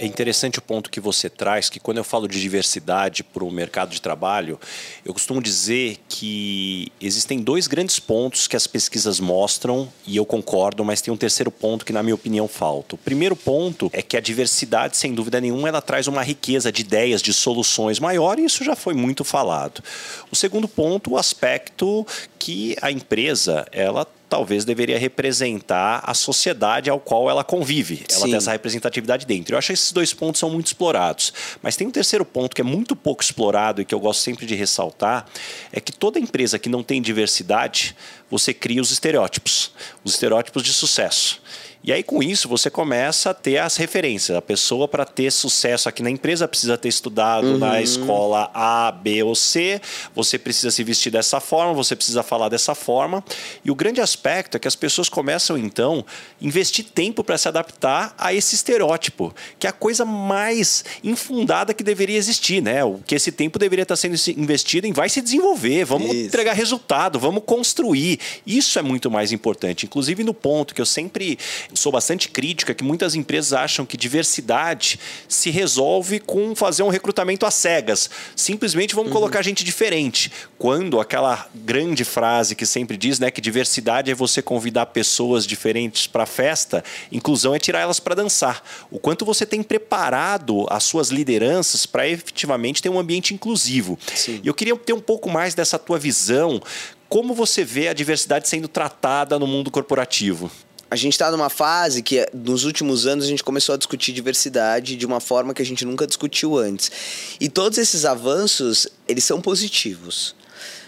É 0.00 0.06
interessante 0.06 0.60
o 0.60 0.62
ponto 0.62 0.90
que 0.90 1.00
você 1.00 1.28
traz, 1.28 1.68
que 1.68 1.80
quando 1.80 1.98
eu 1.98 2.04
falo 2.04 2.28
de 2.28 2.40
diversidade 2.40 3.24
para 3.24 3.42
o 3.42 3.50
mercado 3.50 3.90
de 3.90 4.00
trabalho, 4.00 4.56
eu 5.04 5.12
costumo 5.12 5.42
dizer 5.42 5.96
que 6.08 6.92
existem 7.00 7.40
dois 7.40 7.66
grandes 7.66 7.98
pontos 7.98 8.46
que 8.46 8.54
as 8.54 8.64
pesquisas 8.64 9.18
mostram, 9.18 9.92
e 10.06 10.16
eu 10.16 10.24
concordo, 10.24 10.84
mas 10.84 11.00
tem 11.00 11.12
um 11.12 11.16
terceiro 11.16 11.50
ponto 11.50 11.84
que, 11.84 11.92
na 11.92 12.00
minha 12.00 12.14
opinião, 12.14 12.46
falta. 12.46 12.94
O 12.94 12.98
primeiro 12.98 13.34
ponto 13.34 13.90
é 13.92 14.00
que 14.00 14.16
a 14.16 14.20
diversidade, 14.20 14.96
sem 14.96 15.12
dúvida 15.12 15.40
nenhuma, 15.40 15.68
ela 15.68 15.82
traz 15.82 16.06
uma 16.06 16.22
riqueza 16.22 16.70
de 16.70 16.82
ideias, 16.82 17.20
de 17.20 17.32
soluções 17.32 17.98
maior, 17.98 18.38
e 18.38 18.44
isso 18.44 18.62
já 18.62 18.76
foi 18.76 18.94
muito 18.94 19.24
falado. 19.24 19.82
O 20.30 20.36
segundo 20.36 20.68
ponto, 20.68 21.14
o 21.14 21.18
aspecto 21.18 22.06
que 22.38 22.76
a 22.80 22.92
empresa 22.92 23.66
ela 23.72 24.06
talvez 24.28 24.64
deveria 24.64 24.98
representar 24.98 26.02
a 26.04 26.12
sociedade 26.14 26.90
ao 26.90 27.00
qual 27.00 27.30
ela 27.30 27.42
convive. 27.42 28.04
Ela 28.10 28.20
Sim. 28.20 28.26
tem 28.26 28.36
essa 28.36 28.52
representatividade 28.52 29.24
dentro. 29.24 29.54
Eu 29.54 29.58
acho 29.58 29.68
que 29.68 29.72
esses 29.72 29.92
dois 29.92 30.12
pontos 30.12 30.38
são 30.38 30.50
muito 30.50 30.66
explorados. 30.66 31.32
Mas 31.62 31.76
tem 31.76 31.86
um 31.86 31.90
terceiro 31.90 32.24
ponto 32.24 32.54
que 32.54 32.60
é 32.60 32.64
muito 32.64 32.94
pouco 32.94 33.22
explorado 33.22 33.80
e 33.80 33.84
que 33.84 33.94
eu 33.94 34.00
gosto 34.00 34.20
sempre 34.20 34.46
de 34.46 34.54
ressaltar, 34.54 35.26
é 35.72 35.80
que 35.80 35.92
toda 35.92 36.18
empresa 36.18 36.58
que 36.58 36.68
não 36.68 36.82
tem 36.82 37.00
diversidade, 37.00 37.96
você 38.30 38.52
cria 38.52 38.82
os 38.82 38.90
estereótipos, 38.90 39.72
os 40.04 40.12
estereótipos 40.12 40.62
de 40.62 40.72
sucesso. 40.72 41.40
E 41.82 41.92
aí, 41.92 42.02
com 42.02 42.22
isso, 42.22 42.48
você 42.48 42.68
começa 42.68 43.30
a 43.30 43.34
ter 43.34 43.58
as 43.58 43.76
referências. 43.76 44.36
A 44.36 44.42
pessoa, 44.42 44.88
para 44.88 45.04
ter 45.04 45.30
sucesso 45.30 45.88
aqui 45.88 46.02
na 46.02 46.10
empresa, 46.10 46.48
precisa 46.48 46.76
ter 46.76 46.88
estudado 46.88 47.46
uhum. 47.46 47.58
na 47.58 47.80
escola 47.80 48.50
A, 48.52 48.90
B 48.92 49.22
ou 49.22 49.34
C. 49.34 49.80
Você 50.14 50.38
precisa 50.38 50.70
se 50.70 50.82
vestir 50.82 51.10
dessa 51.10 51.40
forma, 51.40 51.72
você 51.72 51.94
precisa 51.94 52.22
falar 52.22 52.48
dessa 52.48 52.74
forma. 52.74 53.24
E 53.64 53.70
o 53.70 53.74
grande 53.74 54.00
aspecto 54.00 54.56
é 54.56 54.60
que 54.60 54.68
as 54.68 54.74
pessoas 54.74 55.08
começam, 55.08 55.56
então, 55.56 56.04
a 56.40 56.44
investir 56.44 56.84
tempo 56.84 57.22
para 57.22 57.38
se 57.38 57.48
adaptar 57.48 58.14
a 58.18 58.34
esse 58.34 58.54
estereótipo, 58.54 59.34
que 59.58 59.66
é 59.66 59.70
a 59.70 59.72
coisa 59.72 60.04
mais 60.04 60.84
infundada 61.02 61.72
que 61.72 61.84
deveria 61.84 62.16
existir, 62.16 62.60
né? 62.60 62.82
O 62.84 62.98
que 63.06 63.14
esse 63.14 63.30
tempo 63.30 63.58
deveria 63.58 63.84
estar 63.84 63.96
sendo 63.96 64.16
investido 64.36 64.86
em 64.86 64.92
vai 64.92 65.08
se 65.08 65.20
desenvolver, 65.20 65.84
vamos 65.84 66.12
isso. 66.12 66.26
entregar 66.26 66.54
resultado, 66.54 67.18
vamos 67.18 67.44
construir. 67.46 68.18
Isso 68.46 68.78
é 68.78 68.82
muito 68.82 69.10
mais 69.10 69.30
importante. 69.30 69.86
Inclusive, 69.86 70.24
no 70.24 70.34
ponto 70.34 70.74
que 70.74 70.80
eu 70.80 70.86
sempre 70.86 71.38
sou 71.74 71.92
bastante 71.92 72.28
crítica 72.28 72.74
que 72.74 72.84
muitas 72.84 73.14
empresas 73.14 73.52
acham 73.52 73.84
que 73.84 73.96
diversidade 73.96 74.98
se 75.28 75.50
resolve 75.50 76.20
com 76.20 76.54
fazer 76.54 76.82
um 76.82 76.88
recrutamento 76.88 77.46
às 77.46 77.54
cegas. 77.54 78.10
Simplesmente 78.34 78.94
vamos 78.94 79.10
uhum. 79.10 79.18
colocar 79.18 79.42
gente 79.42 79.64
diferente. 79.64 80.30
Quando 80.58 81.00
aquela 81.00 81.48
grande 81.54 82.04
frase 82.04 82.54
que 82.54 82.66
sempre 82.66 82.96
diz, 82.96 83.18
né, 83.18 83.30
que 83.30 83.40
diversidade 83.40 84.10
é 84.10 84.14
você 84.14 84.40
convidar 84.42 84.86
pessoas 84.86 85.46
diferentes 85.46 86.06
para 86.06 86.24
a 86.24 86.26
festa, 86.26 86.82
inclusão 87.12 87.54
é 87.54 87.58
tirar 87.58 87.80
elas 87.80 88.00
para 88.00 88.14
dançar. 88.14 88.62
O 88.90 88.98
quanto 88.98 89.24
você 89.24 89.44
tem 89.44 89.62
preparado 89.62 90.66
as 90.70 90.84
suas 90.84 91.10
lideranças 91.10 91.86
para 91.86 92.08
efetivamente 92.08 92.82
ter 92.82 92.88
um 92.88 92.98
ambiente 92.98 93.34
inclusivo. 93.34 93.98
Sim. 94.14 94.40
E 94.42 94.48
eu 94.48 94.54
queria 94.54 94.76
ter 94.76 94.92
um 94.92 95.00
pouco 95.00 95.30
mais 95.30 95.54
dessa 95.54 95.78
tua 95.78 95.98
visão 95.98 96.60
como 97.08 97.32
você 97.32 97.64
vê 97.64 97.88
a 97.88 97.94
diversidade 97.94 98.48
sendo 98.48 98.68
tratada 98.68 99.38
no 99.38 99.46
mundo 99.46 99.70
corporativo? 99.70 100.50
A 100.90 100.96
gente 100.96 101.12
está 101.12 101.30
numa 101.30 101.50
fase 101.50 102.02
que, 102.02 102.26
nos 102.32 102.64
últimos 102.64 103.06
anos, 103.06 103.24
a 103.24 103.28
gente 103.28 103.44
começou 103.44 103.74
a 103.74 103.78
discutir 103.78 104.12
diversidade 104.12 104.96
de 104.96 105.06
uma 105.06 105.20
forma 105.20 105.52
que 105.52 105.60
a 105.60 105.66
gente 105.66 105.84
nunca 105.84 106.06
discutiu 106.06 106.56
antes. 106.56 106.90
E 107.38 107.48
todos 107.48 107.78
esses 107.78 108.04
avanços, 108.04 108.88
eles 109.06 109.24
são 109.24 109.40
positivos. 109.40 110.34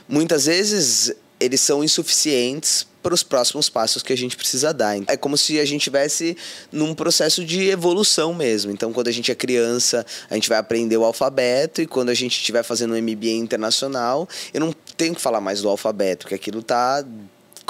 Muitas 0.09 0.47
vezes, 0.47 1.13
eles 1.39 1.61
são 1.61 1.85
insuficientes 1.85 2.87
para 3.03 3.15
os 3.15 3.23
próximos 3.23 3.69
passos 3.69 4.03
que 4.03 4.13
a 4.13 4.17
gente 4.17 4.37
precisa 4.37 4.73
dar. 4.73 4.97
É 5.07 5.17
como 5.17 5.37
se 5.37 5.59
a 5.59 5.65
gente 5.65 5.81
estivesse 5.81 6.37
num 6.71 6.95
processo 6.95 7.45
de 7.45 7.69
evolução 7.69 8.35
mesmo. 8.35 8.71
Então, 8.71 8.93
quando 8.93 9.09
a 9.09 9.13
gente 9.13 9.31
é 9.31 9.35
criança, 9.35 10.05
a 10.29 10.35
gente 10.35 10.49
vai 10.49 10.59
aprender 10.59 10.97
o 10.97 11.05
alfabeto 11.05 11.81
e 11.81 11.87
quando 11.87 12.11
a 12.11 12.15
gente 12.15 12.37
estiver 12.37 12.63
fazendo 12.63 12.95
um 12.95 13.01
MBA 13.01 13.31
internacional, 13.31 14.29
eu 14.53 14.61
não 14.61 14.75
tenho 14.97 15.15
que 15.15 15.21
falar 15.21 15.41
mais 15.41 15.63
do 15.63 15.69
alfabeto, 15.69 16.25
porque 16.25 16.35
aquilo 16.35 16.61
está 16.61 17.05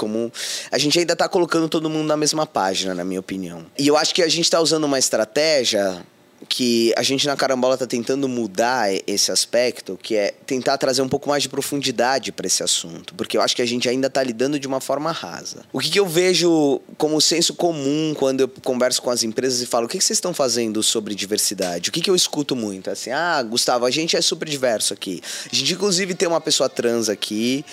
como 0.01 0.33
a 0.71 0.79
gente 0.79 0.97
ainda 0.97 1.13
está 1.13 1.29
colocando 1.29 1.69
todo 1.69 1.87
mundo 1.87 2.07
na 2.07 2.17
mesma 2.17 2.47
página, 2.47 2.95
na 2.95 3.05
minha 3.05 3.19
opinião. 3.19 3.67
E 3.77 3.87
eu 3.87 3.95
acho 3.95 4.15
que 4.15 4.23
a 4.23 4.27
gente 4.27 4.45
está 4.45 4.59
usando 4.59 4.85
uma 4.85 4.97
estratégia 4.97 6.01
que 6.49 6.91
a 6.97 7.03
gente 7.03 7.27
na 7.27 7.35
Carambola 7.37 7.75
está 7.75 7.85
tentando 7.85 8.27
mudar 8.27 8.89
esse 9.05 9.31
aspecto, 9.31 9.99
que 10.01 10.15
é 10.15 10.33
tentar 10.43 10.75
trazer 10.79 11.03
um 11.03 11.07
pouco 11.07 11.29
mais 11.29 11.43
de 11.43 11.49
profundidade 11.49 12.31
para 12.31 12.47
esse 12.47 12.63
assunto, 12.63 13.13
porque 13.13 13.37
eu 13.37 13.41
acho 13.41 13.55
que 13.55 13.61
a 13.61 13.65
gente 13.65 13.87
ainda 13.87 14.07
está 14.07 14.23
lidando 14.23 14.59
de 14.59 14.67
uma 14.67 14.81
forma 14.81 15.11
rasa. 15.11 15.63
O 15.71 15.79
que, 15.79 15.91
que, 15.91 15.99
eu 15.99 16.07
vejo 16.07 16.81
como 16.97 17.21
senso 17.21 17.53
comum 17.53 18.15
quando 18.17 18.41
eu 18.41 18.47
converso 18.47 19.03
com 19.03 19.11
as 19.11 19.21
empresas 19.21 19.61
e 19.61 19.67
falo 19.67 19.85
o 19.85 19.87
que, 19.87 19.99
que 19.99 20.03
vocês 20.03 20.17
estão 20.17 20.33
fazendo 20.33 20.81
sobre 20.81 21.13
diversidade? 21.13 21.89
O 21.89 21.93
que, 21.93 22.01
que 22.01 22.09
eu 22.09 22.15
escuto 22.15 22.55
muito? 22.55 22.89
Assim, 22.89 23.11
ah, 23.11 23.41
Gustavo, 23.43 23.85
a 23.85 23.91
gente 23.91 24.17
é 24.17 24.21
super 24.21 24.49
diverso 24.49 24.95
aqui. 24.95 25.21
A 25.51 25.55
gente, 25.55 25.73
inclusive, 25.73 26.15
tem 26.15 26.27
uma 26.27 26.41
pessoa 26.41 26.67
trans 26.67 27.07
aqui 27.07 27.63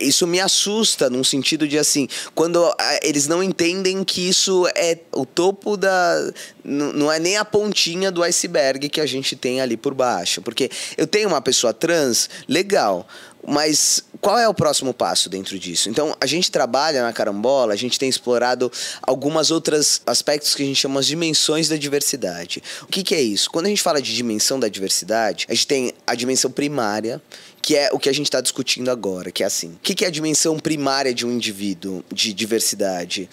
isso 0.00 0.26
me 0.26 0.40
assusta 0.40 1.10
num 1.10 1.24
sentido 1.24 1.66
de 1.66 1.78
assim, 1.78 2.08
quando 2.34 2.64
ah, 2.64 3.00
eles 3.02 3.26
não 3.26 3.42
entendem 3.42 4.04
que 4.04 4.28
isso 4.28 4.66
é 4.74 4.98
o 5.12 5.26
topo 5.26 5.76
da. 5.76 6.32
Não 6.64 7.10
é 7.10 7.18
nem 7.18 7.36
a 7.36 7.44
pontinha 7.44 8.10
do 8.10 8.22
iceberg 8.22 8.88
que 8.88 9.00
a 9.00 9.06
gente 9.06 9.34
tem 9.34 9.60
ali 9.60 9.76
por 9.76 9.94
baixo. 9.94 10.42
Porque 10.42 10.70
eu 10.96 11.06
tenho 11.06 11.28
uma 11.28 11.40
pessoa 11.40 11.72
trans, 11.72 12.28
legal. 12.46 13.06
Mas 13.46 14.04
qual 14.20 14.38
é 14.38 14.48
o 14.48 14.54
próximo 14.54 14.92
passo 14.92 15.28
dentro 15.28 15.58
disso? 15.58 15.88
Então, 15.88 16.16
a 16.20 16.26
gente 16.26 16.50
trabalha 16.50 17.02
na 17.02 17.12
Carambola, 17.12 17.72
a 17.72 17.76
gente 17.76 17.98
tem 17.98 18.08
explorado 18.08 18.70
algumas 19.02 19.50
outras 19.50 20.02
aspectos 20.06 20.54
que 20.54 20.62
a 20.62 20.66
gente 20.66 20.80
chama 20.80 21.00
de 21.00 21.08
dimensões 21.08 21.68
da 21.68 21.76
diversidade. 21.76 22.62
O 22.82 22.86
que, 22.86 23.02
que 23.02 23.14
é 23.14 23.20
isso? 23.20 23.48
Quando 23.50 23.66
a 23.66 23.68
gente 23.68 23.82
fala 23.82 24.02
de 24.02 24.14
dimensão 24.14 24.58
da 24.58 24.68
diversidade, 24.68 25.46
a 25.48 25.54
gente 25.54 25.66
tem 25.66 25.92
a 26.06 26.14
dimensão 26.14 26.50
primária, 26.50 27.22
que 27.62 27.76
é 27.76 27.90
o 27.92 27.98
que 27.98 28.08
a 28.08 28.12
gente 28.12 28.26
está 28.26 28.40
discutindo 28.40 28.90
agora, 28.90 29.30
que 29.30 29.42
é 29.42 29.46
assim. 29.46 29.68
O 29.68 29.78
que, 29.82 29.94
que 29.94 30.04
é 30.04 30.08
a 30.08 30.10
dimensão 30.10 30.58
primária 30.58 31.14
de 31.14 31.24
um 31.24 31.30
indivíduo 31.30 32.04
de 32.12 32.32
diversidade? 32.32 33.28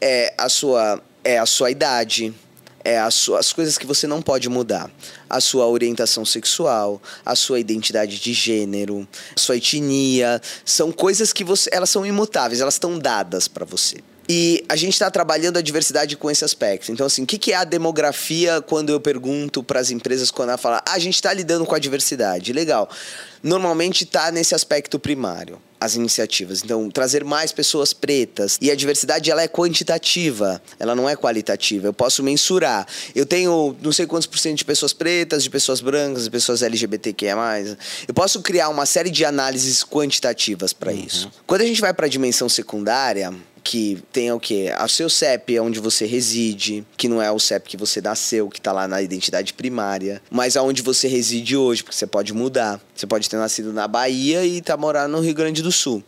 É 0.00 0.32
a 0.38 0.48
sua, 0.48 1.02
é 1.22 1.38
a 1.38 1.46
sua 1.46 1.70
idade, 1.70 2.34
é 2.84 2.98
as, 2.98 3.28
as 3.30 3.52
coisas 3.52 3.78
que 3.78 3.86
você 3.86 4.06
não 4.06 4.22
pode 4.22 4.48
mudar. 4.48 4.90
A 5.28 5.40
sua 5.40 5.66
orientação 5.66 6.24
sexual, 6.24 7.00
a 7.24 7.34
sua 7.34 7.60
identidade 7.60 8.18
de 8.18 8.32
gênero, 8.32 9.06
a 9.36 9.40
sua 9.40 9.56
etnia. 9.56 10.40
São 10.64 10.90
coisas 10.90 11.32
que 11.32 11.44
você, 11.44 11.70
elas 11.72 11.90
são 11.90 12.04
imutáveis, 12.04 12.60
elas 12.60 12.74
estão 12.74 12.98
dadas 12.98 13.48
para 13.48 13.64
você. 13.64 13.98
E 14.28 14.64
a 14.68 14.76
gente 14.76 14.92
está 14.92 15.10
trabalhando 15.10 15.56
a 15.56 15.60
diversidade 15.60 16.16
com 16.16 16.30
esse 16.30 16.44
aspecto. 16.44 16.92
Então, 16.92 17.04
assim, 17.04 17.24
o 17.24 17.26
que, 17.26 17.36
que 17.36 17.52
é 17.52 17.56
a 17.56 17.64
demografia 17.64 18.60
quando 18.60 18.90
eu 18.90 19.00
pergunto 19.00 19.60
para 19.62 19.80
as 19.80 19.90
empresas 19.90 20.30
quando 20.30 20.50
ela 20.50 20.58
fala, 20.58 20.80
ah, 20.86 20.92
a 20.92 20.98
gente 21.00 21.16
está 21.16 21.32
lidando 21.32 21.66
com 21.66 21.74
a 21.74 21.80
diversidade? 21.80 22.52
Legal. 22.52 22.88
Normalmente 23.42 24.04
está 24.04 24.30
nesse 24.30 24.54
aspecto 24.54 25.00
primário 25.00 25.60
as 25.80 25.94
iniciativas. 25.94 26.62
Então, 26.62 26.90
trazer 26.90 27.24
mais 27.24 27.52
pessoas 27.52 27.92
pretas. 27.92 28.58
E 28.60 28.70
a 28.70 28.74
diversidade, 28.74 29.30
ela 29.30 29.42
é 29.42 29.48
quantitativa, 29.48 30.60
ela 30.78 30.94
não 30.94 31.08
é 31.08 31.16
qualitativa. 31.16 31.86
Eu 31.86 31.92
posso 31.92 32.22
mensurar. 32.22 32.86
Eu 33.14 33.24
tenho 33.24 33.74
não 33.80 33.90
sei 33.90 34.06
quantos 34.06 34.26
por 34.26 34.38
cento 34.38 34.58
de 34.58 34.64
pessoas 34.64 34.92
pretas, 34.92 35.42
de 35.42 35.48
pessoas 35.48 35.80
brancas, 35.80 36.24
de 36.24 36.30
pessoas 36.30 36.62
LGBTQIA+. 36.62 37.30
Eu 38.06 38.14
posso 38.14 38.42
criar 38.42 38.68
uma 38.68 38.84
série 38.84 39.10
de 39.10 39.24
análises 39.24 39.82
quantitativas 39.82 40.72
para 40.72 40.92
uhum. 40.92 41.04
isso. 41.06 41.30
Quando 41.46 41.62
a 41.62 41.66
gente 41.66 41.80
vai 41.80 41.94
para 41.94 42.06
a 42.06 42.08
dimensão 42.08 42.48
secundária, 42.48 43.32
que 43.62 44.02
tem 44.12 44.32
o 44.32 44.40
quê? 44.40 44.72
O 44.82 44.88
seu 44.88 45.08
CEP 45.08 45.56
é 45.56 45.62
onde 45.62 45.80
você 45.80 46.06
reside, 46.06 46.84
que 46.96 47.08
não 47.08 47.20
é 47.20 47.30
o 47.30 47.38
CEP 47.38 47.68
que 47.68 47.76
você 47.76 48.00
nasceu, 48.00 48.48
que 48.48 48.58
está 48.58 48.72
lá 48.72 48.88
na 48.88 49.00
identidade 49.02 49.52
primária, 49.52 50.22
mas 50.30 50.56
aonde 50.56 50.82
você 50.82 51.08
reside 51.08 51.56
hoje, 51.56 51.82
porque 51.82 51.96
você 51.96 52.06
pode 52.06 52.32
mudar. 52.32 52.80
Você 52.94 53.06
pode 53.06 53.28
ter 53.28 53.36
nascido 53.36 53.72
na 53.72 53.86
Bahia 53.88 54.44
e 54.44 54.60
tá 54.60 54.76
morando 54.76 55.12
no 55.12 55.20
Rio 55.20 55.34
Grande 55.34 55.62
do 55.62 55.72
Sul. 55.72 56.02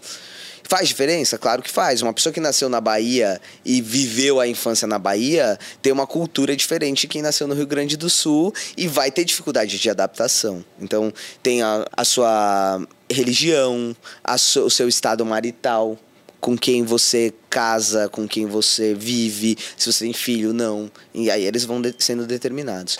Faz 0.65 0.89
diferença? 0.89 1.37
Claro 1.37 1.63
que 1.63 1.71
faz. 1.71 2.01
Uma 2.01 2.13
pessoa 2.13 2.33
que 2.33 2.41
nasceu 2.41 2.69
na 2.69 2.81
Bahia 2.81 3.41
e 3.65 3.83
viveu 3.83 4.41
a 4.41 4.49
infância 4.49 4.87
na 4.87 4.99
Bahia 4.99 5.59
tem 5.83 5.93
uma 5.93 6.07
cultura 6.07 6.57
diferente 6.57 7.03
de 7.03 7.09
quem 7.09 7.21
nasceu 7.21 7.47
no 7.47 7.55
Rio 7.55 7.67
Grande 7.67 7.97
do 7.97 8.09
Sul 8.09 8.55
e 8.77 8.89
vai 8.89 9.11
ter 9.11 9.25
dificuldade 9.25 9.79
de 9.79 9.91
adaptação. 9.91 10.65
Então, 10.81 11.13
tem 11.43 11.63
a, 11.63 11.85
a 11.95 12.05
sua 12.05 12.81
religião, 13.11 13.95
a 14.25 14.35
o 14.35 14.71
seu 14.71 14.89
estado 14.89 15.27
marital 15.27 15.99
com 16.43 16.59
quem 16.59 16.83
você 16.83 17.33
casa, 17.49 18.09
com 18.09 18.27
quem 18.27 18.47
você 18.47 18.95
vive, 18.95 19.57
se 19.77 19.91
você 19.91 20.05
tem 20.05 20.13
filho, 20.13 20.53
não. 20.53 20.91
E 21.15 21.31
aí 21.31 21.45
eles 21.45 21.65
vão 21.65 21.81
de 21.81 21.95
sendo 22.01 22.27
determinados. 22.27 22.99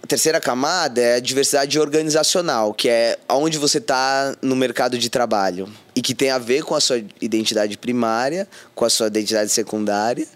A 0.00 0.06
terceira 0.06 0.40
camada 0.40 1.00
é 1.00 1.16
a 1.16 1.20
diversidade 1.20 1.80
organizacional, 1.80 2.72
que 2.72 2.88
é 2.88 3.18
onde 3.28 3.58
você 3.58 3.78
está 3.78 4.36
no 4.40 4.54
mercado 4.54 4.96
de 4.96 5.10
trabalho 5.10 5.68
e 5.96 6.00
que 6.00 6.14
tem 6.14 6.30
a 6.30 6.38
ver 6.38 6.62
com 6.62 6.76
a 6.76 6.80
sua 6.80 7.02
identidade 7.20 7.76
primária, 7.76 8.46
com 8.72 8.84
a 8.84 8.90
sua 8.90 9.08
identidade 9.08 9.50
secundária 9.50 10.26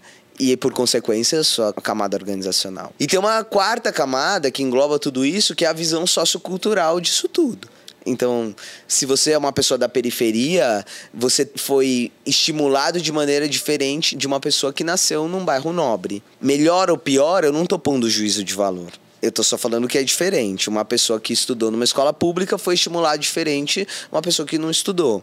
e, 0.40 0.56
por 0.56 0.72
consequência, 0.72 1.38
a 1.38 1.44
sua 1.44 1.72
camada 1.72 2.16
organizacional. 2.16 2.92
E 2.98 3.06
tem 3.06 3.18
uma 3.18 3.44
quarta 3.44 3.92
camada 3.92 4.50
que 4.50 4.62
engloba 4.62 4.98
tudo 4.98 5.24
isso, 5.24 5.54
que 5.54 5.64
é 5.64 5.68
a 5.68 5.72
visão 5.72 6.04
sociocultural 6.04 7.00
disso 7.00 7.28
tudo. 7.28 7.68
Então, 8.08 8.54
se 8.86 9.04
você 9.04 9.32
é 9.32 9.38
uma 9.38 9.52
pessoa 9.52 9.76
da 9.76 9.88
periferia, 9.88 10.84
você 11.12 11.48
foi 11.56 12.10
estimulado 12.24 13.00
de 13.00 13.12
maneira 13.12 13.48
diferente 13.48 14.16
de 14.16 14.26
uma 14.26 14.40
pessoa 14.40 14.72
que 14.72 14.82
nasceu 14.82 15.28
num 15.28 15.44
bairro 15.44 15.72
nobre. 15.72 16.22
Melhor 16.40 16.90
ou 16.90 16.96
pior, 16.96 17.44
eu 17.44 17.52
não 17.52 17.66
tô 17.66 17.78
pondo 17.78 18.08
juízo 18.08 18.42
de 18.42 18.54
valor. 18.54 18.90
Eu 19.20 19.32
tô 19.32 19.42
só 19.42 19.58
falando 19.58 19.88
que 19.88 19.98
é 19.98 20.02
diferente. 20.02 20.68
Uma 20.68 20.84
pessoa 20.84 21.20
que 21.20 21.32
estudou 21.32 21.70
numa 21.70 21.84
escola 21.84 22.12
pública 22.12 22.56
foi 22.56 22.74
estimulada 22.74 23.18
diferente 23.18 23.86
uma 24.10 24.22
pessoa 24.22 24.46
que 24.46 24.58
não 24.58 24.70
estudou. 24.70 25.22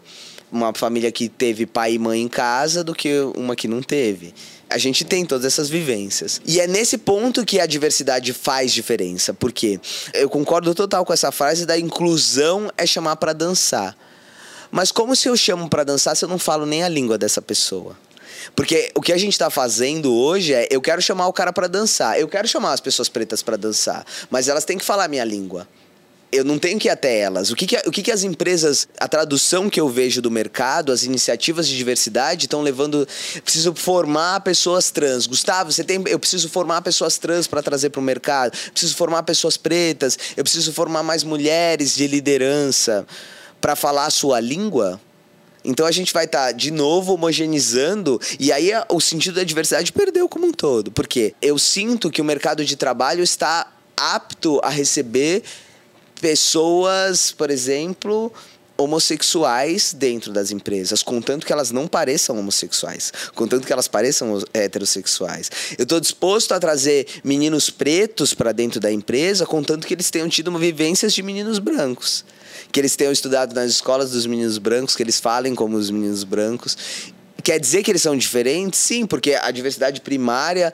Uma 0.52 0.74
família 0.74 1.12
que 1.12 1.28
teve 1.28 1.66
pai 1.66 1.94
e 1.94 2.00
mãe 2.00 2.22
em 2.22 2.28
casa 2.28 2.84
do 2.84 2.94
que 2.94 3.10
uma 3.36 3.56
que 3.56 3.68
não 3.68 3.82
teve. 3.82 4.34
A 4.70 4.78
gente 4.78 5.06
tem 5.06 5.26
todas 5.26 5.46
essas 5.46 5.70
vivências. 5.70 6.42
E 6.46 6.60
é 6.60 6.68
nesse 6.68 6.98
ponto 6.98 7.46
que 7.46 7.60
a 7.60 7.66
diversidade 7.66 8.34
faz 8.34 8.74
diferença, 8.74 9.34
porque 9.34 9.80
eu 10.14 10.30
concordo 10.30 10.74
total 10.74 11.06
com 11.06 11.14
essa 11.14 11.32
frase 11.32 11.66
da 11.66 11.78
inclusão 11.78 12.72
é 12.78 12.86
chamar 12.86 13.16
para 13.18 13.34
dançar. 13.34 13.96
Mas 14.72 14.92
como 14.92 15.16
se 15.16 15.30
eu 15.30 15.38
chamo 15.38 15.70
para 15.70 15.84
dançar 15.84 16.16
se 16.16 16.26
eu 16.26 16.30
não 16.30 16.40
falo 16.40 16.66
nem 16.66 16.84
a 16.84 16.90
língua 16.90 17.18
dessa 17.18 17.42
pessoa? 17.42 17.96
Porque 18.56 18.92
o 18.96 19.02
que 19.02 19.14
a 19.14 19.18
gente 19.18 19.34
está 19.34 19.50
fazendo 19.50 20.14
hoje 20.14 20.54
é 20.54 20.68
eu 20.70 20.82
quero 20.82 21.02
chamar 21.02 21.28
o 21.28 21.34
cara 21.34 21.54
para 21.54 21.68
dançar, 21.68 22.20
eu 22.20 22.28
quero 22.28 22.48
chamar 22.48 22.74
as 22.74 22.82
pessoas 22.82 23.08
pretas 23.08 23.42
para 23.42 23.56
dançar, 23.56 24.06
mas 24.30 24.48
elas 24.48 24.66
têm 24.66 24.78
que 24.78 24.86
falar 24.86 25.06
a 25.06 25.08
minha 25.08 25.24
língua 25.24 25.68
eu 26.36 26.44
não 26.44 26.60
tenho 26.60 26.78
que 26.78 26.88
ir 26.88 26.92
até 26.92 27.20
elas. 27.20 27.52
O 27.52 27.56
que, 27.56 27.66
que, 27.66 27.76
o 27.88 27.92
que, 27.92 28.04
que 28.04 28.12
as 28.12 28.24
empresas, 28.24 28.88
a 29.00 29.08
tradução 29.08 29.70
que 29.70 29.80
eu 29.80 29.90
vejo 29.90 30.22
do 30.22 30.30
mercado, 30.30 30.92
as 30.92 31.04
iniciativas 31.04 31.68
de 31.68 31.78
diversidade 31.78 32.46
estão 32.46 32.62
levando. 32.62 33.08
Preciso 33.44 33.74
formar 33.74 34.42
pessoas 34.42 34.92
trans. 34.92 35.28
Gustavo, 35.28 35.72
você 35.72 35.84
tem. 35.84 36.04
Eu 36.08 36.20
preciso 36.20 36.50
formar 36.50 36.82
pessoas 36.82 37.18
trans 37.18 37.48
para 37.48 37.62
trazer 37.62 37.90
para 37.90 38.00
o 38.00 38.04
mercado. 38.04 38.58
Preciso 38.72 38.96
formar 38.96 39.24
pessoas 39.24 39.58
pretas. 39.58 40.18
Eu 40.36 40.44
preciso 40.44 40.72
formar 40.74 41.04
mais 41.04 41.24
mulheres 41.24 41.96
de 41.96 42.08
liderança 42.08 43.06
para 43.60 43.76
falar 43.76 44.06
a 44.06 44.12
sua 44.12 44.40
língua. 44.40 45.00
Então 45.64 45.88
a 45.88 45.92
gente 45.92 46.14
vai 46.14 46.26
estar 46.26 46.48
tá, 46.48 46.52
de 46.52 46.70
novo 46.70 47.16
homogeneizando 47.16 48.22
e 48.40 48.52
aí 48.52 48.70
o 48.90 49.02
sentido 49.02 49.36
da 49.36 49.44
diversidade 49.44 49.92
perdeu 49.92 50.30
como 50.30 50.46
um 50.46 50.52
todo. 50.52 50.92
Porque 50.92 51.34
eu 51.42 51.58
sinto 51.58 52.12
que 52.12 52.22
o 52.22 52.26
mercado 52.26 52.64
de 52.64 52.76
trabalho 52.76 53.24
está 53.24 53.72
apto 53.98 54.60
a 54.64 54.70
receber 54.70 55.44
pessoas, 56.20 57.32
por 57.32 57.50
exemplo, 57.50 58.32
homossexuais 58.78 59.94
dentro 59.94 60.32
das 60.34 60.52
empresas, 60.52 61.02
contanto 61.02 61.46
que 61.46 61.54
elas 61.54 61.72
não 61.72 61.88
pareçam 61.88 62.38
homossexuais, 62.38 63.12
contanto 63.34 63.66
que 63.66 63.72
elas 63.72 63.88
pareçam 63.88 64.42
heterossexuais. 64.54 65.50
Eu 65.78 65.84
estou 65.84 66.00
disposto 66.00 66.52
a 66.54 66.60
trazer 66.60 67.08
meninos 67.24 67.70
pretos 67.70 68.34
para 68.34 68.52
dentro 68.52 68.80
da 68.80 68.92
empresa, 68.92 69.46
contanto 69.46 69.88
que 69.88 69.94
eles 69.94 70.10
tenham 70.10 70.28
tido 70.28 70.50
uma 70.50 70.60
vivências 70.60 71.14
de 71.14 71.24
meninos 71.24 71.60
brancos, 71.60 72.26
que 72.72 72.80
eles 72.80 72.96
tenham 72.96 73.14
estudado 73.14 73.54
nas 73.54 73.72
escolas 73.72 74.12
dos 74.12 74.26
meninos 74.26 74.58
brancos, 74.58 74.96
que 74.96 75.04
eles 75.04 75.20
falem 75.20 75.56
como 75.56 75.78
os 75.78 75.90
meninos 75.90 76.24
brancos. 76.24 76.78
Quer 77.42 77.60
dizer 77.60 77.84
que 77.84 77.92
eles 77.92 78.02
são 78.02 78.18
diferentes? 78.18 78.80
Sim, 78.80 79.06
porque 79.06 79.36
a 79.36 79.52
diversidade 79.52 80.02
primária 80.02 80.74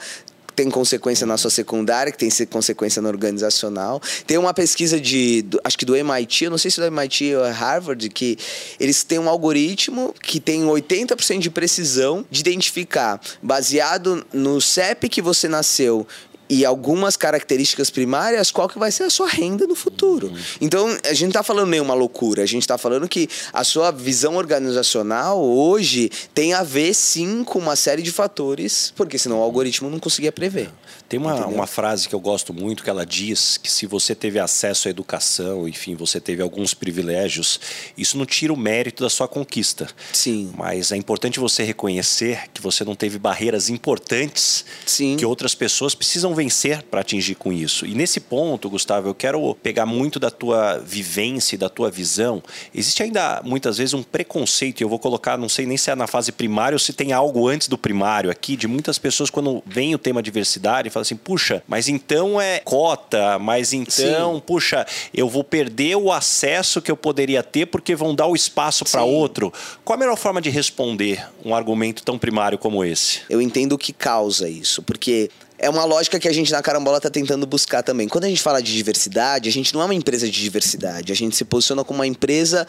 tem 0.56 0.70
consequência 0.70 1.26
na 1.26 1.38
sua 1.38 1.50
secundária, 1.50 2.12
que 2.12 2.18
tem 2.18 2.30
consequência 2.48 3.02
na 3.02 3.10
organizacional. 3.10 4.02
Tem 4.26 4.38
uma 4.38 4.54
pesquisa 4.54 5.00
de, 5.00 5.42
do, 5.44 5.60
acho 5.64 5.78
que 5.78 5.86
do 5.86 5.96
MIT, 5.96 6.46
eu 6.46 6.52
não 6.52 6.58
sei 6.58 6.72
se 6.72 6.82
é 6.82 6.90
do 6.90 6.96
MIT 6.96 7.36
ou 7.36 7.46
é 7.46 7.52
Harvard, 7.52 8.10
que 8.10 8.38
eles 8.80 9.04
têm 9.04 9.20
um 9.20 9.30
algoritmo 9.30 10.14
que 10.22 10.40
tem 10.40 10.64
80% 10.64 11.40
de 11.40 11.50
precisão 11.50 12.26
de 12.30 12.42
identificar, 12.42 13.20
baseado 13.42 14.26
no 14.34 14.60
CEP 14.62 15.10
que 15.10 15.22
você 15.22 15.48
nasceu 15.48 16.06
e 16.52 16.66
algumas 16.66 17.16
características 17.16 17.90
primárias, 17.90 18.52
qual 18.52 18.68
que 18.68 18.78
vai 18.78 18.92
ser 18.92 19.04
a 19.04 19.10
sua 19.10 19.30
renda 19.30 19.66
no 19.66 19.74
futuro. 19.74 20.28
Uhum. 20.28 20.38
Então, 20.60 20.86
a 21.06 21.14
gente 21.14 21.22
não 21.22 21.30
está 21.30 21.44
falando 21.44 21.70
nenhuma 21.70 21.94
loucura, 21.94 22.44
a 22.44 22.46
gente 22.46 22.64
está 22.64 22.78
falando 22.78 23.08
que 23.08 23.30
a 23.54 23.64
sua 23.64 23.90
visão 23.90 24.36
organizacional 24.36 25.42
hoje 25.42 26.12
tem 26.34 26.54
a 26.54 26.62
ver 26.62 26.94
sim 26.94 27.46
com 27.46 27.58
uma 27.58 27.78
série 27.78 28.02
de 28.02 28.12
fatores, 28.12 28.92
porque 28.98 29.18
senão 29.18 29.40
o 29.40 29.42
algoritmo 29.42 29.90
não 29.90 29.98
conseguia 29.98 30.30
prever. 30.30 30.70
Tem 31.08 31.18
uma, 31.18 31.46
uma 31.46 31.68
frase 31.68 32.08
que 32.08 32.16
eu 32.16 32.20
gosto 32.20 32.54
muito 32.54 32.84
que 32.84 32.90
ela 32.90 33.06
diz 33.06 33.58
que 33.58 33.70
se 33.70 33.86
você 33.86 34.16
teve 34.16 34.40
acesso 34.40 34.88
à 34.88 34.92
educação, 34.92 35.68
enfim, 35.68 35.96
você 35.96 36.20
teve 36.20 36.42
alguns 36.42 36.74
privilégios, 36.74 37.60
isso 37.98 38.18
não 38.18 38.26
tira 38.26 38.54
o 38.54 38.58
mérito 38.58 39.04
da 39.04 39.10
sua 39.10 39.28
conquista. 39.28 39.88
Sim. 40.14 40.54
Mas 40.58 40.92
é 40.92 40.98
importante 40.98 41.40
você 41.40 41.64
reconhecer 41.64 42.50
que 42.54 42.62
você 42.62 42.84
não 42.84 42.96
teve 42.96 43.20
barreiras 43.20 43.70
importantes 43.70 44.64
Sim. 44.86 45.18
que 45.18 45.26
outras 45.26 45.54
pessoas 45.54 45.94
precisam 45.94 46.34
convencer 46.42 46.82
para 46.84 47.02
atingir 47.02 47.36
com 47.36 47.54
isso. 47.54 47.86
E 47.86 47.94
nesse 47.94 48.20
ponto, 48.20 48.70
Gustavo, 48.70 49.08
eu 49.08 49.14
quero 49.14 49.56
pegar 49.62 49.86
muito 49.86 50.20
da 50.20 50.32
tua 50.32 50.80
vivência 50.80 51.56
e 51.56 51.58
da 51.58 51.70
tua 51.70 51.92
visão. 51.92 52.42
Existe 52.74 53.04
ainda 53.04 53.42
muitas 53.44 53.78
vezes 53.78 53.94
um 53.94 54.02
preconceito, 54.02 54.82
e 54.82 54.84
eu 54.84 54.90
vou 54.90 54.98
colocar, 54.98 55.38
não 55.38 55.48
sei 55.48 55.66
nem 55.68 55.78
se 55.78 55.92
é 55.92 55.96
na 55.96 56.08
fase 56.08 56.32
primária 56.32 56.76
ou 56.76 56.80
se 56.80 56.94
tem 56.94 57.14
algo 57.14 57.48
antes 57.48 57.68
do 57.68 57.78
primário 57.78 58.32
aqui, 58.32 58.56
de 58.56 58.68
muitas 58.68 58.98
pessoas 58.98 59.30
quando 59.30 59.62
vem 59.66 59.94
o 59.94 60.00
tema 60.00 60.24
diversidade, 60.24 60.90
falam 60.90 61.04
assim: 61.04 61.16
puxa, 61.16 61.64
mas 61.68 61.88
então 61.88 62.42
é 62.42 62.60
cota, 62.60 63.38
mas 63.38 63.72
então, 63.72 64.36
Sim. 64.36 64.44
puxa, 64.46 64.86
eu 65.14 65.30
vou 65.30 65.44
perder 65.44 65.96
o 65.96 66.12
acesso 66.12 66.82
que 66.82 66.90
eu 66.90 66.98
poderia 66.98 67.44
ter 67.44 67.68
porque 67.68 67.96
vão 67.96 68.16
dar 68.16 68.28
o 68.28 68.36
espaço 68.36 68.84
para 68.86 69.04
outro. 69.04 69.54
Qual 69.84 69.96
a 69.96 70.00
melhor 70.00 70.18
forma 70.18 70.42
de 70.42 70.50
responder 70.50 71.24
um 71.46 71.54
argumento 71.54 72.04
tão 72.04 72.18
primário 72.18 72.58
como 72.58 72.84
esse? 72.84 73.22
Eu 73.30 73.42
entendo 73.42 73.74
o 73.74 73.78
que 73.78 73.94
causa 73.94 74.50
isso, 74.50 74.82
porque 74.82 75.30
é 75.62 75.70
uma 75.70 75.86
lógica 75.86 76.20
que 76.20 76.28
a 76.28 76.34
gente 76.34 76.52
na 76.52 76.60
Carambola 76.60 76.98
está 76.98 77.10
tentando 77.10 77.46
buscar 77.46 77.84
também. 77.84 78.08
Quando 78.08 78.24
a 78.24 78.28
gente 78.28 78.42
fala 78.42 78.60
de 78.64 78.74
diversidade, 78.74 79.48
a 79.48 79.52
gente 79.52 79.72
não 79.76 79.82
é 79.84 79.86
uma 79.86 79.94
empresa 79.94 80.26
de 80.26 80.42
diversidade. 80.42 81.12
A 81.12 81.16
gente 81.16 81.36
se 81.36 81.46
posiciona 81.46 81.84
como 81.84 82.00
uma 82.00 82.08
empresa 82.08 82.66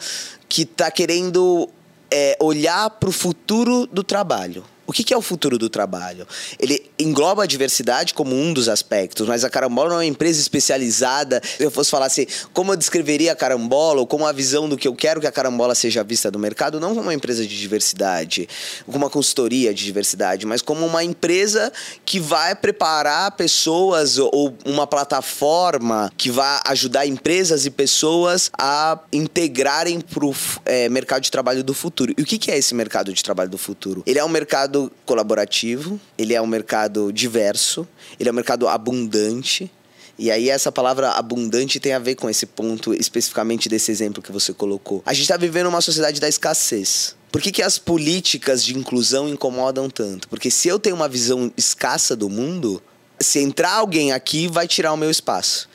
que 0.47 0.61
está 0.61 0.91
querendo 0.91 1.67
é, 2.11 2.37
olhar 2.39 2.91
para 2.91 3.09
o 3.09 3.11
futuro 3.11 3.87
do 3.87 4.03
trabalho. 4.03 4.63
O 4.93 4.95
que, 4.95 5.11
é 5.11 5.17
o 5.17 5.21
futuro 5.23 5.57
do 5.57 5.69
trabalho? 5.69 6.27
Ele 6.59 6.91
engloba 6.99 7.43
a 7.43 7.45
diversidade 7.47 8.13
como 8.13 8.35
um 8.35 8.53
dos 8.53 8.69
aspectos, 8.69 9.27
mas 9.27 9.43
a 9.43 9.49
Carambola 9.49 9.89
não 9.89 9.95
é 9.95 9.99
uma 9.99 10.05
empresa 10.05 10.39
especializada. 10.39 11.41
Se 11.43 11.63
eu 11.63 11.71
fosse 11.71 11.89
falar 11.89 12.05
assim, 12.05 12.27
como 12.53 12.71
eu 12.71 12.77
descreveria 12.77 13.31
a 13.31 13.35
Carambola, 13.35 14.01
ou 14.01 14.05
como 14.05 14.27
a 14.27 14.31
visão 14.31 14.69
do 14.69 14.77
que 14.77 14.87
eu 14.87 14.93
quero 14.93 15.19
que 15.19 15.25
a 15.25 15.31
Carambola 15.31 15.73
seja 15.73 16.03
vista 16.03 16.29
no 16.29 16.37
mercado, 16.37 16.79
não 16.79 16.89
como 16.89 17.01
uma 17.01 17.13
empresa 17.13 17.41
de 17.41 17.59
diversidade, 17.59 18.47
como 18.85 18.99
uma 18.99 19.09
consultoria 19.09 19.73
de 19.73 19.83
diversidade, 19.83 20.45
mas 20.45 20.61
como 20.61 20.85
uma 20.85 21.03
empresa 21.03 21.73
que 22.05 22.19
vai 22.19 22.53
preparar 22.53 23.31
pessoas 23.31 24.19
ou 24.19 24.55
uma 24.63 24.85
plataforma 24.85 26.11
que 26.15 26.29
vai 26.29 26.59
ajudar 26.67 27.07
empresas 27.07 27.65
e 27.65 27.71
pessoas 27.71 28.51
a 28.59 28.99
integrarem 29.11 29.99
para 29.99 30.23
o 30.23 30.35
é, 30.65 30.87
mercado 30.87 31.23
de 31.23 31.31
trabalho 31.31 31.63
do 31.63 31.73
futuro. 31.73 32.13
E 32.15 32.21
o 32.21 32.25
que 32.25 32.51
é 32.51 32.57
esse 32.57 32.75
mercado 32.75 33.11
de 33.11 33.23
trabalho 33.23 33.49
do 33.49 33.57
futuro? 33.57 34.03
Ele 34.05 34.19
é 34.19 34.23
um 34.23 34.29
mercado 34.29 34.82
colaborativo, 35.05 35.99
ele 36.17 36.33
é 36.33 36.41
um 36.41 36.47
mercado 36.47 37.11
diverso, 37.11 37.87
ele 38.19 38.29
é 38.29 38.31
um 38.31 38.35
mercado 38.35 38.67
abundante. 38.67 39.71
E 40.17 40.29
aí 40.29 40.49
essa 40.49 40.71
palavra 40.71 41.11
abundante 41.11 41.79
tem 41.79 41.93
a 41.93 41.99
ver 41.99 42.15
com 42.15 42.29
esse 42.29 42.45
ponto 42.45 42.93
especificamente 42.93 43.67
desse 43.67 43.91
exemplo 43.91 44.21
que 44.21 44.31
você 44.31 44.53
colocou. 44.53 45.01
A 45.05 45.13
gente 45.13 45.23
está 45.23 45.37
vivendo 45.37 45.67
uma 45.67 45.81
sociedade 45.81 46.19
da 46.19 46.29
escassez. 46.29 47.15
Por 47.31 47.41
que, 47.41 47.51
que 47.51 47.63
as 47.63 47.79
políticas 47.79 48.63
de 48.63 48.77
inclusão 48.77 49.27
incomodam 49.27 49.89
tanto? 49.89 50.29
Porque 50.29 50.51
se 50.51 50.67
eu 50.67 50.77
tenho 50.77 50.95
uma 50.95 51.09
visão 51.09 51.51
escassa 51.57 52.15
do 52.15 52.29
mundo, 52.29 52.81
se 53.19 53.39
entrar 53.39 53.73
alguém 53.73 54.11
aqui, 54.11 54.47
vai 54.47 54.67
tirar 54.67 54.93
o 54.93 54.97
meu 54.97 55.09
espaço. 55.09 55.67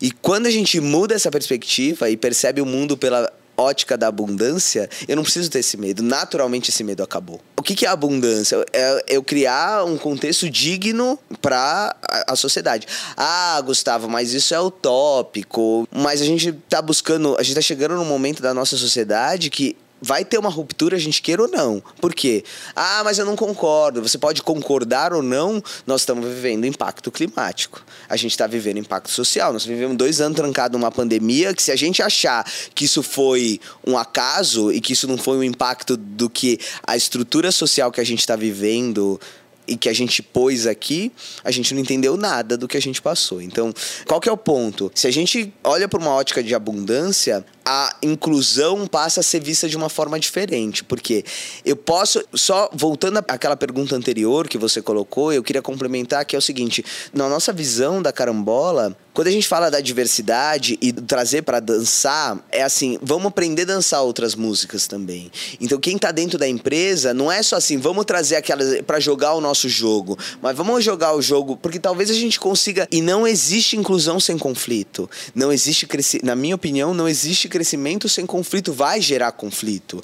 E 0.00 0.10
quando 0.10 0.46
a 0.46 0.50
gente 0.50 0.80
muda 0.80 1.14
essa 1.14 1.30
perspectiva 1.30 2.08
e 2.08 2.16
percebe 2.16 2.60
o 2.60 2.66
mundo 2.66 2.96
pela 2.96 3.32
ótica 3.62 3.96
da 3.96 4.08
abundância, 4.08 4.88
eu 5.08 5.16
não 5.16 5.22
preciso 5.22 5.50
ter 5.50 5.60
esse 5.60 5.76
medo. 5.76 6.02
Naturalmente 6.02 6.70
esse 6.70 6.84
medo 6.84 7.02
acabou. 7.02 7.40
O 7.56 7.62
que, 7.62 7.74
que 7.74 7.86
é 7.86 7.88
abundância? 7.88 8.64
É 8.72 9.04
eu 9.08 9.22
criar 9.22 9.84
um 9.84 9.96
contexto 9.96 10.50
digno 10.50 11.18
para 11.40 11.94
a, 12.26 12.34
sociedade. 12.34 12.86
Ah, 13.16 13.60
Gustavo, 13.64 14.08
mas 14.08 14.32
isso 14.32 14.52
é 14.52 14.60
utópico. 14.60 15.86
Mas 15.90 16.20
a 16.20 16.24
gente 16.24 16.48
está 16.48 16.82
buscando, 16.82 17.36
a 17.38 17.42
gente 17.42 17.52
está 17.52 17.60
chegando 17.60 17.94
num 17.94 18.04
momento 18.04 18.42
da 18.42 18.52
nossa 18.52 18.76
sociedade 18.76 19.48
que 19.48 19.76
vai 20.02 20.24
ter 20.24 20.36
uma 20.36 20.50
ruptura, 20.50 20.96
a 20.96 20.98
gente 20.98 21.22
queira 21.22 21.42
ou 21.42 21.48
não. 21.48 21.80
Por 22.00 22.12
quê? 22.12 22.44
Ah, 22.74 23.02
mas 23.04 23.18
eu 23.18 23.24
não 23.24 23.36
concordo. 23.36 24.02
Você 24.02 24.18
pode 24.18 24.42
concordar 24.42 25.12
ou 25.12 25.22
não, 25.22 25.62
nós 25.86 26.02
estamos 26.02 26.28
vivendo 26.28 26.66
impacto 26.66 27.10
climático. 27.10 27.84
A 28.08 28.16
gente 28.16 28.32
está 28.32 28.48
vivendo 28.48 28.78
impacto 28.78 29.10
social. 29.10 29.52
Nós 29.52 29.64
vivemos 29.64 29.96
dois 29.96 30.20
anos 30.20 30.36
trancados 30.36 30.78
numa 30.78 30.90
pandemia 30.90 31.54
que 31.54 31.62
se 31.62 31.70
a 31.70 31.76
gente 31.76 32.02
achar 32.02 32.44
que 32.74 32.84
isso 32.84 33.02
foi 33.02 33.60
um 33.86 33.96
acaso 33.96 34.72
e 34.72 34.80
que 34.80 34.92
isso 34.92 35.06
não 35.06 35.16
foi 35.16 35.38
um 35.38 35.44
impacto 35.44 35.96
do 35.96 36.28
que 36.28 36.58
a 36.84 36.96
estrutura 36.96 37.52
social 37.52 37.92
que 37.92 38.00
a 38.00 38.04
gente 38.04 38.20
está 38.20 38.34
vivendo 38.34 39.20
e 39.66 39.76
que 39.76 39.88
a 39.88 39.92
gente 39.92 40.22
pôs 40.22 40.66
aqui, 40.66 41.12
a 41.44 41.50
gente 41.50 41.72
não 41.72 41.80
entendeu 41.80 42.16
nada 42.16 42.56
do 42.56 42.66
que 42.66 42.76
a 42.76 42.80
gente 42.80 43.00
passou. 43.00 43.40
Então, 43.40 43.72
qual 44.06 44.20
que 44.20 44.28
é 44.28 44.32
o 44.32 44.36
ponto? 44.36 44.90
Se 44.94 45.06
a 45.06 45.10
gente 45.10 45.52
olha 45.62 45.88
para 45.88 46.00
uma 46.00 46.10
ótica 46.10 46.42
de 46.42 46.54
abundância, 46.54 47.44
a 47.64 47.94
inclusão 48.02 48.86
passa 48.86 49.20
a 49.20 49.22
ser 49.22 49.40
vista 49.40 49.68
de 49.68 49.76
uma 49.76 49.88
forma 49.88 50.18
diferente, 50.18 50.82
porque 50.84 51.24
eu 51.64 51.76
posso 51.76 52.22
só 52.34 52.70
voltando 52.72 53.18
àquela 53.28 53.56
pergunta 53.56 53.94
anterior 53.96 54.48
que 54.48 54.58
você 54.58 54.82
colocou, 54.82 55.32
eu 55.32 55.42
queria 55.42 55.62
complementar 55.62 56.24
que 56.24 56.34
é 56.34 56.38
o 56.38 56.42
seguinte, 56.42 56.84
na 57.12 57.28
nossa 57.28 57.52
visão 57.52 58.02
da 58.02 58.12
carambola, 58.12 58.96
quando 59.14 59.28
a 59.28 59.30
gente 59.30 59.46
fala 59.46 59.70
da 59.70 59.80
diversidade 59.80 60.78
e 60.80 60.90
trazer 60.90 61.42
para 61.42 61.60
dançar, 61.60 62.38
é 62.50 62.62
assim, 62.62 62.98
vamos 63.02 63.26
aprender 63.26 63.62
a 63.62 63.66
dançar 63.66 64.02
outras 64.02 64.34
músicas 64.34 64.86
também. 64.86 65.30
Então 65.60 65.78
quem 65.78 65.96
está 65.96 66.10
dentro 66.10 66.38
da 66.38 66.48
empresa 66.48 67.12
não 67.12 67.30
é 67.30 67.42
só 67.42 67.56
assim, 67.56 67.76
vamos 67.76 68.06
trazer 68.06 68.36
aquelas 68.36 68.80
para 68.82 68.98
jogar 68.98 69.34
o 69.34 69.40
nosso 69.40 69.68
jogo, 69.68 70.18
mas 70.40 70.56
vamos 70.56 70.82
jogar 70.82 71.14
o 71.14 71.20
jogo 71.20 71.56
porque 71.56 71.78
talvez 71.78 72.10
a 72.10 72.14
gente 72.14 72.40
consiga 72.40 72.88
e 72.90 73.02
não 73.02 73.26
existe 73.26 73.76
inclusão 73.76 74.18
sem 74.18 74.38
conflito. 74.38 75.08
Não 75.34 75.52
existe 75.52 75.86
na 76.22 76.34
minha 76.34 76.54
opinião, 76.54 76.94
não 76.94 77.06
existe 77.06 77.48
crescimento 77.52 78.08
sem 78.08 78.24
conflito, 78.24 78.72
vai 78.72 78.98
gerar 78.98 79.32
conflito. 79.32 80.00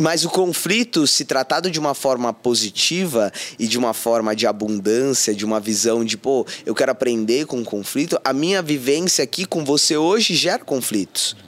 Mas 0.00 0.24
o 0.24 0.30
conflito 0.30 1.08
se 1.08 1.24
tratado 1.24 1.68
de 1.68 1.80
uma 1.80 1.92
forma 1.92 2.32
positiva 2.32 3.32
e 3.58 3.66
de 3.66 3.76
uma 3.76 3.92
forma 3.92 4.36
de 4.36 4.46
abundância, 4.46 5.34
de 5.34 5.44
uma 5.44 5.58
visão 5.58 6.04
de, 6.04 6.16
pô, 6.16 6.46
eu 6.64 6.76
quero 6.76 6.92
aprender 6.92 7.46
com 7.46 7.60
o 7.60 7.64
conflito, 7.64 8.20
a 8.24 8.32
minha 8.32 8.62
vivência 8.62 9.24
aqui 9.24 9.44
com 9.44 9.64
você 9.64 9.96
hoje 9.96 10.34
gera 10.34 10.64
conflitos. 10.64 11.47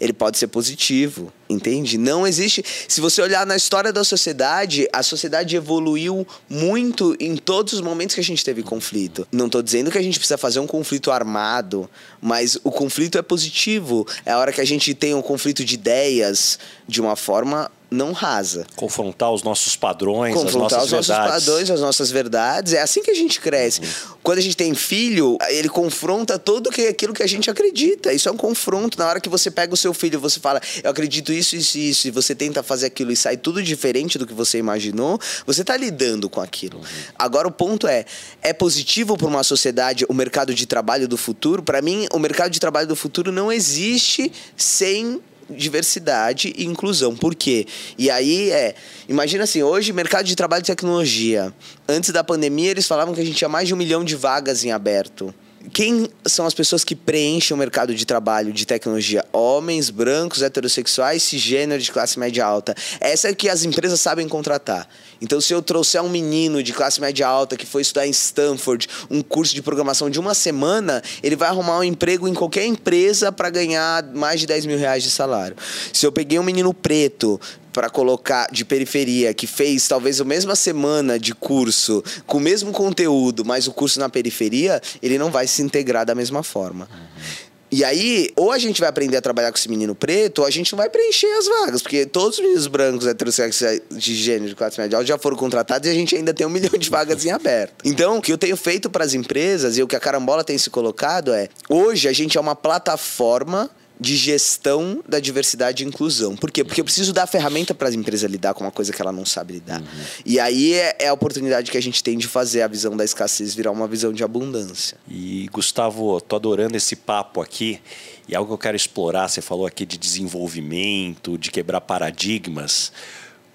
Ele 0.00 0.12
pode 0.12 0.38
ser 0.38 0.48
positivo, 0.48 1.32
entende? 1.48 1.98
Não 1.98 2.26
existe. 2.26 2.64
Se 2.86 3.00
você 3.00 3.20
olhar 3.20 3.46
na 3.46 3.56
história 3.56 3.92
da 3.92 4.04
sociedade, 4.04 4.88
a 4.92 5.02
sociedade 5.02 5.56
evoluiu 5.56 6.26
muito 6.48 7.16
em 7.18 7.36
todos 7.36 7.72
os 7.72 7.80
momentos 7.80 8.14
que 8.14 8.20
a 8.20 8.24
gente 8.24 8.44
teve 8.44 8.62
conflito. 8.62 9.26
Não 9.32 9.46
estou 9.46 9.62
dizendo 9.62 9.90
que 9.90 9.98
a 9.98 10.02
gente 10.02 10.18
precisa 10.18 10.38
fazer 10.38 10.60
um 10.60 10.66
conflito 10.66 11.10
armado, 11.10 11.88
mas 12.20 12.56
o 12.62 12.70
conflito 12.70 13.18
é 13.18 13.22
positivo. 13.22 14.06
É 14.24 14.32
a 14.32 14.38
hora 14.38 14.52
que 14.52 14.60
a 14.60 14.66
gente 14.66 14.94
tem 14.94 15.14
um 15.14 15.22
conflito 15.22 15.64
de 15.64 15.74
ideias 15.74 16.58
de 16.86 17.00
uma 17.00 17.16
forma 17.16 17.70
não 17.90 18.12
rasa. 18.12 18.66
Confrontar 18.76 19.32
os 19.32 19.42
nossos 19.42 19.76
padrões, 19.76 20.34
Confrontar 20.34 20.80
as 20.80 20.90
nossas 20.90 21.00
os 21.00 21.06
verdades. 21.06 21.32
nossos 21.32 21.46
padrões, 21.46 21.70
as 21.70 21.80
nossas 21.80 22.10
verdades. 22.10 22.72
É 22.74 22.82
assim 22.82 23.02
que 23.02 23.10
a 23.10 23.14
gente 23.14 23.40
cresce. 23.40 23.80
Uhum. 23.80 24.18
Quando 24.22 24.38
a 24.38 24.42
gente 24.42 24.56
tem 24.56 24.74
filho, 24.74 25.38
ele 25.48 25.68
confronta 25.68 26.38
todo 26.38 26.68
aquilo 26.68 27.14
que 27.14 27.22
a 27.22 27.26
gente 27.26 27.50
acredita. 27.50 28.12
Isso 28.12 28.28
é 28.28 28.32
um 28.32 28.36
confronto. 28.36 28.98
Na 28.98 29.08
hora 29.08 29.20
que 29.20 29.28
você 29.28 29.50
pega 29.50 29.72
o 29.72 29.76
seu 29.76 29.94
filho, 29.94 30.20
você 30.20 30.38
fala, 30.38 30.60
eu 30.82 30.90
acredito 30.90 31.32
isso, 31.32 31.56
isso 31.56 31.78
e 31.78 31.90
isso, 31.90 32.08
e 32.08 32.10
você 32.10 32.34
tenta 32.34 32.62
fazer 32.62 32.86
aquilo 32.86 33.10
e 33.10 33.16
sai 33.16 33.36
tudo 33.36 33.62
diferente 33.62 34.18
do 34.18 34.26
que 34.26 34.34
você 34.34 34.58
imaginou, 34.58 35.18
você 35.46 35.62
está 35.62 35.76
lidando 35.76 36.28
com 36.28 36.40
aquilo. 36.40 36.78
Uhum. 36.78 36.84
Agora 37.18 37.48
o 37.48 37.50
ponto 37.50 37.86
é, 37.86 38.04
é 38.42 38.52
positivo 38.52 39.16
para 39.16 39.26
uma 39.26 39.42
sociedade 39.42 40.04
o 40.08 40.14
mercado 40.14 40.54
de 40.54 40.66
trabalho 40.66 41.08
do 41.08 41.16
futuro? 41.16 41.62
Para 41.62 41.80
mim, 41.80 42.06
o 42.12 42.18
mercado 42.18 42.50
de 42.50 42.60
trabalho 42.60 42.86
do 42.86 42.96
futuro 42.96 43.32
não 43.32 43.50
existe 43.50 44.30
sem 44.56 45.20
diversidade 45.50 46.52
e 46.56 46.64
inclusão. 46.64 47.16
Por 47.16 47.34
quê? 47.34 47.66
E 47.96 48.10
aí 48.10 48.50
é. 48.50 48.74
Imagina 49.08 49.44
assim, 49.44 49.62
hoje, 49.62 49.92
mercado 49.92 50.26
de 50.26 50.36
trabalho 50.36 50.62
e 50.62 50.66
tecnologia. 50.66 51.52
Antes 51.88 52.10
da 52.10 52.22
pandemia, 52.22 52.70
eles 52.70 52.86
falavam 52.86 53.14
que 53.14 53.20
a 53.20 53.24
gente 53.24 53.36
tinha 53.36 53.48
mais 53.48 53.68
de 53.68 53.74
um 53.74 53.76
milhão 53.76 54.04
de 54.04 54.14
vagas 54.14 54.64
em 54.64 54.72
aberto. 54.72 55.34
Quem 55.72 56.08
são 56.26 56.46
as 56.46 56.54
pessoas 56.54 56.84
que 56.84 56.94
preenchem 56.94 57.54
o 57.54 57.58
mercado 57.58 57.94
de 57.94 58.04
trabalho 58.04 58.52
de 58.52 58.66
tecnologia? 58.66 59.24
Homens, 59.32 59.90
brancos, 59.90 60.42
heterossexuais, 60.42 61.22
cisgênero 61.22 61.82
de 61.82 61.90
classe 61.90 62.18
média 62.18 62.44
alta. 62.44 62.74
Essa 63.00 63.28
é 63.28 63.34
que 63.34 63.48
as 63.48 63.64
empresas 63.64 64.00
sabem 64.00 64.28
contratar. 64.28 64.88
Então, 65.20 65.40
se 65.40 65.52
eu 65.52 65.60
trouxer 65.60 66.02
um 66.02 66.08
menino 66.08 66.62
de 66.62 66.72
classe 66.72 67.00
média 67.00 67.26
alta 67.26 67.56
que 67.56 67.66
foi 67.66 67.82
estudar 67.82 68.06
em 68.06 68.10
Stanford, 68.10 68.88
um 69.10 69.20
curso 69.20 69.54
de 69.54 69.62
programação 69.62 70.08
de 70.08 70.20
uma 70.20 70.34
semana, 70.34 71.02
ele 71.22 71.34
vai 71.34 71.48
arrumar 71.48 71.78
um 71.78 71.84
emprego 71.84 72.28
em 72.28 72.34
qualquer 72.34 72.64
empresa 72.64 73.32
para 73.32 73.50
ganhar 73.50 74.04
mais 74.14 74.40
de 74.40 74.46
10 74.46 74.66
mil 74.66 74.78
reais 74.78 75.02
de 75.02 75.10
salário. 75.10 75.56
Se 75.92 76.06
eu 76.06 76.12
peguei 76.12 76.38
um 76.38 76.44
menino 76.44 76.72
preto 76.72 77.40
para 77.78 77.88
colocar 77.88 78.48
de 78.50 78.64
periferia 78.64 79.32
que 79.32 79.46
fez 79.46 79.86
talvez 79.86 80.20
a 80.20 80.24
mesma 80.24 80.56
semana 80.56 81.16
de 81.16 81.32
curso 81.32 82.02
com 82.26 82.38
o 82.38 82.40
mesmo 82.40 82.72
conteúdo, 82.72 83.44
mas 83.44 83.68
o 83.68 83.72
curso 83.72 84.00
na 84.00 84.08
periferia, 84.08 84.82
ele 85.00 85.16
não 85.16 85.30
vai 85.30 85.46
se 85.46 85.62
integrar 85.62 86.04
da 86.04 86.12
mesma 86.12 86.42
forma. 86.42 86.88
Uhum. 86.90 87.48
E 87.70 87.84
aí, 87.84 88.30
ou 88.34 88.50
a 88.50 88.58
gente 88.58 88.80
vai 88.80 88.88
aprender 88.88 89.16
a 89.16 89.20
trabalhar 89.20 89.52
com 89.52 89.58
esse 89.58 89.68
menino 89.68 89.94
preto, 89.94 90.40
ou 90.40 90.46
a 90.46 90.50
gente 90.50 90.72
não 90.72 90.76
vai 90.76 90.90
preencher 90.90 91.30
as 91.38 91.46
vagas, 91.46 91.80
porque 91.80 92.04
todos 92.04 92.38
os 92.38 92.42
meninos 92.42 92.66
brancos 92.66 93.06
heterossexuais 93.06 93.80
de 93.92 94.14
gênero 94.16 94.48
de 94.48 94.56
classe 94.56 94.80
média 94.80 95.00
já 95.04 95.16
foram 95.16 95.36
contratados 95.36 95.86
e 95.86 95.92
a 95.92 95.94
gente 95.94 96.16
ainda 96.16 96.34
tem 96.34 96.44
um 96.44 96.50
milhão 96.50 96.76
de 96.76 96.90
vagas 96.90 97.24
em 97.24 97.30
aberto. 97.30 97.84
Então, 97.84 98.18
o 98.18 98.20
que 98.20 98.32
eu 98.32 98.38
tenho 98.38 98.56
feito 98.56 98.90
para 98.90 99.04
as 99.04 99.14
empresas 99.14 99.78
e 99.78 99.82
o 99.84 99.86
que 99.86 99.94
a 99.94 100.00
Carambola 100.00 100.42
tem 100.42 100.58
se 100.58 100.68
colocado 100.68 101.32
é: 101.32 101.48
hoje 101.68 102.08
a 102.08 102.12
gente 102.12 102.36
é 102.36 102.40
uma 102.40 102.56
plataforma 102.56 103.70
de 104.00 104.16
gestão 104.16 105.02
da 105.08 105.18
diversidade 105.18 105.82
e 105.82 105.86
inclusão. 105.86 106.36
Por 106.36 106.50
quê? 106.50 106.62
Porque 106.62 106.80
eu 106.80 106.84
preciso 106.84 107.12
dar 107.12 107.24
a 107.24 107.26
ferramenta 107.26 107.74
para 107.74 107.88
a 107.88 107.94
empresa 107.94 108.26
lidar 108.26 108.54
com 108.54 108.64
uma 108.64 108.70
coisa 108.70 108.92
que 108.92 109.02
ela 109.02 109.12
não 109.12 109.26
sabe 109.26 109.54
lidar. 109.54 109.80
Uhum. 109.80 109.86
E 110.24 110.38
aí 110.38 110.74
é, 110.74 110.96
é, 111.00 111.08
a 111.08 111.12
oportunidade 111.12 111.70
que 111.70 111.76
a 111.76 111.82
gente 111.82 112.02
tem 112.02 112.16
de 112.16 112.28
fazer 112.28 112.62
a 112.62 112.68
visão 112.68 112.96
da 112.96 113.04
escassez 113.04 113.54
virar 113.54 113.70
uma 113.70 113.88
visão 113.88 114.12
de 114.12 114.22
abundância. 114.22 114.96
E 115.08 115.48
Gustavo, 115.52 116.20
tô 116.20 116.36
adorando 116.36 116.76
esse 116.76 116.94
papo 116.94 117.40
aqui. 117.40 117.80
E 118.28 118.36
algo 118.36 118.48
que 118.48 118.54
eu 118.54 118.58
quero 118.58 118.76
explorar, 118.76 119.28
você 119.28 119.40
falou 119.40 119.66
aqui 119.66 119.86
de 119.86 119.96
desenvolvimento, 119.96 121.38
de 121.38 121.50
quebrar 121.50 121.80
paradigmas. 121.80 122.92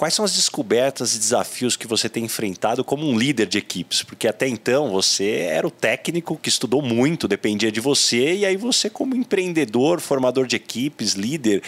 Quais 0.03 0.15
são 0.15 0.25
as 0.25 0.33
descobertas 0.33 1.15
e 1.15 1.17
desafios 1.17 1.77
que 1.77 1.87
você 1.87 2.09
tem 2.09 2.25
enfrentado 2.25 2.83
como 2.83 3.07
um 3.07 3.17
líder 3.17 3.47
de 3.47 3.57
equipes? 3.57 4.03
Porque 4.03 4.27
até 4.27 4.45
então 4.45 4.91
você 4.91 5.47
era 5.49 5.65
o 5.65 5.71
técnico 5.71 6.35
que 6.35 6.49
estudou 6.49 6.81
muito, 6.81 7.25
dependia 7.25 7.71
de 7.71 7.79
você, 7.79 8.35
e 8.35 8.45
aí 8.45 8.57
você, 8.57 8.89
como 8.89 9.15
empreendedor, 9.15 10.01
formador 10.01 10.45
de 10.45 10.57
equipes, 10.57 11.13
líder, 11.13 11.63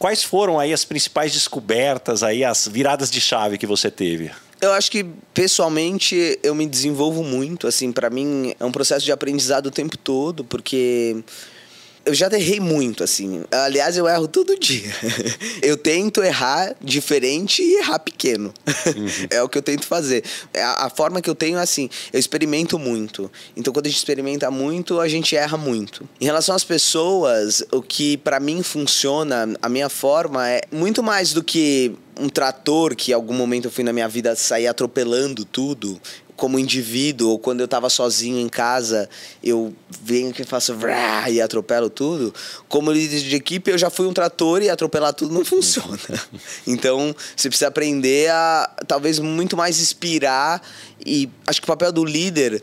quais 0.00 0.20
foram 0.20 0.58
aí 0.58 0.72
as 0.72 0.84
principais 0.84 1.32
descobertas, 1.32 2.24
aí 2.24 2.42
as 2.42 2.66
viradas 2.66 3.08
de 3.08 3.20
chave 3.20 3.56
que 3.56 3.68
você 3.68 3.88
teve? 3.88 4.32
Eu 4.60 4.72
acho 4.72 4.90
que 4.90 5.06
pessoalmente 5.32 6.40
eu 6.42 6.56
me 6.56 6.66
desenvolvo 6.66 7.22
muito, 7.22 7.68
assim, 7.68 7.92
para 7.92 8.10
mim 8.10 8.52
é 8.58 8.64
um 8.64 8.72
processo 8.72 9.04
de 9.04 9.12
aprendizado 9.12 9.66
o 9.66 9.70
tempo 9.70 9.96
todo, 9.96 10.42
porque 10.42 11.22
eu 12.04 12.14
já 12.14 12.28
errei 12.32 12.60
muito, 12.60 13.04
assim. 13.04 13.42
Aliás, 13.50 13.96
eu 13.96 14.08
erro 14.08 14.26
todo 14.26 14.58
dia. 14.58 14.90
eu 15.62 15.76
tento 15.76 16.22
errar 16.22 16.74
diferente 16.80 17.62
e 17.62 17.76
errar 17.76 17.98
pequeno. 17.98 18.52
Uhum. 18.66 19.06
é 19.30 19.42
o 19.42 19.48
que 19.48 19.58
eu 19.58 19.62
tento 19.62 19.86
fazer. 19.86 20.24
É 20.52 20.62
a, 20.62 20.86
a, 20.86 20.90
forma 20.90 21.20
que 21.20 21.28
eu 21.28 21.34
tenho 21.34 21.58
é 21.58 21.62
assim: 21.62 21.88
eu 22.12 22.18
experimento 22.18 22.78
muito. 22.78 23.30
Então, 23.56 23.72
quando 23.72 23.86
a 23.86 23.88
gente 23.88 23.98
experimenta 23.98 24.50
muito, 24.50 24.98
a 24.98 25.08
gente 25.08 25.36
erra 25.36 25.56
muito. 25.56 26.08
Em 26.20 26.24
relação 26.24 26.54
às 26.54 26.64
pessoas, 26.64 27.62
o 27.70 27.82
que 27.82 28.16
para 28.16 28.40
mim 28.40 28.62
funciona, 28.62 29.48
a 29.60 29.68
minha 29.68 29.88
forma 29.88 30.48
é 30.48 30.62
muito 30.72 31.02
mais 31.02 31.32
do 31.32 31.42
que 31.42 31.94
um 32.18 32.28
trator 32.28 32.94
que 32.94 33.12
em 33.12 33.14
algum 33.14 33.34
momento 33.34 33.66
eu 33.66 33.70
fui 33.70 33.82
na 33.82 33.92
minha 33.92 34.08
vida 34.08 34.36
sair 34.36 34.66
atropelando 34.66 35.44
tudo 35.44 36.00
como 36.40 36.58
indivíduo, 36.58 37.32
ou 37.32 37.38
quando 37.38 37.60
eu 37.60 37.66
estava 37.66 37.90
sozinho 37.90 38.38
em 38.38 38.48
casa, 38.48 39.10
eu 39.44 39.74
venho 40.00 40.32
que 40.32 40.42
faço 40.42 40.74
e 41.30 41.38
atropelo 41.38 41.90
tudo. 41.90 42.32
Como 42.66 42.90
líder 42.90 43.20
de 43.20 43.36
equipe, 43.36 43.70
eu 43.70 43.76
já 43.76 43.90
fui 43.90 44.06
um 44.06 44.12
trator 44.14 44.62
e 44.62 44.70
atropelar 44.70 45.12
tudo 45.12 45.34
não 45.34 45.44
funciona. 45.44 45.98
Então, 46.66 47.14
você 47.36 47.50
precisa 47.50 47.68
aprender 47.68 48.30
a 48.30 48.74
talvez 48.88 49.18
muito 49.18 49.54
mais 49.54 49.78
inspirar 49.82 50.62
e 51.04 51.28
acho 51.46 51.60
que 51.60 51.66
o 51.66 51.68
papel 51.68 51.92
do 51.92 52.06
líder 52.06 52.62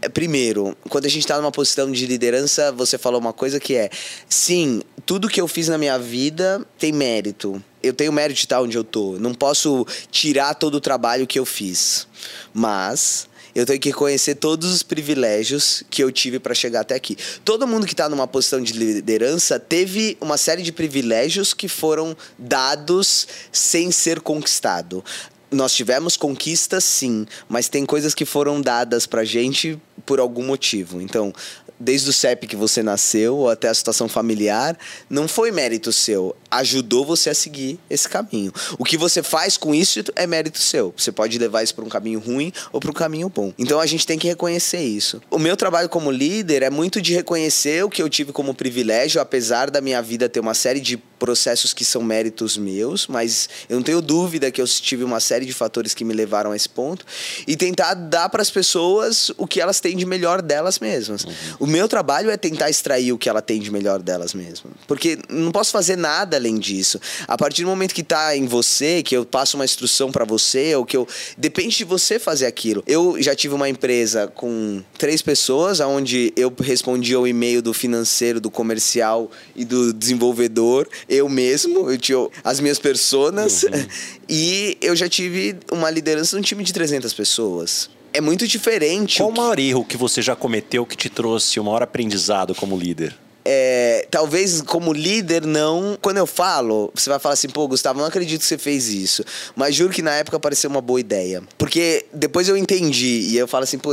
é, 0.00 0.08
primeiro, 0.08 0.76
quando 0.88 1.06
a 1.06 1.08
gente 1.08 1.22
está 1.22 1.36
numa 1.36 1.50
posição 1.50 1.90
de 1.90 2.06
liderança, 2.06 2.70
você 2.70 2.96
falou 2.96 3.18
uma 3.18 3.32
coisa 3.32 3.58
que 3.58 3.74
é: 3.74 3.90
sim, 4.28 4.82
tudo 5.04 5.28
que 5.28 5.40
eu 5.40 5.48
fiz 5.48 5.66
na 5.66 5.76
minha 5.76 5.98
vida 5.98 6.64
tem 6.78 6.92
mérito. 6.92 7.60
Eu 7.82 7.92
tenho 7.92 8.12
mérito 8.12 8.36
de 8.38 8.44
estar 8.46 8.60
onde 8.60 8.76
eu 8.76 8.84
tô. 8.84 9.18
Não 9.18 9.34
posso 9.34 9.86
tirar 10.10 10.54
todo 10.54 10.74
o 10.74 10.80
trabalho 10.80 11.26
que 11.26 11.38
eu 11.38 11.46
fiz. 11.46 12.06
Mas 12.52 13.28
eu 13.54 13.66
tenho 13.66 13.80
que 13.80 13.88
reconhecer 13.88 14.36
todos 14.36 14.72
os 14.72 14.82
privilégios 14.82 15.82
que 15.90 16.02
eu 16.02 16.12
tive 16.12 16.38
para 16.38 16.54
chegar 16.54 16.80
até 16.80 16.94
aqui. 16.94 17.16
Todo 17.44 17.66
mundo 17.66 17.86
que 17.86 17.92
está 17.92 18.08
numa 18.08 18.26
posição 18.26 18.60
de 18.60 18.72
liderança 18.72 19.58
teve 19.58 20.16
uma 20.20 20.36
série 20.36 20.62
de 20.62 20.72
privilégios 20.72 21.52
que 21.52 21.68
foram 21.68 22.16
dados 22.38 23.26
sem 23.52 23.90
ser 23.90 24.20
conquistado 24.20 25.04
nós 25.50 25.74
tivemos 25.74 26.16
conquistas, 26.16 26.84
sim, 26.84 27.26
mas 27.48 27.68
tem 27.68 27.84
coisas 27.84 28.14
que 28.14 28.24
foram 28.24 28.60
dadas 28.60 29.06
pra 29.06 29.24
gente 29.24 29.78
por 30.04 30.20
algum 30.20 30.44
motivo. 30.44 31.00
Então, 31.00 31.32
desde 31.80 32.10
o 32.10 32.12
CEP 32.12 32.46
que 32.46 32.54
você 32.54 32.82
nasceu 32.82 33.48
até 33.48 33.68
a 33.68 33.74
situação 33.74 34.06
familiar, 34.06 34.78
não 35.08 35.26
foi 35.26 35.50
mérito 35.50 35.90
seu. 35.92 36.36
Ajudou 36.50 37.06
você 37.06 37.30
a 37.30 37.34
seguir 37.34 37.78
esse 37.88 38.06
caminho. 38.06 38.52
O 38.78 38.84
que 38.84 38.98
você 38.98 39.22
faz 39.22 39.56
com 39.56 39.74
isso 39.74 40.04
é 40.14 40.26
mérito 40.26 40.58
seu. 40.58 40.92
Você 40.96 41.10
pode 41.10 41.38
levar 41.38 41.62
isso 41.62 41.74
para 41.74 41.84
um 41.84 41.88
caminho 41.88 42.20
ruim 42.20 42.52
ou 42.70 42.80
para 42.80 42.90
um 42.90 42.94
caminho 42.94 43.30
bom. 43.30 43.54
Então 43.58 43.80
a 43.80 43.86
gente 43.86 44.06
tem 44.06 44.18
que 44.18 44.28
reconhecer 44.28 44.82
isso. 44.82 45.22
O 45.30 45.38
meu 45.38 45.56
trabalho 45.56 45.88
como 45.88 46.10
líder 46.10 46.62
é 46.62 46.70
muito 46.70 47.00
de 47.00 47.14
reconhecer 47.14 47.82
o 47.82 47.88
que 47.88 48.02
eu 48.02 48.08
tive 48.10 48.32
como 48.32 48.52
privilégio, 48.52 49.20
apesar 49.20 49.70
da 49.70 49.80
minha 49.80 50.02
vida 50.02 50.28
ter 50.28 50.40
uma 50.40 50.54
série 50.54 50.80
de 50.80 50.98
processos 51.20 51.74
que 51.74 51.84
são 51.84 52.02
méritos 52.02 52.56
meus, 52.56 53.06
mas 53.06 53.48
eu 53.68 53.76
não 53.76 53.82
tenho 53.82 54.00
dúvida 54.00 54.50
que 54.50 54.60
eu 54.60 54.66
tive 54.66 55.04
uma 55.04 55.20
série 55.20 55.44
de 55.44 55.52
fatores 55.52 55.92
que 55.92 56.02
me 56.02 56.14
levaram 56.14 56.50
a 56.52 56.56
esse 56.56 56.68
ponto 56.68 57.04
e 57.46 57.56
tentar 57.56 57.92
dar 57.92 58.30
para 58.30 58.40
as 58.40 58.50
pessoas 58.50 59.30
o 59.36 59.46
que 59.46 59.60
elas 59.60 59.80
têm 59.80 59.89
de 59.96 60.06
melhor 60.06 60.42
delas 60.42 60.78
mesmas. 60.78 61.24
Uhum. 61.24 61.32
O 61.60 61.66
meu 61.66 61.88
trabalho 61.88 62.30
é 62.30 62.36
tentar 62.36 62.70
extrair 62.70 63.12
o 63.12 63.18
que 63.18 63.28
ela 63.28 63.42
tem 63.42 63.60
de 63.60 63.70
melhor 63.70 64.00
delas 64.00 64.34
mesmas, 64.34 64.72
porque 64.86 65.18
não 65.28 65.50
posso 65.50 65.70
fazer 65.70 65.96
nada 65.96 66.36
além 66.36 66.58
disso. 66.58 67.00
A 67.26 67.36
partir 67.36 67.62
do 67.62 67.68
momento 67.68 67.94
que 67.94 68.00
está 68.00 68.36
em 68.36 68.46
você, 68.46 69.02
que 69.02 69.16
eu 69.16 69.24
passo 69.24 69.56
uma 69.56 69.64
instrução 69.64 70.10
para 70.10 70.24
você, 70.24 70.74
ou 70.74 70.84
que 70.84 70.96
eu 70.96 71.06
depende 71.36 71.76
de 71.76 71.84
você 71.84 72.18
fazer 72.18 72.46
aquilo. 72.46 72.82
Eu 72.86 73.20
já 73.20 73.34
tive 73.34 73.54
uma 73.54 73.68
empresa 73.68 74.26
com 74.28 74.82
três 74.98 75.22
pessoas, 75.22 75.80
onde 75.80 76.32
eu 76.36 76.52
respondia 76.60 77.18
o 77.18 77.26
e-mail 77.26 77.62
do 77.62 77.72
financeiro, 77.72 78.40
do 78.40 78.50
comercial 78.50 79.30
e 79.54 79.64
do 79.64 79.92
desenvolvedor 79.92 80.88
eu 81.08 81.28
mesmo, 81.28 81.90
eu 81.90 81.98
tinha 81.98 82.28
as 82.44 82.60
minhas 82.60 82.78
personas, 82.78 83.62
uhum. 83.62 83.70
e 84.28 84.76
eu 84.80 84.94
já 84.94 85.08
tive 85.08 85.56
uma 85.72 85.90
liderança 85.90 86.36
de 86.36 86.40
um 86.40 86.42
time 86.42 86.62
de 86.62 86.72
300 86.72 87.12
pessoas. 87.12 87.90
É 88.12 88.20
muito 88.20 88.46
diferente. 88.46 89.18
Qual 89.18 89.30
o 89.30 89.36
maior 89.36 89.58
erro 89.58 89.84
que 89.84 89.96
você 89.96 90.20
já 90.20 90.34
cometeu 90.34 90.84
que 90.84 90.96
te 90.96 91.08
trouxe 91.08 91.60
o 91.60 91.64
maior 91.64 91.82
aprendizado 91.82 92.54
como 92.54 92.76
líder? 92.76 93.16
é, 93.44 94.06
talvez 94.10 94.60
como 94.62 94.92
líder 94.92 95.44
não. 95.46 95.98
Quando 96.00 96.18
eu 96.18 96.26
falo, 96.26 96.90
você 96.94 97.08
vai 97.08 97.18
falar 97.18 97.34
assim, 97.34 97.48
pô, 97.48 97.66
Gustavo, 97.66 97.98
não 97.98 98.06
acredito 98.06 98.40
que 98.40 98.46
você 98.46 98.58
fez 98.58 98.88
isso. 98.88 99.24
Mas 99.56 99.74
juro 99.74 99.92
que 99.92 100.02
na 100.02 100.12
época 100.12 100.38
pareceu 100.38 100.70
uma 100.70 100.80
boa 100.80 101.00
ideia. 101.00 101.42
Porque 101.58 102.06
depois 102.12 102.48
eu 102.48 102.56
entendi 102.56 103.28
e 103.30 103.36
eu 103.36 103.48
falo 103.48 103.64
assim, 103.64 103.78
pô, 103.78 103.90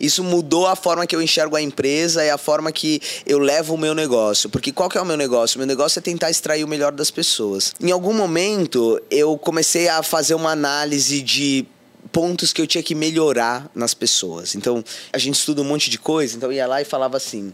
isso 0.00 0.24
mudou 0.24 0.66
a 0.66 0.76
forma 0.76 1.06
que 1.06 1.14
eu 1.14 1.22
enxergo 1.22 1.56
a 1.56 1.62
empresa 1.62 2.24
e 2.24 2.30
a 2.30 2.38
forma 2.38 2.72
que 2.72 3.00
eu 3.24 3.38
levo 3.38 3.74
o 3.74 3.78
meu 3.78 3.94
negócio. 3.94 4.48
Porque 4.48 4.72
qual 4.72 4.88
que 4.88 4.98
é 4.98 5.00
o 5.00 5.06
meu 5.06 5.16
negócio? 5.16 5.56
O 5.56 5.60
meu 5.60 5.66
negócio 5.66 5.98
é 5.98 6.02
tentar 6.02 6.30
extrair 6.30 6.64
o 6.64 6.68
melhor 6.68 6.92
das 6.92 7.10
pessoas. 7.10 7.74
Em 7.80 7.90
algum 7.90 8.12
momento 8.12 9.00
eu 9.10 9.36
comecei 9.38 9.88
a 9.88 10.02
fazer 10.02 10.34
uma 10.34 10.50
análise 10.50 11.22
de 11.22 11.66
pontos 12.12 12.52
que 12.52 12.60
eu 12.60 12.66
tinha 12.66 12.82
que 12.82 12.94
melhorar 12.94 13.70
nas 13.74 13.94
pessoas. 13.94 14.54
Então, 14.54 14.84
a 15.12 15.18
gente 15.18 15.34
estuda 15.34 15.62
um 15.62 15.64
monte 15.64 15.90
de 15.90 15.98
coisa, 15.98 16.36
então 16.36 16.50
eu 16.50 16.56
ia 16.56 16.66
lá 16.66 16.80
e 16.80 16.84
falava 16.84 17.16
assim: 17.16 17.52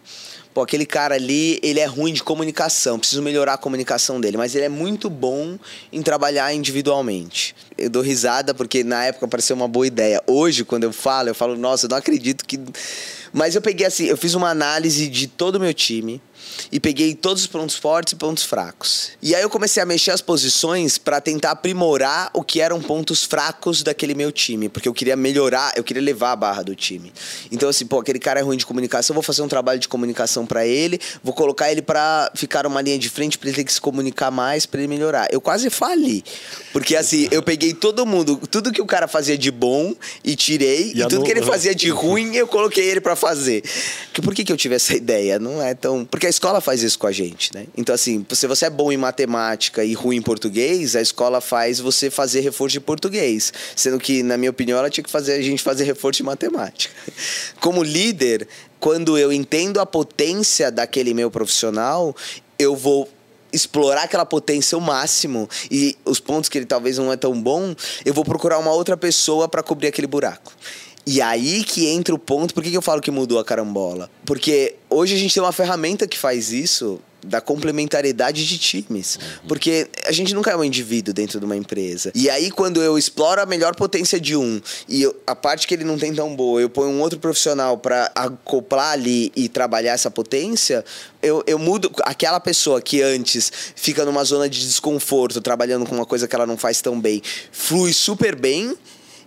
pô, 0.53 0.61
aquele 0.61 0.85
cara 0.85 1.15
ali, 1.15 1.59
ele 1.63 1.81
é 1.81 1.87
ruim 1.87 2.13
de 2.13 2.23
comunicação, 2.23 2.99
preciso 2.99 3.23
melhorar 3.23 3.55
a 3.55 3.59
comunicação 3.59 4.21
dele, 4.21 4.37
mas 4.37 4.55
ele 4.55 4.67
é 4.67 4.69
muito 4.69 5.09
bom 5.09 5.59
em 5.93 6.03
trabalhar 6.03 6.53
individualmente. 6.55 7.55
Eu 7.77 7.89
dou 7.91 8.03
risada 8.03 8.55
porque 8.55 8.85
na 8.85 9.05
época 9.05 9.27
pareceu 9.27 9.57
uma 9.57 9.69
boa 9.69 9.87
ideia. 9.87 10.23
Hoje, 10.27 10.65
quando 10.65 10.85
eu 10.85 10.93
falo, 10.93 11.29
eu 11.29 11.35
falo, 11.35 11.57
nossa, 11.57 11.87
eu 11.87 11.91
não 11.91 11.97
acredito 11.97 12.45
que. 12.45 12.61
Mas 13.33 13.55
eu 13.55 13.63
peguei 13.63 13.87
assim, 13.87 14.05
eu 14.05 14.17
fiz 14.17 14.35
uma 14.35 14.51
análise 14.51 15.09
de 15.09 15.27
todo 15.27 15.57
o 15.57 15.61
meu 15.61 15.73
time 15.73 16.21
e 16.71 16.81
peguei 16.81 17.15
todos 17.15 17.43
os 17.43 17.47
pontos 17.47 17.77
fortes 17.77 18.13
e 18.13 18.17
pontos 18.17 18.45
fracos. 18.45 19.11
E 19.23 19.35
aí 19.35 19.43
eu 19.43 19.51
comecei 19.51 19.83
a 19.83 19.87
mexer 19.87 20.11
as 20.11 20.21
posições 20.21 20.99
para 20.99 21.21
tentar 21.21 21.53
aprimorar 21.53 22.31
o 22.35 22.43
que 22.43 22.61
eram 22.61 22.81
pontos 22.81 23.25
fracos 23.25 23.83
daquele 23.83 24.15
meu 24.15 24.33
time, 24.33 24.69
porque 24.69 24.89
eu 24.89 24.95
queria 24.95 25.17
melhorar, 25.17 25.73
eu 25.77 25.85
queria 25.85 26.03
levar 26.03 26.33
a 26.33 26.37
barra 26.37 26.63
do 26.63 26.75
time. 26.75 27.13
Então 27.51 27.69
assim, 27.69 27.87
pô, 27.87 28.01
aquele 28.01 28.19
cara 28.19 28.41
é 28.41 28.43
ruim 28.43 28.57
de 28.57 28.67
comunicação, 28.67 29.15
vou 29.15 29.23
fazer 29.23 29.43
um 29.43 29.49
trabalho 29.49 29.79
de 29.79 29.89
comunicação 29.89 30.47
para 30.47 30.67
ele, 30.67 31.01
vou 31.23 31.35
colocar 31.35 31.71
ele 31.71 31.83
para 31.83 32.31
ficar 32.35 32.67
uma 32.67 32.81
linha 32.81 32.99
de 32.99 33.09
frente 33.09 33.39
para 33.39 33.49
ele 33.49 33.57
ter 33.57 33.65
que 33.65 33.73
se 33.73 33.81
comunicar 33.81 34.31
mais, 34.31 34.67
para 34.67 34.81
ele 34.81 34.89
melhorar. 34.89 35.29
Eu 35.31 35.41
quase 35.41 35.71
fali, 35.71 36.25
porque 36.73 36.97
assim, 36.97 37.29
eu 37.31 37.43
peguei 37.43 37.73
todo 37.75 38.05
mundo, 38.07 38.41
tudo 38.51 38.73
que 38.73 38.81
o 38.81 38.87
cara 38.87 39.07
fazia 39.07 39.37
de 39.37 39.51
bom 39.51 39.95
e 40.25 40.37
tirei, 40.37 40.93
e, 40.95 41.01
e 41.01 41.09
tudo 41.09 41.23
que 41.23 41.31
ele 41.31 41.43
fazia 41.43 41.75
de 41.75 41.89
ruim, 41.91 42.35
eu 42.35 42.47
coloquei 42.47 42.85
ele 42.85 43.01
para 43.01 43.17
fazer. 43.23 43.63
Que 44.13 44.21
por 44.21 44.35
que 44.35 44.45
que 44.45 44.53
eu 44.53 44.57
tive 44.57 44.75
essa 44.75 44.95
ideia? 44.97 45.39
Não 45.39 45.63
é 45.63 45.75
tão, 45.75 46.05
porque 46.05 46.27
a 46.27 46.31
escola 46.31 46.61
faz 46.61 46.83
isso 46.83 46.99
com 46.99 47.07
a 47.07 47.13
gente, 47.13 47.55
né? 47.55 47.67
Então, 47.77 47.95
assim, 47.95 48.27
se 48.33 48.47
você 48.49 48.67
é 48.67 48.71
bom 48.71 48.91
em 48.91 48.97
matemática 48.97 49.85
e 49.85 49.95
ruim 49.95 50.17
em 50.17 50.23
português, 50.23 50.97
a 50.97 51.01
escola 51.01 51.41
faz 51.41 51.79
você 51.79 52.11
fazer 52.11 52.41
reforço 52.41 52.73
de 52.73 52.81
português. 52.81 53.53
Sendo 53.77 53.99
que, 53.99 54.23
na 54.25 54.37
minha 54.37 54.51
opinião, 54.51 54.79
ela 54.79 54.91
tinha 54.91 55.05
que 55.05 55.11
fazer 55.11 55.35
a 55.35 55.43
gente 55.43 55.63
fazer 55.63 55.85
reforço 55.85 56.19
de 56.19 56.25
matemática. 56.25 56.93
Como 57.61 57.83
líder, 57.83 58.49
quando 58.81 59.17
eu 59.17 59.33
entendo 59.33 59.79
a 59.79 59.87
potência 59.87 60.71
daquele 60.71 61.15
meu 61.15 61.31
profissional, 61.31 62.17
eu 62.59 62.75
vou 62.75 63.09
explorar 63.53 64.05
aquela 64.05 64.25
potência 64.25 64.75
ao 64.75 64.81
máximo 64.81 65.49
e 65.71 65.97
os 66.05 66.19
pontos 66.19 66.49
que 66.49 66.57
ele 66.57 66.65
talvez 66.65 66.97
não 66.97 67.13
é 67.13 67.17
tão 67.17 67.41
bom, 67.41 67.75
eu 68.05 68.15
vou 68.15 68.25
procurar 68.25 68.59
uma 68.59 68.73
outra 68.73 68.97
pessoa 68.97 69.47
para 69.47 69.63
cobrir 69.63 69.89
aquele 69.89 70.07
buraco. 70.07 70.53
E 71.07 71.21
aí 71.21 71.65
que 71.65 71.89
entra 71.89 72.15
o 72.15 72.19
ponto, 72.19 72.55
por 72.55 72.63
que, 72.63 72.71
que 72.71 72.77
eu 72.77 72.83
falo 72.83 73.01
que 73.01 73.11
mudou 73.11 73.39
a 73.39 73.45
carambola? 73.45 74.11
Porque 74.25 74.77
hoje 74.89 75.15
a 75.15 75.19
gente 75.19 75.35
tem 75.35 75.43
uma 75.43 75.53
ferramenta 75.53 76.07
que 76.07 76.17
faz 76.17 76.53
isso 76.53 77.01
da 77.25 77.41
complementariedade 77.41 78.47
de 78.47 78.59
times. 78.59 79.19
Porque 79.47 79.89
a 80.05 80.13
gente 80.13 80.35
nunca 80.35 80.51
é 80.51 80.57
um 80.57 80.65
indivíduo 80.65 81.15
dentro 81.15 81.39
de 81.39 81.45
uma 81.45 81.57
empresa. 81.57 82.11
E 82.15 82.29
aí, 82.29 82.51
quando 82.51 82.83
eu 82.83 82.99
exploro 82.99 83.41
a 83.41 83.47
melhor 83.47 83.75
potência 83.75 84.21
de 84.21 84.37
um 84.37 84.61
e 84.89 85.03
eu, 85.03 85.15
a 85.27 85.35
parte 85.35 85.67
que 85.67 85.75
ele 85.75 85.85
não 85.85 85.99
tem 85.99 86.13
tão 86.13 86.35
boa, 86.35 86.61
eu 86.61 86.69
ponho 86.69 86.91
um 86.91 87.01
outro 87.01 87.19
profissional 87.19 87.79
para 87.79 88.11
acoplar 88.15 88.93
ali 88.93 89.31
e 89.37 89.49
trabalhar 89.49 89.93
essa 89.93 90.11
potência, 90.11 90.85
eu, 91.23 91.43
eu 91.47 91.59
mudo 91.59 91.91
aquela 92.03 92.41
pessoa 92.41 92.83
que 92.83 93.01
antes 93.03 93.53
fica 93.77 94.05
numa 94.05 94.25
zona 94.25 94.49
de 94.49 94.61
desconforto, 94.61 95.41
trabalhando 95.41 95.87
com 95.87 95.95
uma 95.95 96.07
coisa 96.07 96.27
que 96.27 96.35
ela 96.35 96.47
não 96.47 96.57
faz 96.57 96.81
tão 96.81 97.01
bem, 97.01 97.23
flui 97.53 97.93
super 97.93 98.35
bem 98.35 98.77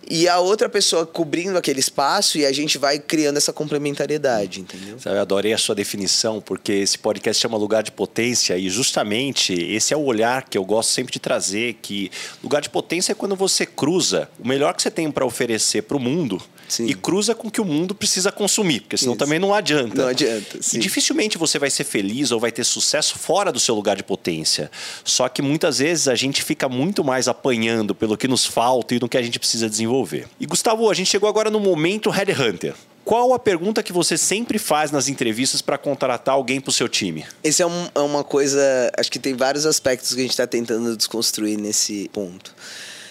e 0.09 0.27
a 0.27 0.39
outra 0.39 0.69
pessoa 0.69 1.05
cobrindo 1.05 1.57
aquele 1.57 1.79
espaço 1.79 2.37
e 2.37 2.45
a 2.45 2.51
gente 2.51 2.77
vai 2.77 2.99
criando 2.99 3.37
essa 3.37 3.51
complementariedade, 3.51 4.61
entendeu? 4.61 4.97
Eu 5.03 5.21
adorei 5.21 5.53
a 5.53 5.57
sua 5.57 5.75
definição, 5.75 6.39
porque 6.41 6.71
esse 6.71 6.97
podcast 6.97 7.41
chama 7.41 7.57
lugar 7.57 7.83
de 7.83 7.91
potência 7.91 8.57
e 8.57 8.69
justamente 8.69 9.53
esse 9.53 9.93
é 9.93 9.97
o 9.97 10.03
olhar 10.03 10.47
que 10.47 10.57
eu 10.57 10.65
gosto 10.65 10.91
sempre 10.91 11.13
de 11.13 11.19
trazer, 11.19 11.77
que 11.81 12.11
lugar 12.43 12.61
de 12.61 12.69
potência 12.69 13.11
é 13.11 13.15
quando 13.15 13.35
você 13.35 13.65
cruza 13.65 14.29
o 14.39 14.47
melhor 14.47 14.73
que 14.73 14.81
você 14.81 14.91
tem 14.91 15.11
para 15.11 15.25
oferecer 15.25 15.83
para 15.83 15.97
o 15.97 15.99
mundo 15.99 16.41
Sim. 16.67 16.85
e 16.85 16.93
cruza 16.93 17.35
com 17.35 17.47
o 17.47 17.51
que 17.51 17.61
o 17.61 17.65
mundo 17.65 17.93
precisa 17.93 18.31
consumir, 18.31 18.81
porque 18.81 18.97
senão 18.97 19.13
Isso. 19.13 19.19
também 19.19 19.39
não 19.39 19.53
adianta. 19.53 20.01
Não 20.01 20.09
adianta. 20.09 20.61
Sim. 20.61 20.77
E 20.77 20.79
dificilmente 20.79 21.37
você 21.37 21.59
vai 21.59 21.69
ser 21.69 21.83
feliz 21.83 22.31
ou 22.31 22.39
vai 22.39 22.51
ter 22.51 22.63
sucesso 22.63 23.17
fora 23.17 23.51
do 23.51 23.59
seu 23.59 23.75
lugar 23.75 23.95
de 23.95 24.03
potência. 24.03 24.71
Só 25.03 25.29
que 25.29 25.41
muitas 25.41 25.79
vezes 25.79 26.07
a 26.07 26.15
gente 26.15 26.43
fica 26.43 26.67
muito 26.67 27.03
mais 27.03 27.27
apanhando 27.27 27.93
pelo 27.93 28.17
que 28.17 28.27
nos 28.27 28.45
falta 28.45 28.95
e 28.95 28.99
no 28.99 29.07
que 29.07 29.17
a 29.17 29.21
gente 29.21 29.39
precisa 29.39 29.69
desenvolver. 29.69 30.27
E 30.39 30.45
Gustavo, 30.45 30.89
a 30.89 30.93
gente 30.93 31.09
chegou 31.09 31.29
agora 31.29 31.49
no 31.49 31.59
momento 31.59 32.09
Headhunter. 32.09 32.73
Qual 33.05 33.35
a 33.35 33.39
pergunta 33.39 33.83
que 33.83 33.93
você 33.93 34.17
sempre 34.17 34.57
faz 34.57 34.89
nas 34.89 35.07
entrevistas 35.07 35.61
para 35.61 35.77
contratar 35.77 36.33
alguém 36.33 36.59
para 36.59 36.71
o 36.71 36.73
seu 36.73 36.89
time? 36.89 37.23
Esse 37.43 37.61
é, 37.61 37.67
um, 37.67 37.87
é 37.93 37.99
uma 37.99 38.23
coisa. 38.23 38.59
Acho 38.97 39.11
que 39.11 39.19
tem 39.19 39.35
vários 39.35 39.67
aspectos 39.67 40.15
que 40.15 40.19
a 40.21 40.23
gente 40.23 40.31
está 40.31 40.47
tentando 40.47 40.97
desconstruir 40.97 41.55
nesse 41.55 42.09
ponto. 42.11 42.51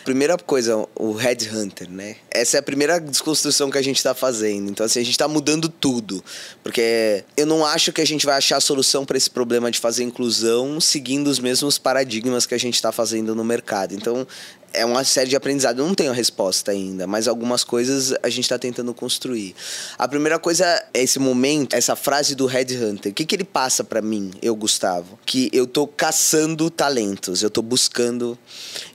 Primeira 0.04 0.36
coisa, 0.36 0.86
o 0.94 1.12
Headhunter, 1.12 1.88
né? 1.90 2.16
Essa 2.30 2.58
é 2.58 2.60
a 2.60 2.62
primeira 2.62 3.00
desconstrução 3.00 3.70
que 3.70 3.78
a 3.78 3.82
gente 3.82 3.96
está 3.96 4.14
fazendo. 4.14 4.70
Então, 4.70 4.84
assim, 4.84 5.00
a 5.00 5.02
gente 5.02 5.14
está 5.14 5.26
mudando 5.26 5.68
tudo. 5.68 6.22
Porque 6.62 7.24
eu 7.36 7.46
não 7.46 7.64
acho 7.64 7.92
que 7.92 8.02
a 8.02 8.06
gente 8.06 8.26
vai 8.26 8.36
achar 8.36 8.58
a 8.58 8.60
solução 8.60 9.06
para 9.06 9.16
esse 9.16 9.30
problema 9.30 9.70
de 9.70 9.78
fazer 9.78 10.04
inclusão 10.04 10.80
seguindo 10.80 11.28
os 11.28 11.38
mesmos 11.38 11.78
paradigmas 11.78 12.44
que 12.44 12.54
a 12.54 12.58
gente 12.58 12.74
está 12.74 12.92
fazendo 12.92 13.34
no 13.34 13.42
mercado. 13.42 13.94
Então, 13.94 14.26
é 14.74 14.84
uma 14.84 15.04
série 15.04 15.30
de 15.30 15.36
aprendizado. 15.36 15.78
Eu 15.78 15.86
não 15.86 15.94
tenho 15.94 16.10
a 16.10 16.14
resposta 16.14 16.70
ainda, 16.70 17.06
mas 17.06 17.26
algumas 17.26 17.64
coisas 17.64 18.12
a 18.22 18.28
gente 18.28 18.44
está 18.44 18.58
tentando 18.58 18.92
construir. 18.92 19.54
A 19.96 20.06
primeira 20.06 20.38
coisa 20.38 20.64
é 20.92 21.02
esse 21.02 21.18
momento, 21.18 21.74
essa 21.74 21.96
frase 21.96 22.34
do 22.34 22.46
Headhunter. 22.46 23.12
O 23.12 23.14
que, 23.14 23.24
que 23.24 23.34
ele 23.34 23.44
passa 23.44 23.82
para 23.82 24.02
mim, 24.02 24.32
eu, 24.42 24.54
Gustavo? 24.54 25.18
Que 25.24 25.48
eu 25.52 25.66
tô 25.66 25.86
caçando 25.86 26.68
talentos, 26.68 27.42
eu 27.42 27.50
tô 27.50 27.62
buscando. 27.62 28.36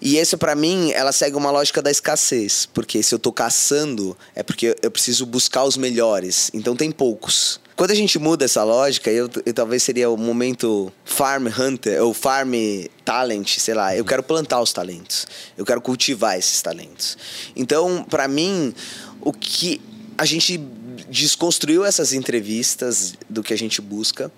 E 0.02 0.18
essa, 0.20 0.38
para 0.38 0.56
mim, 0.56 0.92
ela 0.92 1.12
segue 1.12 1.36
uma 1.36 1.52
lógica 1.52 1.82
da 1.82 1.90
escassez. 1.90 2.68
Porque 2.74 3.02
se 3.02 3.16
eu 3.16 3.20
tô 3.20 3.32
caçando, 3.32 4.18
é 4.36 4.44
porque 4.44 4.76
eu 4.82 4.92
preciso 4.92 5.26
buscar 5.26 5.64
os 5.64 5.78
melhores. 5.78 6.52
Então 6.54 6.76
tem 6.76 6.92
poucos. 6.92 7.60
Quando 7.80 7.92
a 7.92 7.96
gente 7.96 8.20
muda 8.20 8.44
essa 8.44 8.62
lógica, 8.62 9.10
eu, 9.10 9.30
eu, 9.46 9.54
talvez 9.54 9.84
seria 9.84 10.10
o 10.10 10.18
momento 10.18 10.92
farm 11.06 11.48
hunter 11.48 12.04
ou 12.04 12.14
farm 12.14 12.52
talent, 13.06 13.58
sei 13.58 13.74
lá. 13.74 13.96
Eu 13.96 14.04
quero 14.04 14.22
plantar 14.22 14.60
os 14.60 14.74
talentos. 14.74 15.26
Eu 15.58 15.66
quero 15.66 15.80
cultivar 15.80 16.38
esses 16.38 16.62
talentos. 16.62 17.18
Então, 17.56 18.06
para 18.10 18.28
mim, 18.28 18.76
o 19.22 19.32
que 19.32 19.80
a 20.18 20.26
gente 20.26 20.58
desconstruiu 21.08 21.86
essas 21.86 22.12
entrevistas 22.12 23.14
do 23.30 23.42
que 23.42 23.54
a 23.54 23.58
gente 23.58 23.80
busca. 23.80 24.30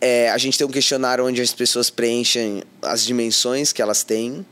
É, 0.00 0.30
a 0.30 0.38
gente 0.38 0.56
tem 0.56 0.66
um 0.66 0.70
questionário 0.70 1.26
onde 1.26 1.42
as 1.42 1.52
pessoas 1.52 1.90
preenchem 1.90 2.62
as 2.80 3.04
dimensões 3.04 3.74
que 3.74 3.82
elas 3.82 4.02
têm 4.04 4.42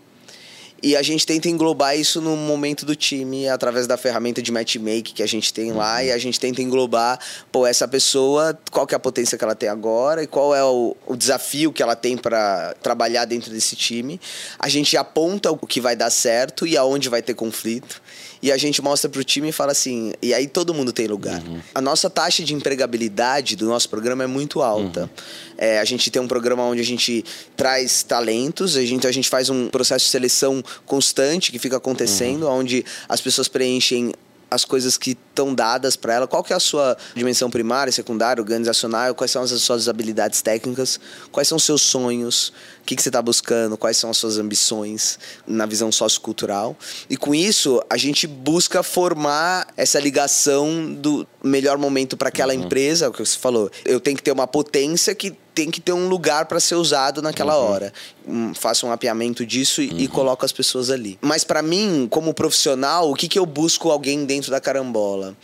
e 0.82 0.96
a 0.96 1.02
gente 1.02 1.24
tenta 1.24 1.48
englobar 1.48 1.96
isso 1.96 2.20
no 2.20 2.36
momento 2.36 2.84
do 2.84 2.96
time 2.96 3.48
através 3.48 3.86
da 3.86 3.96
ferramenta 3.96 4.42
de 4.42 4.50
matchmaking 4.50 5.14
que 5.14 5.22
a 5.22 5.28
gente 5.28 5.52
tem 5.52 5.72
lá 5.72 5.98
uhum. 5.98 6.02
e 6.06 6.12
a 6.12 6.18
gente 6.18 6.40
tenta 6.40 6.60
englobar, 6.60 7.20
pô, 7.52 7.66
essa 7.66 7.86
pessoa, 7.86 8.58
qual 8.70 8.86
que 8.86 8.94
é 8.94 8.96
a 8.96 9.00
potência 9.00 9.38
que 9.38 9.44
ela 9.44 9.54
tem 9.54 9.68
agora 9.68 10.24
e 10.24 10.26
qual 10.26 10.54
é 10.54 10.64
o, 10.64 10.96
o 11.06 11.16
desafio 11.16 11.72
que 11.72 11.82
ela 11.82 11.94
tem 11.94 12.16
para 12.16 12.74
trabalhar 12.82 13.24
dentro 13.24 13.52
desse 13.52 13.76
time. 13.76 14.20
A 14.58 14.68
gente 14.68 14.96
aponta 14.96 15.52
o 15.52 15.66
que 15.66 15.80
vai 15.80 15.94
dar 15.94 16.10
certo 16.10 16.66
e 16.66 16.76
aonde 16.76 17.08
vai 17.08 17.22
ter 17.22 17.34
conflito 17.34 18.01
e 18.42 18.50
a 18.50 18.56
gente 18.56 18.82
mostra 18.82 19.08
pro 19.08 19.22
time 19.22 19.50
e 19.50 19.52
fala 19.52 19.70
assim, 19.70 20.12
e 20.20 20.34
aí 20.34 20.48
todo 20.48 20.74
mundo 20.74 20.92
tem 20.92 21.06
lugar. 21.06 21.40
Uhum. 21.42 21.60
A 21.72 21.80
nossa 21.80 22.10
taxa 22.10 22.42
de 22.42 22.52
empregabilidade 22.52 23.54
do 23.54 23.66
nosso 23.66 23.88
programa 23.88 24.24
é 24.24 24.26
muito 24.26 24.60
alta. 24.60 25.02
Uhum. 25.02 25.08
É, 25.56 25.78
a 25.78 25.84
gente 25.84 26.10
tem 26.10 26.20
um 26.20 26.26
programa 26.26 26.64
onde 26.64 26.80
a 26.80 26.84
gente 26.84 27.24
traz 27.56 28.02
talentos, 28.02 28.76
a 28.76 28.84
gente, 28.84 29.06
a 29.06 29.12
gente 29.12 29.28
faz 29.28 29.48
um 29.48 29.68
processo 29.68 30.06
de 30.06 30.10
seleção 30.10 30.62
constante 30.84 31.52
que 31.52 31.58
fica 31.58 31.76
acontecendo, 31.76 32.46
uhum. 32.46 32.58
onde 32.58 32.84
as 33.08 33.20
pessoas 33.20 33.46
preenchem 33.46 34.12
as 34.52 34.64
coisas 34.66 34.98
que 34.98 35.12
estão 35.12 35.54
dadas 35.54 35.96
para 35.96 36.12
ela. 36.12 36.26
Qual 36.26 36.44
que 36.44 36.52
é 36.52 36.56
a 36.56 36.60
sua 36.60 36.96
dimensão 37.14 37.50
primária, 37.50 37.90
secundária, 37.90 38.40
organizacional? 38.40 39.14
Quais 39.14 39.30
são 39.30 39.42
as 39.42 39.50
suas 39.50 39.88
habilidades 39.88 40.42
técnicas? 40.42 41.00
Quais 41.30 41.48
são 41.48 41.56
os 41.56 41.64
seus 41.64 41.80
sonhos? 41.80 42.52
O 42.82 42.84
que, 42.84 42.96
que 42.96 43.02
você 43.02 43.10
está 43.10 43.22
buscando? 43.22 43.76
Quais 43.76 43.96
são 43.96 44.10
as 44.10 44.16
suas 44.16 44.38
ambições 44.38 45.18
na 45.46 45.66
visão 45.66 45.92
sociocultural? 45.92 46.76
E 47.08 47.16
com 47.16 47.32
isso, 47.32 47.80
a 47.88 47.96
gente 47.96 48.26
busca 48.26 48.82
formar 48.82 49.68
essa 49.76 50.00
ligação 50.00 50.92
do 50.92 51.24
melhor 51.42 51.78
momento 51.78 52.16
para 52.16 52.28
aquela 52.28 52.52
uhum. 52.52 52.64
empresa, 52.64 53.08
o 53.08 53.12
que 53.12 53.24
você 53.24 53.38
falou. 53.38 53.70
Eu 53.84 54.00
tenho 54.00 54.16
que 54.16 54.22
ter 54.22 54.32
uma 54.32 54.48
potência 54.48 55.14
que 55.14 55.32
tem 55.54 55.70
que 55.70 55.80
ter 55.80 55.92
um 55.92 56.08
lugar 56.08 56.46
para 56.46 56.58
ser 56.58 56.74
usado 56.74 57.22
naquela 57.22 57.56
uhum. 57.56 57.70
hora. 57.70 57.92
Um, 58.26 58.52
faço 58.52 58.84
um 58.84 58.88
mapeamento 58.88 59.46
disso 59.46 59.80
e, 59.80 59.88
uhum. 59.88 59.98
e 59.98 60.08
coloco 60.08 60.44
as 60.44 60.50
pessoas 60.50 60.90
ali. 60.90 61.16
Mas 61.20 61.44
para 61.44 61.62
mim, 61.62 62.08
como 62.10 62.34
profissional, 62.34 63.12
o 63.12 63.14
que, 63.14 63.28
que 63.28 63.38
eu 63.38 63.46
busco 63.46 63.90
alguém 63.90 64.24
dentro 64.24 64.50
da 64.50 64.60
carambola? 64.60 65.36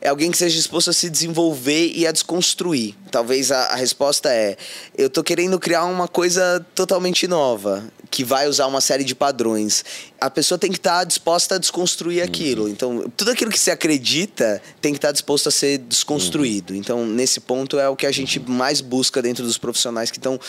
É 0.00 0.08
alguém 0.08 0.30
que 0.30 0.38
seja 0.38 0.56
disposto 0.56 0.90
a 0.90 0.92
se 0.92 1.10
desenvolver 1.10 1.92
e 1.94 2.06
a 2.06 2.12
desconstruir. 2.12 2.94
Talvez 3.10 3.52
a, 3.52 3.64
a, 3.66 3.74
resposta 3.76 4.30
é: 4.32 4.56
eu 4.96 5.10
tô 5.10 5.22
querendo 5.22 5.58
criar 5.58 5.84
uma 5.84 6.08
coisa 6.08 6.64
totalmente 6.74 7.28
nova, 7.28 7.84
que 8.10 8.24
vai 8.24 8.48
usar 8.48 8.66
uma 8.66 8.80
série 8.80 9.04
de 9.04 9.14
padrões. 9.14 9.84
A 10.20 10.30
pessoa 10.30 10.58
tem 10.58 10.70
que 10.70 10.78
estar 10.78 11.00
tá 11.00 11.04
disposta 11.04 11.56
a 11.56 11.58
desconstruir 11.58 12.22
uhum. 12.22 12.28
aquilo. 12.28 12.68
Então, 12.68 13.12
tudo 13.16 13.30
aquilo 13.30 13.50
que 13.50 13.58
se 13.58 13.70
acredita 13.70 14.62
tem 14.80 14.92
que 14.92 14.98
estar 14.98 15.08
tá 15.08 15.12
disposto 15.12 15.48
a 15.48 15.52
ser 15.52 15.78
desconstruído. 15.78 16.72
Uhum. 16.72 16.78
Então, 16.78 17.06
nesse 17.06 17.40
ponto 17.40 17.78
é 17.78 17.88
o 17.88 17.96
que 17.96 18.06
a 18.06 18.12
gente 18.12 18.40
mais 18.40 18.80
busca 18.80 19.20
dentro 19.20 19.44
dos 19.44 19.58
profissionais 19.58 20.10
que 20.10 20.18
estão 20.18 20.40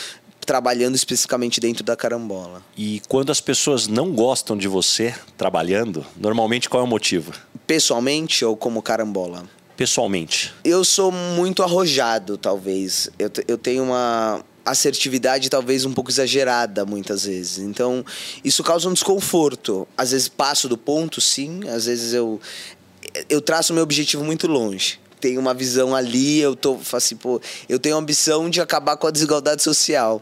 trabalhando 0.46 0.96
especificamente 0.96 1.60
dentro 1.60 1.84
da 1.84 1.94
carambola. 1.94 2.62
E 2.76 3.00
quando 3.08 3.30
as 3.30 3.40
pessoas 3.40 3.86
não 3.86 4.12
gostam 4.12 4.56
de 4.56 4.66
você 4.66 5.14
trabalhando, 5.36 6.04
normalmente 6.16 6.68
qual 6.68 6.82
é 6.82 6.84
o 6.84 6.88
motivo? 6.88 7.32
Pessoalmente 7.72 8.44
ou 8.44 8.54
como 8.54 8.82
carambola? 8.82 9.48
Pessoalmente. 9.78 10.52
Eu 10.62 10.84
sou 10.84 11.10
muito 11.10 11.62
arrojado, 11.62 12.36
talvez. 12.36 13.08
Eu, 13.18 13.30
eu 13.48 13.56
tenho 13.56 13.84
uma 13.84 14.44
assertividade 14.62 15.48
talvez 15.48 15.86
um 15.86 15.92
pouco 15.94 16.10
exagerada 16.10 16.84
muitas 16.84 17.24
vezes. 17.24 17.56
Então, 17.56 18.04
isso 18.44 18.62
causa 18.62 18.90
um 18.90 18.92
desconforto. 18.92 19.88
Às 19.96 20.10
vezes 20.10 20.28
passo 20.28 20.68
do 20.68 20.76
ponto, 20.76 21.18
sim. 21.18 21.60
Às 21.66 21.86
vezes 21.86 22.12
eu 22.12 22.38
eu 23.30 23.40
traço 23.40 23.72
meu 23.72 23.82
objetivo 23.82 24.22
muito 24.22 24.46
longe 24.46 25.00
tenho 25.18 25.40
uma 25.40 25.54
visão 25.54 25.94
ali, 25.94 26.40
eu 26.40 26.56
tô 26.56 26.76
assim, 26.92 27.14
pô, 27.14 27.40
eu 27.68 27.78
tenho 27.78 27.94
a 27.94 27.98
ambição 27.98 28.50
de 28.50 28.60
acabar 28.60 28.96
com 28.96 29.06
a 29.06 29.10
desigualdade 29.10 29.62
social. 29.62 30.20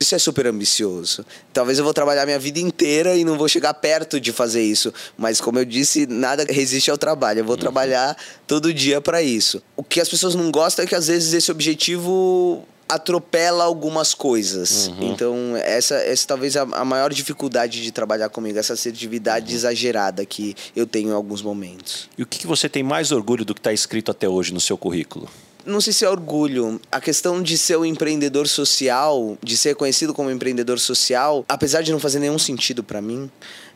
Isso 0.00 0.14
é 0.14 0.18
super 0.18 0.46
ambicioso. 0.46 1.24
Talvez 1.52 1.78
eu 1.78 1.84
vou 1.84 1.92
trabalhar 1.92 2.24
minha 2.24 2.38
vida 2.38 2.60
inteira 2.60 3.16
e 3.16 3.24
não 3.24 3.36
vou 3.36 3.48
chegar 3.48 3.74
perto 3.74 4.20
de 4.20 4.32
fazer 4.32 4.62
isso. 4.62 4.92
Mas, 5.16 5.40
como 5.40 5.58
eu 5.58 5.64
disse, 5.64 6.06
nada 6.06 6.46
resiste 6.48 6.90
ao 6.90 6.98
trabalho. 6.98 7.40
Eu 7.40 7.44
vou 7.44 7.54
uhum. 7.54 7.60
trabalhar 7.60 8.16
todo 8.46 8.72
dia 8.72 9.00
para 9.00 9.20
isso. 9.22 9.62
O 9.76 9.82
que 9.82 10.00
as 10.00 10.08
pessoas 10.08 10.34
não 10.34 10.50
gostam 10.50 10.84
é 10.84 10.88
que, 10.88 10.94
às 10.94 11.08
vezes, 11.08 11.32
esse 11.32 11.50
objetivo 11.50 12.64
atropela 12.88 13.64
algumas 13.64 14.14
coisas. 14.14 14.88
Uhum. 14.88 15.12
Então, 15.12 15.56
essa, 15.62 15.96
essa 15.96 16.26
talvez 16.26 16.56
a, 16.56 16.62
a, 16.62 16.84
maior 16.84 17.12
dificuldade 17.12 17.82
de 17.82 17.92
trabalhar 17.92 18.30
comigo, 18.30 18.58
essa 18.58 18.72
assertividade 18.72 19.50
uhum. 19.50 19.56
exagerada 19.56 20.24
que 20.24 20.56
eu 20.74 20.86
tenho 20.86 21.10
em 21.10 21.12
alguns 21.12 21.42
momentos. 21.42 22.08
E 22.16 22.22
o 22.22 22.26
que, 22.26 22.38
que 22.38 22.46
você 22.46 22.68
tem 22.68 22.82
mais 22.82 23.12
orgulho 23.12 23.44
do 23.44 23.54
que 23.54 23.60
está 23.60 23.72
escrito 23.72 24.10
até 24.10 24.28
hoje 24.28 24.54
no 24.54 24.60
seu 24.60 24.78
currículo? 24.78 25.28
Não 25.68 25.82
sei 25.82 25.92
se 25.92 26.02
é 26.02 26.08
orgulho. 26.08 26.80
A 26.90 26.98
questão 26.98 27.42
de 27.42 27.58
ser 27.58 27.76
um 27.76 27.84
empreendedor 27.84 28.48
social, 28.48 29.36
de 29.42 29.54
ser 29.54 29.76
conhecido 29.76 30.14
como 30.14 30.30
empreendedor 30.30 30.78
social, 30.78 31.44
apesar 31.46 31.82
de 31.82 31.92
não 31.92 32.00
fazer 32.00 32.18
nenhum 32.18 32.38
sentido 32.38 32.82
para 32.82 33.02
mim, 33.02 33.30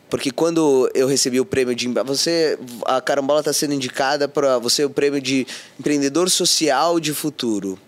porque 0.09 0.31
quando 0.31 0.89
eu 0.95 1.07
recebi 1.07 1.39
o 1.39 1.45
prêmio 1.45 1.75
de. 1.75 1.87
Você. 1.87 2.57
A 2.85 2.99
Carambola 2.99 3.41
está 3.41 3.53
sendo 3.53 3.75
indicada 3.75 4.27
para 4.27 4.57
você 4.57 4.83
o 4.83 4.89
prêmio 4.89 5.21
de 5.21 5.45
empreendedor 5.79 6.31
social 6.31 6.99
de 6.99 7.13
futuro. 7.13 7.79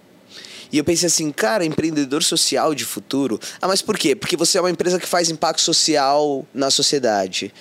E 0.72 0.78
eu 0.78 0.84
pensei 0.84 1.08
assim, 1.08 1.32
cara, 1.32 1.66
empreendedor 1.66 2.22
social 2.22 2.76
de 2.76 2.86
futuro. 2.86 3.40
Ah, 3.62 3.68
mas 3.68 3.82
por 3.82 3.98
quê? 3.98 4.16
Porque 4.16 4.38
você 4.38 4.58
é 4.58 4.62
uma 4.62 4.70
empresa 4.70 5.00
que 5.00 5.08
faz 5.08 5.30
impacto 5.30 5.62
social 5.62 6.46
na 6.54 6.70
sociedade. 6.70 7.54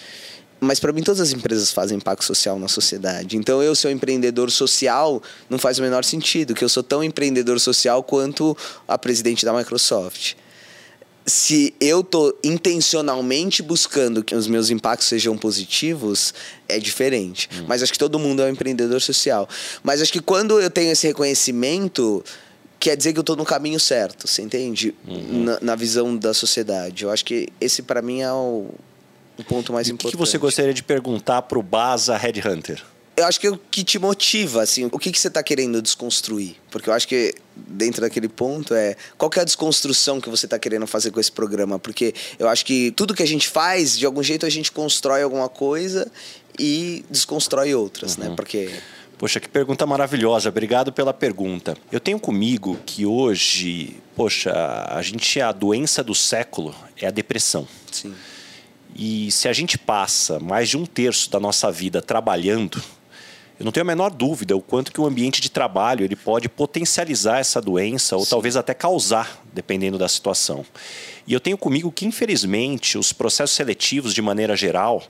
Mas 0.65 0.81
para 0.81 0.93
mim 0.93 1.03
todas 1.03 1.21
as 1.21 1.33
empresas 1.33 1.71
fazem 1.71 1.99
impacto 1.99 2.25
social 2.25 2.59
na 2.59 2.69
sociedade. 2.69 3.37
Então 3.37 3.63
eu 3.63 3.75
ser 3.75 3.89
um 3.89 3.91
empreendedor 3.91 4.51
social 4.51 5.23
não 5.49 5.59
faz 5.59 5.79
o 5.79 5.83
menor 5.83 6.05
sentido, 6.05 6.55
que 6.55 6.65
eu 6.65 6.69
sou 6.69 6.83
tão 6.83 7.05
empreendedor 7.05 7.61
social 7.61 8.03
quanto 8.03 8.57
a 8.89 8.99
presidente 8.99 9.45
da 9.45 9.53
Microsoft. 9.53 10.35
Se 11.27 11.75
eu 11.81 12.05
tô 12.05 12.37
intencionalmente 12.45 13.63
buscando 13.63 14.23
que 14.23 14.35
os 14.35 14.47
meus 14.47 14.69
impactos 14.69 15.09
sejam 15.09 15.39
positivos, 15.39 16.35
é 16.69 16.79
diferente. 16.79 17.49
Hum. 17.55 17.65
Mas 17.67 17.83
acho 17.83 17.93
que 17.93 17.99
todo 17.99 18.19
mundo 18.19 18.43
é 18.43 18.47
um 18.47 18.51
empreendedor 18.51 19.01
social. 19.01 19.49
Mas 19.83 20.03
acho 20.03 20.13
que 20.13 20.21
quando 20.21 20.61
eu 20.61 20.69
tenho 20.69 20.93
esse 20.93 21.07
reconhecimento, 21.07 22.23
quer 22.79 22.95
dizer 22.95 23.15
que 23.15 23.19
eu 23.19 23.23
estou 23.23 23.37
no 23.37 23.45
caminho 23.47 23.81
certo, 23.81 24.29
você 24.29 24.43
entende? 24.43 24.95
Uhum. 25.09 25.45
Na, 25.45 25.59
na, 25.63 25.75
visão 25.75 26.15
da 26.15 26.35
sociedade. 26.35 27.05
Eu 27.05 27.11
acho 27.11 27.25
que 27.25 27.49
esse 27.59 27.81
para 27.81 28.03
mim 28.03 28.21
é 28.21 28.31
o, 28.31 28.69
o 29.39 29.45
ponto 29.45 29.73
mais 29.73 29.89
e 29.89 29.93
importante. 29.93 30.15
O 30.15 30.19
que 30.19 30.27
você 30.27 30.39
gostaria 30.39 30.75
de 30.75 30.83
perguntar 30.83 31.43
para 31.43 31.59
o 31.59 31.63
Baza 31.63 32.17
Headhunter? 32.17 32.83
Eu 33.17 33.27
acho 33.27 33.39
que 33.39 33.49
o 33.49 33.57
que 33.57 33.85
te 33.85 33.97
motiva, 33.97 34.63
assim, 34.63 34.89
o 34.91 34.99
que, 34.99 35.13
que 35.13 35.19
você 35.19 35.29
está 35.29 35.41
querendo 35.41 35.81
desconstruir? 35.81 36.57
Porque 36.69 36.91
eu 36.91 36.95
acho 36.95 37.07
que 37.07 37.33
dentro 37.55 38.01
daquele 38.01 38.29
ponto 38.29 38.75
é 38.75 38.97
qual 39.17 39.31
é 39.37 39.41
a 39.41 39.45
desconstrução 39.45 40.21
que 40.21 40.29
você 40.29 40.47
está 40.47 40.59
querendo 40.59 40.85
fazer 40.87 41.13
com 41.13 41.21
esse 41.21 41.31
programa? 41.31 41.79
Porque 41.79 42.13
eu 42.41 42.49
acho 42.49 42.67
que 42.67 42.91
tudo 42.91 43.15
que 43.15 43.23
a 43.23 43.27
gente 43.27 43.49
faz, 43.49 43.97
de 43.97 44.05
algum 44.05 44.23
jeito 44.23 44.45
a 44.45 44.51
gente 44.51 44.73
constrói 44.73 45.23
alguma 45.23 45.49
coisa 45.49 46.11
e 46.59 47.05
desconstrói 47.09 47.73
outras, 47.73 48.17
né? 48.17 48.25
uhum. 48.25 48.31
né? 48.31 48.37
Porque 48.37 48.69
Poxa, 49.17 49.39
que 49.39 49.49
pergunta 49.49 49.87
maravilhosa. 49.87 50.49
Obrigado 50.49 50.93
pela 50.93 51.15
pergunta. 51.15 51.77
Eu 51.91 52.01
tenho 52.01 52.19
comigo 52.19 52.79
que 52.85 53.07
hoje, 53.07 53.97
poxa, 54.17 54.53
a 54.89 55.01
gente 55.03 55.41
a 55.41 55.53
doença 55.53 56.03
do 56.03 56.15
século 56.15 56.75
é 57.01 57.07
a 57.07 57.11
depressão. 57.11 57.67
Sim. 57.93 58.13
E 58.95 59.31
se 59.31 59.49
a 59.49 59.53
gente 59.53 59.77
passa 59.77 60.39
mais 60.39 60.69
de 60.69 60.77
um 60.77 60.87
terço 60.87 61.31
da 61.31 61.41
nossa 61.41 61.71
vida 61.73 62.01
trabalhando, 62.01 62.81
eu 63.59 63.65
não 63.65 63.73
tenho 63.73 63.83
a 63.83 63.87
menor 63.87 64.11
dúvida 64.11 64.57
o 64.57 64.61
quanto 64.61 64.93
que 64.93 65.01
o 65.01 65.07
ambiente 65.07 65.41
de 65.41 65.51
trabalho 65.51 66.05
ele 66.05 66.17
pode 66.17 66.49
potencializar 66.49 67.39
essa 67.39 67.61
doença 67.61 68.17
ou 68.17 68.25
Sim. 68.25 68.31
talvez 68.31 68.57
até 68.57 68.75
causar, 68.75 69.43
dependendo 69.53 69.97
da 69.99 70.09
situação. 70.09 70.65
E 71.27 71.33
eu 71.33 71.41
tenho 71.41 71.57
comigo 71.57 71.91
que, 71.91 72.05
infelizmente, 72.05 72.99
os 72.99 73.13
processos 73.13 73.57
seletivos, 73.57 74.13
de 74.13 74.21
maneira 74.21 74.57
geral, 74.57 75.03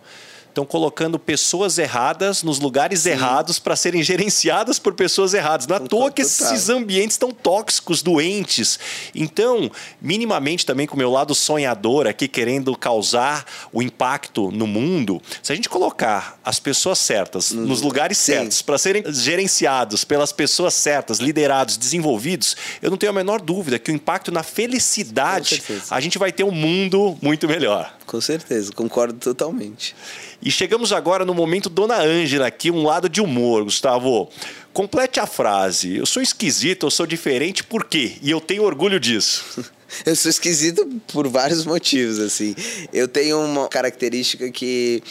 estão 0.55 0.65
colocando 0.65 1.19
pessoas 1.19 1.79
erradas 1.79 2.43
nos 2.45 2.61
lugares 2.61 3.01
Sim. 3.01 3.11
errados 3.11 3.59
para 3.59 3.75
serem 3.75 4.03
gerenciadas 4.03 4.79
por 4.79 4.95
pessoas 4.95 5.35
erradas. 5.35 5.67
Não 5.67 5.77
é 5.77 5.79
à 5.81 5.83
toa 5.83 6.13
que 6.13 6.23
esses 6.23 6.69
ambientes 6.69 7.15
estão 7.15 7.33
tóxicos, 7.33 8.03
doentes. 8.03 8.79
Então, 9.15 9.71
minimamente 10.01 10.65
também 10.65 10.87
com 10.87 10.95
o 10.95 10.99
meu 10.99 11.11
lado 11.11 11.35
sonhador 11.35 12.07
aqui, 12.07 12.29
querendo 12.29 12.77
causar 12.77 13.45
o 13.73 13.83
impacto 13.83 14.51
no 14.53 14.67
mundo, 14.67 15.21
se 15.43 15.53
a 15.53 15.57
gente 15.57 15.69
colocar 15.69 16.39
as 16.45 16.61
pessoas 16.61 16.99
certas 16.99 17.51
no 17.51 17.75
nos 17.75 17.83
lugares 17.83 18.17
Sim. 18.19 18.35
certos 18.35 18.63
para 18.63 18.79
serem 18.79 19.03
gerenciados 19.13 20.05
pelas 20.05 20.33
pessoas 20.33 20.75
certas, 20.75 21.19
liderados, 21.19 21.77
desenvolvidos, 21.77 22.57
eu 22.81 22.89
não 22.89 22.97
tenho 22.97 23.11
a 23.11 23.15
menor 23.15 23.41
dúvida 23.41 23.81
que 23.81 23.91
o 23.91 23.95
impacto 23.95 24.31
na 24.31 24.45
felicidade, 24.45 25.61
a 25.91 26.01
gente 26.01 26.17
vai 26.17 26.31
ter 26.31 26.45
um 26.45 26.53
mundo 26.53 27.19
muito 27.21 27.49
melhor. 27.49 27.93
Com 28.07 28.21
certeza, 28.21 28.73
concordo 28.73 29.19
totalmente. 29.19 29.95
E 30.43 30.51
chegamos 30.51 30.93
agora 30.93 31.25
no 31.25 31.33
momento 31.33 31.71
Dona 31.71 32.01
Ângela 32.01 32.47
aqui, 32.47 32.71
um 32.71 32.85
lado 32.85 33.09
de 33.09 33.21
humor, 33.21 33.65
Gustavo. 33.65 34.29
Complete 34.73 35.21
a 35.21 35.27
frase. 35.27 35.97
Eu 35.97 36.07
sou 36.07 36.23
esquisito, 36.23 36.87
eu 36.87 36.91
sou 36.91 37.07
diferente, 37.07 37.65
por 37.65 37.85
quê? 37.85 38.17
E 38.21 38.31
eu 38.31 38.41
tenho 38.41 38.63
orgulho 38.63 39.01
disso. 39.01 39.65
eu 40.05 40.15
sou 40.15 40.31
esquisito 40.31 40.87
por 41.09 41.27
vários 41.29 41.65
motivos, 41.65 42.19
assim. 42.19 42.55
Eu 42.93 43.09
tenho 43.09 43.41
uma 43.41 43.69
característica 43.69 44.51
que 44.51 45.03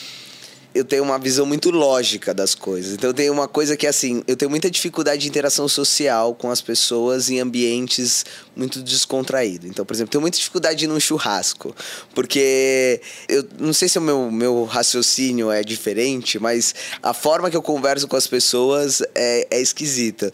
eu 0.73 0.83
tenho 0.83 1.03
uma 1.03 1.19
visão 1.19 1.45
muito 1.45 1.69
lógica 1.69 2.33
das 2.33 2.55
coisas. 2.55 2.93
Então 2.93 3.09
eu 3.09 3.13
tenho 3.13 3.31
uma 3.31 3.47
coisa 3.47 3.77
que 3.77 3.85
assim, 3.85 4.23
eu 4.27 4.35
tenho 4.35 4.49
muita 4.49 4.71
dificuldade 4.71 5.21
de 5.21 5.27
interação 5.27 5.67
social 5.67 6.33
com 6.33 6.49
as 6.49 6.61
pessoas 6.61 7.29
em 7.29 7.39
ambientes 7.39 8.25
muito 8.55 8.81
descontraídos. 8.81 9.69
Então, 9.69 9.85
por 9.85 9.93
exemplo, 9.93 10.11
tenho 10.11 10.21
muita 10.21 10.37
dificuldade 10.37 10.79
de 10.79 10.85
ir 10.85 10.87
num 10.87 10.99
churrasco, 10.99 11.75
porque 12.15 12.99
eu 13.27 13.45
não 13.59 13.73
sei 13.73 13.87
se 13.87 13.99
o 13.99 14.01
meu, 14.01 14.31
meu 14.31 14.63
raciocínio 14.63 15.51
é 15.51 15.63
diferente, 15.63 16.39
mas 16.39 16.73
a 17.01 17.13
forma 17.13 17.51
que 17.51 17.57
eu 17.57 17.61
converso 17.61 18.07
com 18.07 18.15
as 18.15 18.25
pessoas 18.25 19.01
é, 19.13 19.47
é 19.51 19.61
esquisita. 19.61 20.31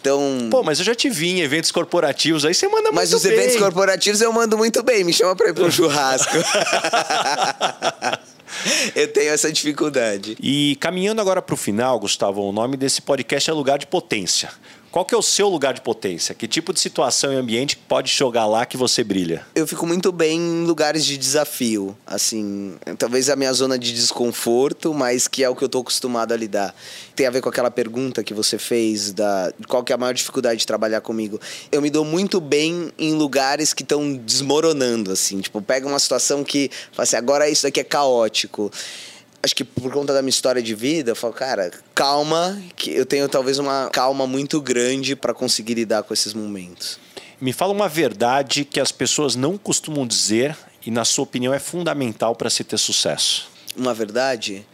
Então... 0.00 0.48
Pô, 0.50 0.62
mas 0.62 0.78
eu 0.78 0.84
já 0.84 0.94
te 0.94 1.10
vi 1.10 1.30
em 1.30 1.40
eventos 1.40 1.72
corporativos, 1.72 2.44
aí 2.44 2.54
você 2.54 2.66
manda 2.66 2.90
muito 2.90 2.94
bem. 2.94 3.02
Mas 3.02 3.12
os 3.12 3.24
eventos 3.24 3.56
corporativos 3.56 4.20
eu 4.20 4.32
mando 4.32 4.56
muito 4.56 4.82
bem, 4.82 5.04
me 5.04 5.12
chama 5.12 5.34
pra 5.34 5.48
ir 5.48 5.54
pra 5.54 5.62
um 5.66 5.70
churrasco. 5.70 6.32
eu 8.94 9.08
tenho 9.08 9.30
essa 9.30 9.52
dificuldade. 9.52 10.36
E 10.40 10.76
caminhando 10.80 11.20
agora 11.20 11.42
para 11.42 11.54
o 11.54 11.56
final, 11.56 11.98
Gustavo, 11.98 12.42
o 12.42 12.52
nome 12.52 12.76
desse 12.76 13.02
podcast 13.02 13.50
é 13.50 13.52
Lugar 13.52 13.78
de 13.78 13.86
Potência. 13.86 14.50
Qual 14.96 15.04
que 15.04 15.14
é 15.14 15.18
o 15.18 15.20
seu 15.20 15.50
lugar 15.50 15.74
de 15.74 15.82
potência? 15.82 16.34
Que 16.34 16.48
tipo 16.48 16.72
de 16.72 16.80
situação 16.80 17.30
e 17.30 17.36
ambiente 17.36 17.76
pode 17.76 18.10
jogar 18.10 18.46
lá 18.46 18.64
que 18.64 18.78
você 18.78 19.04
brilha? 19.04 19.46
Eu 19.54 19.66
fico 19.66 19.86
muito 19.86 20.10
bem 20.10 20.40
em 20.40 20.64
lugares 20.64 21.04
de 21.04 21.18
desafio, 21.18 21.94
assim, 22.06 22.76
talvez 22.96 23.28
a 23.28 23.36
minha 23.36 23.52
zona 23.52 23.78
de 23.78 23.92
desconforto, 23.92 24.94
mas 24.94 25.28
que 25.28 25.44
é 25.44 25.50
o 25.50 25.54
que 25.54 25.62
eu 25.62 25.66
estou 25.66 25.82
acostumado 25.82 26.32
a 26.32 26.36
lidar. 26.38 26.74
Tem 27.14 27.26
a 27.26 27.30
ver 27.30 27.42
com 27.42 27.50
aquela 27.50 27.70
pergunta 27.70 28.24
que 28.24 28.32
você 28.32 28.56
fez 28.56 29.12
da 29.12 29.52
qual 29.68 29.84
que 29.84 29.92
é 29.92 29.94
a 29.94 29.98
maior 29.98 30.14
dificuldade 30.14 30.60
de 30.60 30.66
trabalhar 30.66 31.02
comigo. 31.02 31.38
Eu 31.70 31.82
me 31.82 31.90
dou 31.90 32.02
muito 32.02 32.40
bem 32.40 32.90
em 32.98 33.12
lugares 33.12 33.74
que 33.74 33.82
estão 33.82 34.16
desmoronando, 34.16 35.12
assim, 35.12 35.42
tipo, 35.42 35.60
pega 35.60 35.86
uma 35.86 35.98
situação 35.98 36.42
que, 36.42 36.70
assim, 36.96 37.16
agora 37.16 37.50
isso 37.50 37.64
daqui 37.64 37.80
é 37.80 37.84
caótico 37.84 38.72
acho 39.46 39.54
que 39.54 39.64
por 39.64 39.92
conta 39.92 40.12
da 40.12 40.20
minha 40.20 40.30
história 40.30 40.60
de 40.60 40.74
vida, 40.74 41.12
eu 41.12 41.16
falo, 41.16 41.32
cara, 41.32 41.70
calma, 41.94 42.60
que 42.74 42.90
eu 42.90 43.06
tenho 43.06 43.28
talvez 43.28 43.58
uma 43.58 43.88
calma 43.92 44.26
muito 44.26 44.60
grande 44.60 45.14
para 45.14 45.32
conseguir 45.32 45.74
lidar 45.74 46.02
com 46.02 46.12
esses 46.12 46.34
momentos. 46.34 46.98
Me 47.40 47.52
fala 47.52 47.72
uma 47.72 47.88
verdade 47.88 48.64
que 48.64 48.80
as 48.80 48.90
pessoas 48.90 49.36
não 49.36 49.56
costumam 49.56 50.04
dizer 50.06 50.56
e, 50.84 50.90
na 50.90 51.04
sua 51.04 51.22
opinião, 51.22 51.54
é 51.54 51.60
fundamental 51.60 52.34
para 52.34 52.50
se 52.50 52.64
ter 52.64 52.76
sucesso. 52.76 53.48
Uma 53.76 53.94
verdade? 53.94 54.66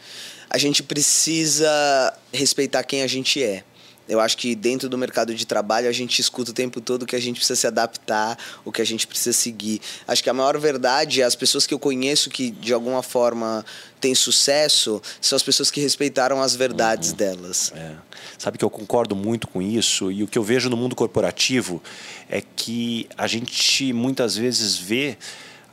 A 0.49 0.57
gente 0.57 0.83
precisa 0.83 2.17
respeitar 2.33 2.83
quem 2.83 3.03
a 3.03 3.07
gente 3.07 3.43
é. 3.43 3.65
Eu 4.09 4.21
acho 4.21 4.37
que 4.37 4.55
dentro 4.55 4.89
do 4.89 4.99
mercado 4.99 5.35
de 5.35 5.47
trabalho 5.47 5.89
a 5.89 5.93
gente 5.93 6.21
escuta 6.21 6.51
o 6.51 6.55
tempo 6.55 6.81
todo 6.81 7.07
que 7.07 7.15
a 7.15 7.21
gente 7.21 7.37
precisa 7.37 7.59
se 7.59 7.67
adaptar, 7.67 8.37
o 8.65 8.73
que 8.73 8.83
a 8.83 8.85
gente 8.85 9.07
precisa 9.07 9.33
seguir. 9.33 9.81
Acho 10.07 10.23
que 10.23 10.31
a 10.31 10.35
maior 10.35 10.59
verdade 10.59 11.23
é 11.23 11.25
as 11.25 11.37
pessoas 11.37 11.67
que 11.67 11.73
eu 11.73 11.79
conheço 11.79 12.29
que 12.29 12.51
de 12.51 12.73
alguma 12.73 13.03
forma 13.03 13.65
têm 14.03 14.15
sucesso 14.15 15.01
são 15.21 15.37
as 15.37 15.43
pessoas 15.43 15.71
que 15.71 15.81
respeitaram 15.81 16.43
as 16.43 16.57
verdades 16.57 17.11
uhum. 17.11 17.17
delas. 17.17 17.73
É. 17.75 17.93
Sabe 18.37 18.59
que 18.59 18.65
eu 18.65 18.71
concordo 18.71 19.15
muito 19.15 19.47
com 19.47 19.63
isso 19.63 20.11
e 20.11 20.25
o 20.25 20.27
que 20.27 20.37
eu 20.37 20.43
vejo 20.43 20.69
no 20.69 20.77
mundo 20.77 20.97
corporativo 20.97 21.81
é 22.29 22.43
que 22.43 23.09
a 23.17 23.29
gente 23.29 23.93
muitas 23.93 24.37
vezes 24.37 24.77
vê 24.77 25.17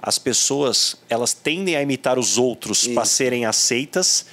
as 0.02 0.20
pessoas 0.20 0.96
elas 1.10 1.34
tendem 1.34 1.76
a 1.76 1.82
imitar 1.82 2.18
os 2.20 2.38
outros 2.38 2.88
para 2.88 3.04
serem 3.04 3.46
aceitas 3.46 4.26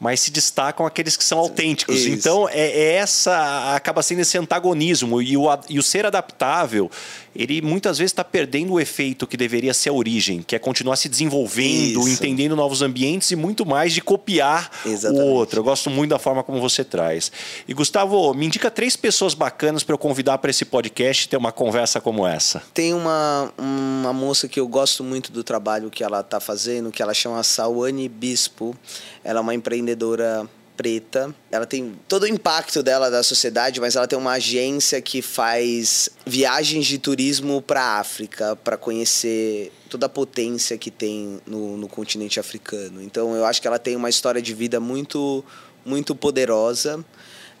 mas 0.00 0.20
se 0.20 0.30
destacam 0.30 0.86
aqueles 0.86 1.16
que 1.16 1.24
são 1.24 1.38
autênticos. 1.38 1.96
Isso. 1.96 2.08
Então, 2.08 2.48
é, 2.48 2.60
é, 2.60 2.94
essa 2.94 3.74
acaba 3.74 4.02
sendo 4.02 4.20
esse 4.20 4.38
antagonismo. 4.38 5.20
E 5.20 5.36
o, 5.36 5.46
e 5.68 5.78
o 5.78 5.82
ser 5.82 6.06
adaptável, 6.06 6.90
ele 7.38 7.62
muitas 7.62 7.98
vezes 7.98 8.10
está 8.10 8.24
perdendo 8.24 8.72
o 8.72 8.80
efeito 8.80 9.24
que 9.24 9.36
deveria 9.36 9.72
ser 9.72 9.90
a 9.90 9.92
origem, 9.92 10.42
que 10.42 10.56
é 10.56 10.58
continuar 10.58 10.96
se 10.96 11.08
desenvolvendo, 11.08 12.00
Isso. 12.00 12.08
entendendo 12.08 12.56
novos 12.56 12.82
ambientes 12.82 13.30
e 13.30 13.36
muito 13.36 13.64
mais 13.64 13.92
de 13.92 14.00
copiar 14.00 14.68
Exatamente. 14.84 15.22
o 15.22 15.26
outro. 15.28 15.60
Eu 15.60 15.64
gosto 15.64 15.88
muito 15.88 16.10
da 16.10 16.18
forma 16.18 16.42
como 16.42 16.60
você 16.60 16.82
traz. 16.82 17.30
E, 17.68 17.72
Gustavo, 17.72 18.34
me 18.34 18.44
indica 18.44 18.68
três 18.72 18.96
pessoas 18.96 19.34
bacanas 19.34 19.84
para 19.84 19.94
eu 19.94 19.98
convidar 19.98 20.38
para 20.38 20.50
esse 20.50 20.64
podcast 20.64 21.26
e 21.26 21.28
ter 21.28 21.36
uma 21.36 21.52
conversa 21.52 22.00
como 22.00 22.26
essa. 22.26 22.60
Tem 22.74 22.92
uma, 22.92 23.52
uma 23.56 24.12
moça 24.12 24.48
que 24.48 24.58
eu 24.58 24.66
gosto 24.66 25.04
muito 25.04 25.30
do 25.30 25.44
trabalho 25.44 25.90
que 25.90 26.02
ela 26.02 26.20
está 26.20 26.40
fazendo, 26.40 26.90
que 26.90 27.00
ela 27.00 27.14
chama 27.14 27.40
Sawane 27.44 28.08
Bispo. 28.08 28.76
Ela 29.22 29.38
é 29.38 29.42
uma 29.42 29.54
empreendedora 29.54 30.48
preta. 30.78 31.34
Ela 31.50 31.66
tem 31.66 31.98
todo 32.06 32.22
o 32.22 32.26
impacto 32.28 32.84
dela 32.84 33.10
da 33.10 33.24
sociedade, 33.24 33.80
mas 33.80 33.96
ela 33.96 34.06
tem 34.06 34.16
uma 34.16 34.32
agência 34.32 35.02
que 35.02 35.20
faz 35.20 36.08
viagens 36.24 36.86
de 36.86 36.98
turismo 36.98 37.60
para 37.60 37.82
a 37.82 37.98
África, 37.98 38.54
para 38.54 38.76
conhecer 38.76 39.72
toda 39.90 40.06
a 40.06 40.08
potência 40.08 40.78
que 40.78 40.90
tem 40.90 41.40
no, 41.44 41.76
no 41.76 41.88
continente 41.88 42.38
africano. 42.38 43.02
Então 43.02 43.34
eu 43.34 43.44
acho 43.44 43.60
que 43.60 43.66
ela 43.66 43.78
tem 43.78 43.96
uma 43.96 44.08
história 44.08 44.40
de 44.40 44.54
vida 44.54 44.78
muito, 44.78 45.44
muito 45.84 46.14
poderosa. 46.14 47.04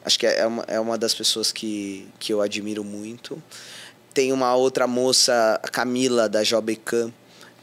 Acho 0.04 0.16
que 0.16 0.26
é 0.26 0.46
uma, 0.46 0.64
é 0.68 0.78
uma 0.78 0.96
das 0.96 1.12
pessoas 1.12 1.50
que, 1.50 2.08
que 2.20 2.32
eu 2.32 2.40
admiro 2.40 2.84
muito. 2.84 3.42
Tem 4.14 4.32
uma 4.32 4.54
outra 4.54 4.86
moça, 4.86 5.58
a 5.60 5.68
Camila, 5.68 6.28
da 6.28 6.44
Jobecan, 6.44 7.12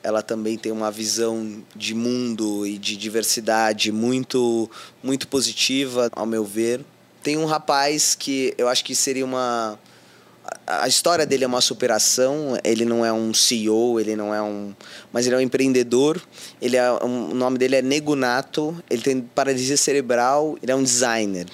ela 0.05 0.21
também 0.21 0.55
tem 0.55 0.71
uma 0.71 0.91
visão 0.91 1.63
de 1.75 1.95
mundo 1.95 2.63
e 2.63 2.77
de 2.77 2.95
diversidade 2.95 3.91
muito, 3.91 4.69
muito 5.01 5.27
positiva, 5.27 6.11
ao 6.11 6.27
meu 6.27 6.45
ver. 6.45 6.81
Tem 7.23 7.35
um 7.37 7.45
rapaz 7.45 8.13
que 8.13 8.53
eu 8.55 8.67
acho 8.67 8.85
que 8.85 8.93
seria 8.93 9.25
uma 9.25 9.79
a 10.67 10.87
história 10.87 11.25
dele 11.25 11.43
é 11.43 11.47
uma 11.47 11.59
superação. 11.59 12.55
Ele 12.63 12.85
não 12.85 13.03
é 13.03 13.11
um 13.11 13.33
CEO, 13.33 13.99
ele 13.99 14.15
não 14.15 14.31
é 14.31 14.39
um. 14.43 14.75
Mas 15.11 15.25
ele 15.25 15.33
é 15.33 15.37
um 15.39 15.41
empreendedor. 15.41 16.21
Ele 16.61 16.77
é, 16.77 16.91
o 16.91 17.33
nome 17.33 17.57
dele 17.57 17.77
é 17.77 17.81
Negunato. 17.81 18.77
Ele 18.87 19.01
tem 19.01 19.21
paralisia 19.21 19.75
cerebral. 19.75 20.55
Ele 20.61 20.71
é 20.71 20.75
um 20.75 20.83
designer 20.83 21.47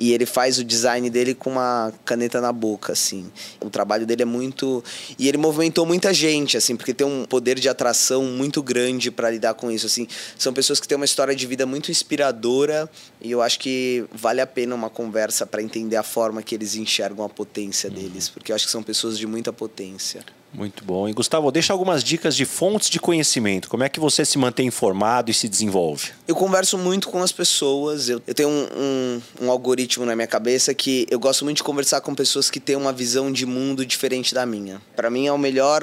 e 0.00 0.14
ele 0.14 0.24
faz 0.24 0.58
o 0.58 0.64
design 0.64 1.10
dele 1.10 1.34
com 1.34 1.50
uma 1.50 1.92
caneta 2.06 2.40
na 2.40 2.50
boca, 2.50 2.94
assim. 2.94 3.30
O 3.60 3.68
trabalho 3.68 4.06
dele 4.06 4.22
é 4.22 4.24
muito. 4.24 4.82
E 5.18 5.28
ele 5.28 5.36
movimentou 5.36 5.84
muita 5.84 6.12
gente, 6.14 6.56
assim, 6.56 6.74
porque 6.74 6.94
tem 6.94 7.06
um 7.06 7.26
poder 7.26 7.60
de 7.60 7.68
atração 7.68 8.24
muito 8.24 8.62
grande 8.62 9.10
para 9.10 9.30
lidar 9.30 9.52
com 9.52 9.70
isso, 9.70 9.84
assim. 9.84 10.08
São 10.38 10.54
pessoas 10.54 10.80
que 10.80 10.88
têm 10.88 10.96
uma 10.96 11.04
história 11.04 11.36
de 11.36 11.46
vida 11.46 11.66
muito 11.66 11.90
inspiradora 11.90 12.90
e 13.20 13.30
eu 13.30 13.42
acho 13.42 13.58
que 13.58 14.06
vale 14.10 14.40
a 14.40 14.46
pena 14.46 14.74
uma 14.74 14.88
conversa 14.88 15.46
para 15.46 15.62
entender 15.62 15.96
a 15.96 16.02
forma 16.02 16.42
que 16.42 16.54
eles 16.54 16.74
enxergam 16.76 17.22
a 17.22 17.28
potência 17.28 17.90
deles, 17.90 18.26
porque 18.26 18.52
eu 18.52 18.56
acho 18.56 18.64
que 18.64 18.72
são 18.72 18.82
pessoas 18.82 19.18
de 19.18 19.26
muita 19.26 19.52
potência. 19.52 20.24
Muito 20.52 20.84
bom. 20.84 21.08
E 21.08 21.12
Gustavo, 21.12 21.50
deixa 21.52 21.72
algumas 21.72 22.02
dicas 22.02 22.34
de 22.34 22.44
fontes 22.44 22.90
de 22.90 22.98
conhecimento. 22.98 23.68
Como 23.68 23.84
é 23.84 23.88
que 23.88 24.00
você 24.00 24.24
se 24.24 24.36
mantém 24.36 24.66
informado 24.66 25.30
e 25.30 25.34
se 25.34 25.48
desenvolve? 25.48 26.10
Eu 26.26 26.34
converso 26.34 26.76
muito 26.76 27.08
com 27.08 27.22
as 27.22 27.30
pessoas. 27.30 28.08
Eu, 28.08 28.20
eu 28.26 28.34
tenho 28.34 28.48
um, 28.48 28.66
um, 28.76 29.22
um, 29.42 29.50
algoritmo 29.50 30.04
na 30.04 30.16
minha 30.16 30.26
cabeça 30.26 30.74
que 30.74 31.06
eu 31.10 31.20
gosto 31.20 31.44
muito 31.44 31.58
de 31.58 31.62
conversar 31.62 32.00
com 32.00 32.14
pessoas 32.14 32.50
que 32.50 32.58
têm 32.58 32.76
uma 32.76 32.92
visão 32.92 33.30
de 33.30 33.46
mundo 33.46 33.86
diferente 33.86 34.34
da 34.34 34.44
minha. 34.44 34.82
Para 34.96 35.08
mim 35.08 35.26
é 35.26 35.32
o 35.32 35.38
melhor, 35.38 35.82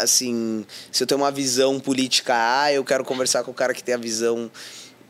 assim, 0.00 0.64
se 0.92 1.02
eu 1.02 1.06
tenho 1.06 1.20
uma 1.20 1.32
visão 1.32 1.80
política 1.80 2.34
A, 2.34 2.72
eu 2.72 2.84
quero 2.84 3.04
conversar 3.04 3.42
com 3.42 3.50
o 3.50 3.54
cara 3.54 3.74
que 3.74 3.82
tem 3.82 3.94
a 3.94 3.98
visão 3.98 4.50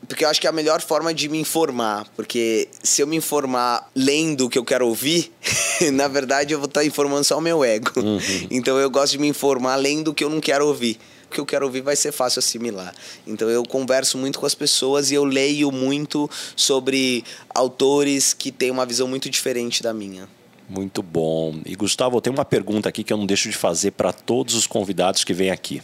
porque 0.08 0.24
eu 0.24 0.28
acho 0.28 0.40
que 0.40 0.46
é 0.46 0.50
a 0.50 0.52
melhor 0.52 0.80
forma 0.80 1.12
de 1.12 1.28
me 1.28 1.38
informar. 1.38 2.06
Porque 2.16 2.68
se 2.82 3.02
eu 3.02 3.06
me 3.06 3.16
informar 3.16 3.90
lendo 3.94 4.46
o 4.46 4.48
que 4.50 4.58
eu 4.58 4.64
quero 4.64 4.86
ouvir, 4.86 5.32
na 5.92 6.08
verdade 6.08 6.52
eu 6.52 6.58
vou 6.58 6.68
estar 6.68 6.84
informando 6.84 7.24
só 7.24 7.38
o 7.38 7.40
meu 7.40 7.64
ego. 7.64 7.90
Uhum. 7.96 8.18
Então 8.50 8.78
eu 8.78 8.90
gosto 8.90 9.12
de 9.12 9.18
me 9.18 9.28
informar 9.28 9.76
lendo 9.76 10.08
o 10.08 10.14
que 10.14 10.22
eu 10.22 10.30
não 10.30 10.40
quero 10.40 10.66
ouvir. 10.66 10.98
O 11.26 11.34
que 11.34 11.40
eu 11.40 11.46
quero 11.46 11.66
ouvir 11.66 11.80
vai 11.80 11.96
ser 11.96 12.12
fácil 12.12 12.38
assimilar. 12.38 12.94
Então 13.26 13.48
eu 13.48 13.62
converso 13.64 14.16
muito 14.16 14.38
com 14.38 14.46
as 14.46 14.54
pessoas 14.54 15.10
e 15.10 15.14
eu 15.14 15.24
leio 15.24 15.72
muito 15.72 16.30
sobre 16.54 17.24
autores 17.52 18.32
que 18.32 18.52
têm 18.52 18.70
uma 18.70 18.86
visão 18.86 19.08
muito 19.08 19.28
diferente 19.28 19.82
da 19.82 19.92
minha. 19.92 20.28
Muito 20.68 21.02
bom. 21.02 21.60
E 21.66 21.74
Gustavo, 21.74 22.16
eu 22.16 22.20
tenho 22.20 22.36
uma 22.36 22.44
pergunta 22.44 22.88
aqui 22.88 23.02
que 23.02 23.12
eu 23.12 23.16
não 23.16 23.26
deixo 23.26 23.50
de 23.50 23.56
fazer 23.56 23.90
para 23.92 24.12
todos 24.12 24.54
os 24.54 24.66
convidados 24.66 25.24
que 25.24 25.34
vêm 25.34 25.50
aqui. 25.50 25.82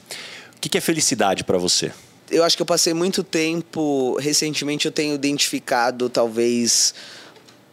O 0.57 0.61
que 0.61 0.79
é 0.79 0.81
felicidade 0.81 1.43
para 1.43 1.59
você? 1.59 1.93
Eu 2.31 2.45
acho 2.45 2.57
que 2.57 2.63
eu 2.63 2.67
passei 2.67 2.95
muito 2.95 3.23
tempo. 3.23 4.17
Recentemente 4.21 4.87
eu 4.87 4.93
tenho 4.93 5.15
identificado 5.15 6.09
talvez 6.09 6.95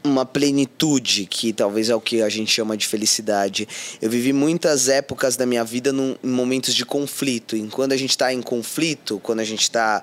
uma 0.03 0.25
plenitude, 0.25 1.25
que 1.25 1.51
talvez 1.51 1.89
é 1.89 1.95
o 1.95 2.01
que 2.01 2.21
a 2.21 2.29
gente 2.29 2.51
chama 2.51 2.77
de 2.77 2.87
felicidade. 2.87 3.67
Eu 4.01 4.09
vivi 4.09 4.31
muitas 4.31 4.87
épocas 4.87 5.35
da 5.35 5.45
minha 5.45 5.63
vida 5.63 5.91
num, 5.91 6.15
em 6.23 6.29
momentos 6.29 6.73
de 6.73 6.85
conflito. 6.85 7.55
E 7.55 7.67
quando 7.67 7.91
a 7.91 7.97
gente 7.97 8.11
está 8.11 8.33
em 8.33 8.41
conflito, 8.41 9.19
quando 9.21 9.41
a 9.41 9.43
gente 9.43 9.63
está 9.63 10.01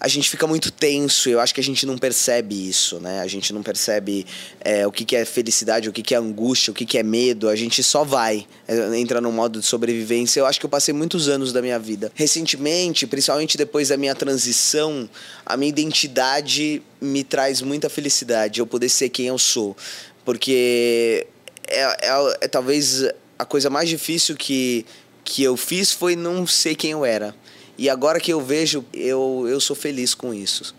a 0.00 0.06
gente 0.06 0.30
fica 0.30 0.46
muito 0.46 0.70
tenso. 0.70 1.28
Eu 1.28 1.40
acho 1.40 1.54
que 1.54 1.60
a 1.60 1.64
gente 1.64 1.84
não 1.84 1.98
percebe 1.98 2.68
isso, 2.68 3.00
né? 3.00 3.20
A 3.20 3.26
gente 3.26 3.52
não 3.52 3.62
percebe 3.62 4.24
é, 4.60 4.86
o 4.86 4.92
que, 4.92 5.04
que 5.04 5.16
é 5.16 5.24
felicidade, 5.24 5.88
o 5.88 5.92
que, 5.92 6.02
que 6.02 6.14
é 6.14 6.18
angústia, 6.18 6.70
o 6.70 6.74
que, 6.74 6.86
que 6.86 6.98
é 6.98 7.02
medo. 7.02 7.48
A 7.48 7.56
gente 7.56 7.82
só 7.82 8.04
vai, 8.04 8.46
é, 8.66 8.96
entra 8.96 9.20
no 9.20 9.32
modo 9.32 9.58
de 9.58 9.66
sobrevivência. 9.66 10.40
Eu 10.40 10.46
acho 10.46 10.60
que 10.60 10.66
eu 10.66 10.70
passei 10.70 10.94
muitos 10.94 11.28
anos 11.28 11.52
da 11.52 11.60
minha 11.60 11.78
vida. 11.78 12.12
Recentemente, 12.14 13.06
principalmente 13.06 13.58
depois 13.58 13.88
da 13.88 13.96
minha 13.96 14.14
transição, 14.14 15.08
a 15.44 15.56
minha 15.56 15.68
identidade 15.68 16.80
me 17.00 17.24
traz 17.24 17.60
muita 17.60 17.88
felicidade. 17.88 18.60
Eu 18.60 18.66
poder 18.66 18.88
ser 18.88 19.08
quem 19.08 19.26
eu 19.26 19.38
sou. 19.38 19.76
Porque 20.24 21.26
é, 21.66 21.82
é, 21.82 22.38
é 22.42 22.48
talvez 22.48 23.04
a 23.38 23.44
coisa 23.44 23.68
mais 23.68 23.88
difícil 23.88 24.36
que, 24.36 24.86
que 25.24 25.42
eu 25.42 25.56
fiz 25.56 25.92
foi 25.92 26.14
não 26.14 26.46
ser 26.46 26.76
quem 26.76 26.92
eu 26.92 27.04
era. 27.04 27.34
E 27.78 27.88
agora 27.88 28.18
que 28.18 28.32
eu 28.32 28.40
vejo, 28.40 28.84
eu, 28.92 29.46
eu 29.48 29.60
sou 29.60 29.76
feliz 29.76 30.12
com 30.12 30.34
isso. 30.34 30.74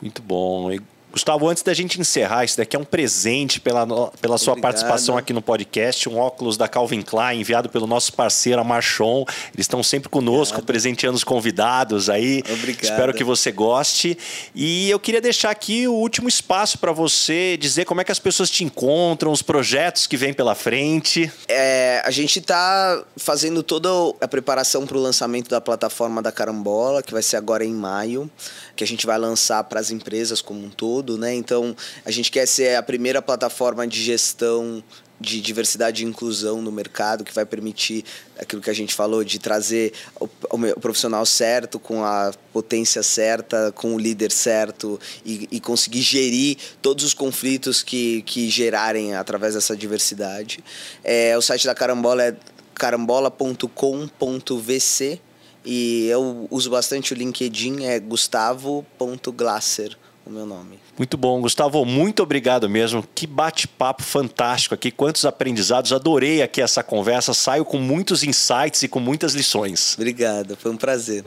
Muito 0.00 0.22
bom. 0.22 0.70
Gustavo, 1.12 1.46
antes 1.48 1.62
da 1.62 1.74
gente 1.74 2.00
encerrar, 2.00 2.44
isso 2.44 2.56
daqui 2.56 2.74
é 2.74 2.78
um 2.78 2.84
presente 2.84 3.60
pela, 3.60 3.86
pela 4.20 4.38
sua 4.38 4.52
Obrigado. 4.52 4.62
participação 4.62 5.16
aqui 5.16 5.32
no 5.32 5.42
podcast, 5.42 6.08
um 6.08 6.18
óculos 6.18 6.56
da 6.56 6.66
Calvin 6.66 7.02
Klein, 7.02 7.40
enviado 7.40 7.68
pelo 7.68 7.86
nosso 7.86 8.14
parceiro, 8.14 8.60
a 8.60 8.64
Marchon. 8.64 9.24
Eles 9.54 9.64
estão 9.64 9.82
sempre 9.82 10.08
conosco, 10.08 10.54
Obrigado. 10.54 10.66
presenteando 10.66 11.16
os 11.16 11.22
convidados 11.22 12.08
aí. 12.08 12.42
Obrigado. 12.50 12.84
Espero 12.84 13.14
que 13.14 13.22
você 13.22 13.52
goste. 13.52 14.16
E 14.54 14.88
eu 14.90 14.98
queria 14.98 15.20
deixar 15.20 15.50
aqui 15.50 15.86
o 15.86 15.92
último 15.92 16.28
espaço 16.28 16.78
para 16.78 16.92
você 16.92 17.56
dizer 17.58 17.84
como 17.84 18.00
é 18.00 18.04
que 18.04 18.12
as 18.12 18.18
pessoas 18.18 18.48
te 18.48 18.64
encontram, 18.64 19.30
os 19.30 19.42
projetos 19.42 20.06
que 20.06 20.16
vêm 20.16 20.32
pela 20.32 20.54
frente. 20.54 21.30
É, 21.46 22.02
a 22.04 22.10
gente 22.10 22.38
está 22.38 23.04
fazendo 23.16 23.62
toda 23.62 23.88
a 24.20 24.26
preparação 24.26 24.86
para 24.86 24.96
o 24.96 25.00
lançamento 25.00 25.50
da 25.50 25.60
plataforma 25.60 26.22
da 26.22 26.32
Carambola, 26.32 27.02
que 27.02 27.12
vai 27.12 27.22
ser 27.22 27.36
agora 27.36 27.64
em 27.64 27.74
maio, 27.74 28.30
que 28.74 28.84
a 28.84 28.86
gente 28.86 29.06
vai 29.06 29.18
lançar 29.18 29.62
para 29.64 29.80
as 29.80 29.90
empresas 29.90 30.40
como 30.40 30.64
um 30.64 30.70
todo 30.70 31.18
né? 31.18 31.34
Então, 31.34 31.76
a 32.04 32.10
gente 32.10 32.30
quer 32.30 32.46
ser 32.46 32.76
a 32.76 32.82
primeira 32.82 33.22
plataforma 33.22 33.86
de 33.86 34.02
gestão 34.02 34.82
de 35.20 35.40
diversidade 35.40 36.02
e 36.02 36.06
inclusão 36.06 36.60
no 36.60 36.72
mercado 36.72 37.22
que 37.22 37.32
vai 37.32 37.46
permitir 37.46 38.04
aquilo 38.36 38.60
que 38.60 38.68
a 38.68 38.74
gente 38.74 38.92
falou 38.92 39.22
de 39.22 39.38
trazer 39.38 39.92
o, 40.18 40.28
o 40.50 40.80
profissional 40.80 41.24
certo 41.24 41.78
com 41.78 42.04
a 42.04 42.32
potência 42.52 43.04
certa 43.04 43.70
com 43.72 43.94
o 43.94 43.98
líder 43.98 44.32
certo 44.32 44.98
e, 45.24 45.46
e, 45.50 45.60
conseguir 45.60 46.02
gerir 46.02 46.56
todos 46.82 47.04
os 47.04 47.14
conflitos 47.14 47.84
que, 47.84 48.22
que 48.22 48.50
gerarem 48.50 49.14
através 49.14 49.54
dessa 49.54 49.76
diversidade 49.76 50.58
é, 51.04 51.38
o 51.38 51.42
site 51.42 51.66
da 51.66 51.74
Carambola 51.74 52.24
é 52.24 52.34
carambola.com.vc 52.74 55.20
e 55.64 56.06
eu 56.08 56.46
uso 56.50 56.70
bastante 56.70 57.12
o 57.12 57.16
LinkedIn 57.16 57.84
é 57.84 57.98
gustavo.glasser 58.00 59.96
o 60.24 60.30
meu 60.30 60.46
nome. 60.46 60.78
Muito 60.96 61.16
bom, 61.16 61.40
Gustavo, 61.40 61.84
muito 61.84 62.22
obrigado 62.22 62.68
mesmo. 62.68 63.04
Que 63.14 63.26
bate-papo 63.26 64.02
fantástico 64.02 64.74
aqui, 64.74 64.90
quantos 64.90 65.24
aprendizados. 65.24 65.92
Adorei 65.92 66.42
aqui 66.42 66.60
essa 66.60 66.82
conversa, 66.82 67.34
saio 67.34 67.64
com 67.64 67.78
muitos 67.78 68.22
insights 68.22 68.82
e 68.82 68.88
com 68.88 69.00
muitas 69.00 69.34
lições. 69.34 69.94
Obrigado, 69.94 70.56
foi 70.56 70.70
um 70.70 70.76
prazer. 70.76 71.24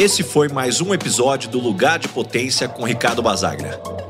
Esse 0.00 0.22
foi 0.22 0.48
mais 0.48 0.80
um 0.80 0.94
episódio 0.94 1.50
do 1.50 1.60
Lugar 1.60 1.98
de 1.98 2.08
Potência 2.08 2.68
com 2.68 2.84
Ricardo 2.84 3.22
Basagra. 3.22 4.09